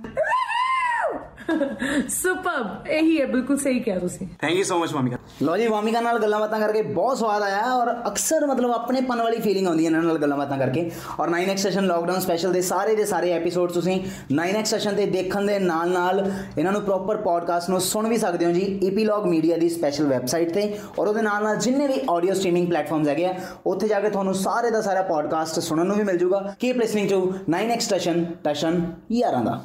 ਸੁਪਰਬ 2.09 2.87
ਇਹੀ 2.87 3.21
ਹੈ 3.21 3.27
ਬਿਲਕੁਲ 3.27 3.57
ਸਹੀ 3.59 3.81
ਕਿਹਾ 3.81 3.99
ਤੁਸੀਂ। 3.99 4.27
Thank 4.41 4.57
you 4.57 4.65
so 4.65 4.79
much 4.79 4.93
Wamiqa 4.95 5.17
ਲੋ 5.43 5.57
ਜੀ 5.57 5.67
ਵਾਮਿਕਾ 5.67 6.01
ਨਾਲ 6.01 6.19
ਗੱਲਾਂ 6.19 6.41
ਬਾਤਾਂ 6.41 6.59
ਕਰਕੇ 6.61 6.83
ਬਹੁਤ 6.83 7.19
ਸਵਾਦ 7.19 7.43
ਆਇਆ 7.43 7.73
ਔਰ 7.75 7.91
ਅਕਸਰ 8.09 8.47
ਮਤਲਬ 8.47 8.71
ਆਪਣੇਪਨ 8.71 9.23
ਵਾਲੀ 9.23 9.41
ਫੀਲਿੰਗ 9.41 9.67
ਆਉਂਦੀ 9.67 9.85
ਹੈ 9.85 9.91
ਇਹਨਾਂ 9.91 10.03
ਨਾਲ 10.03 10.19
ਗੱਲਾਂ 10.19 10.39
ਬਾਤਾਂ 10.39 10.59
ਕਰਕੇ। 10.59 10.91
ਔਰ 11.21 11.31
9x 11.31 11.57
ਸੈਸ਼ਨ 11.57 11.87
ਲੋਕਡਾਊਨ 11.87 12.21
ਸਪੈਸ਼ਲ 12.21 12.53
ਦੇ 12.53 12.61
ਸਾਰੇ 12.63 12.95
ਦੇ 12.97 13.05
ਸਾਰੇ 13.05 13.33
ਐਪੀਸੋਡ 13.33 13.71
ਤੁਸੀਂ 13.71 14.01
9x 14.35 14.65
ਸੈਸ਼ਨ 14.65 14.95
ਤੇ 14.95 15.07
ਦੇਖਣ 15.07 15.47
ਦੇ 15.47 15.59
ਨਾਲ 15.59 15.91
ਨਾਲ 15.91 16.21
ਇਹਨਾਂ 16.59 16.73
ਨੂੰ 16.73 16.83
ਪ੍ਰੋਪਰ 16.83 17.17
ਪੋਡਕਾਸਟ 17.17 17.71
ਨੂੰ 17.71 17.81
ਸੁਣ 17.81 18.09
ਵੀ 18.09 18.17
ਸਕਦੇ 18.17 18.47
ਹੋ 18.47 18.51
ਜੀ 18.51 18.63
ਈਪੀਲੌਗ 18.85 19.27
ਮੀਡੀਆ 19.27 19.57
ਦੀ 19.57 19.69
ਸਪੈਸ਼ਲ 19.69 20.07
ਵੈਬਸਾਈਟ 20.07 20.53
ਤੇ। 20.55 20.63
ਔਰ 20.99 21.07
ਉਹਦੇ 21.07 21.23
ਨਾਲ 21.23 21.43
ਨਾਲ 21.45 21.57
ਜਿੰਨੇ 21.57 21.87
ਵੀ 21.87 22.01
ਆਡੀਓ 22.11 22.35
ਸਟ੍ਰੀਮਿੰਗ 22.35 22.69
ਪਲੇਟਫਾਰਮਸ 22.69 23.09
ਹੈਗੇ 23.09 23.27
ਆ 23.27 23.35
ਉੱਥੇ 23.67 23.89
ਜਾ 23.89 24.01
ਕੇ 24.01 24.11
ਤੁਹਾਨੂੰ 24.11 24.35
ਸਾਰੇ 24.35 24.71
ਦਾ 24.71 24.81
ਸਾਰਾ 24.81 25.03
ਪੋਡਕਾਸਟ 25.03 25.61
ਸੁਣਨ 25.61 25.87
ਨੂੰ 25.87 25.97
ਵੀ 25.97 26.05
ਮਿਲ 26.05 26.19
ਜਾਊਗਾ 26.19 26.55
ਕੀਪ 26.61 26.77
ਲਿਸਨਿੰਗ 26.77 27.09
ਟੂ 27.11 27.21
9x 27.53 27.81
ਸੈਸ਼ਨ 27.81 28.25
ਟਸ਼ਨ 28.45 28.81
ਯਾਰਾਂ 29.13 29.45
ਦਾ। 29.45 29.61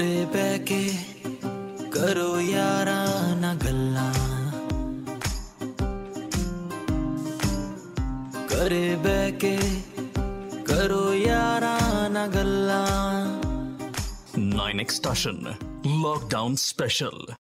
ਘਰੇ 0.00 0.24
ਬਹਿ 0.24 0.58
ਕੇ 0.58 0.92
ਕਰੋ 1.92 2.40
ਯਾਰਾਂ 2.40 3.36
ਨਾਲ 3.36 3.56
ਗੱਲਾਂ 3.56 4.12
ਘਰੇ 8.52 8.96
ਬਹਿ 8.96 9.32
ਕੇ 9.32 9.58
ਕਰੋ 10.68 11.12
ਯਾਰਾਂ 11.14 12.08
ਨਾਲ 12.10 12.28
ਗੱਲਾਂ 12.28 12.80
9x 14.46 14.98
Tashan 15.08 15.44
Lockdown 16.06 16.58
Special. 16.64 17.40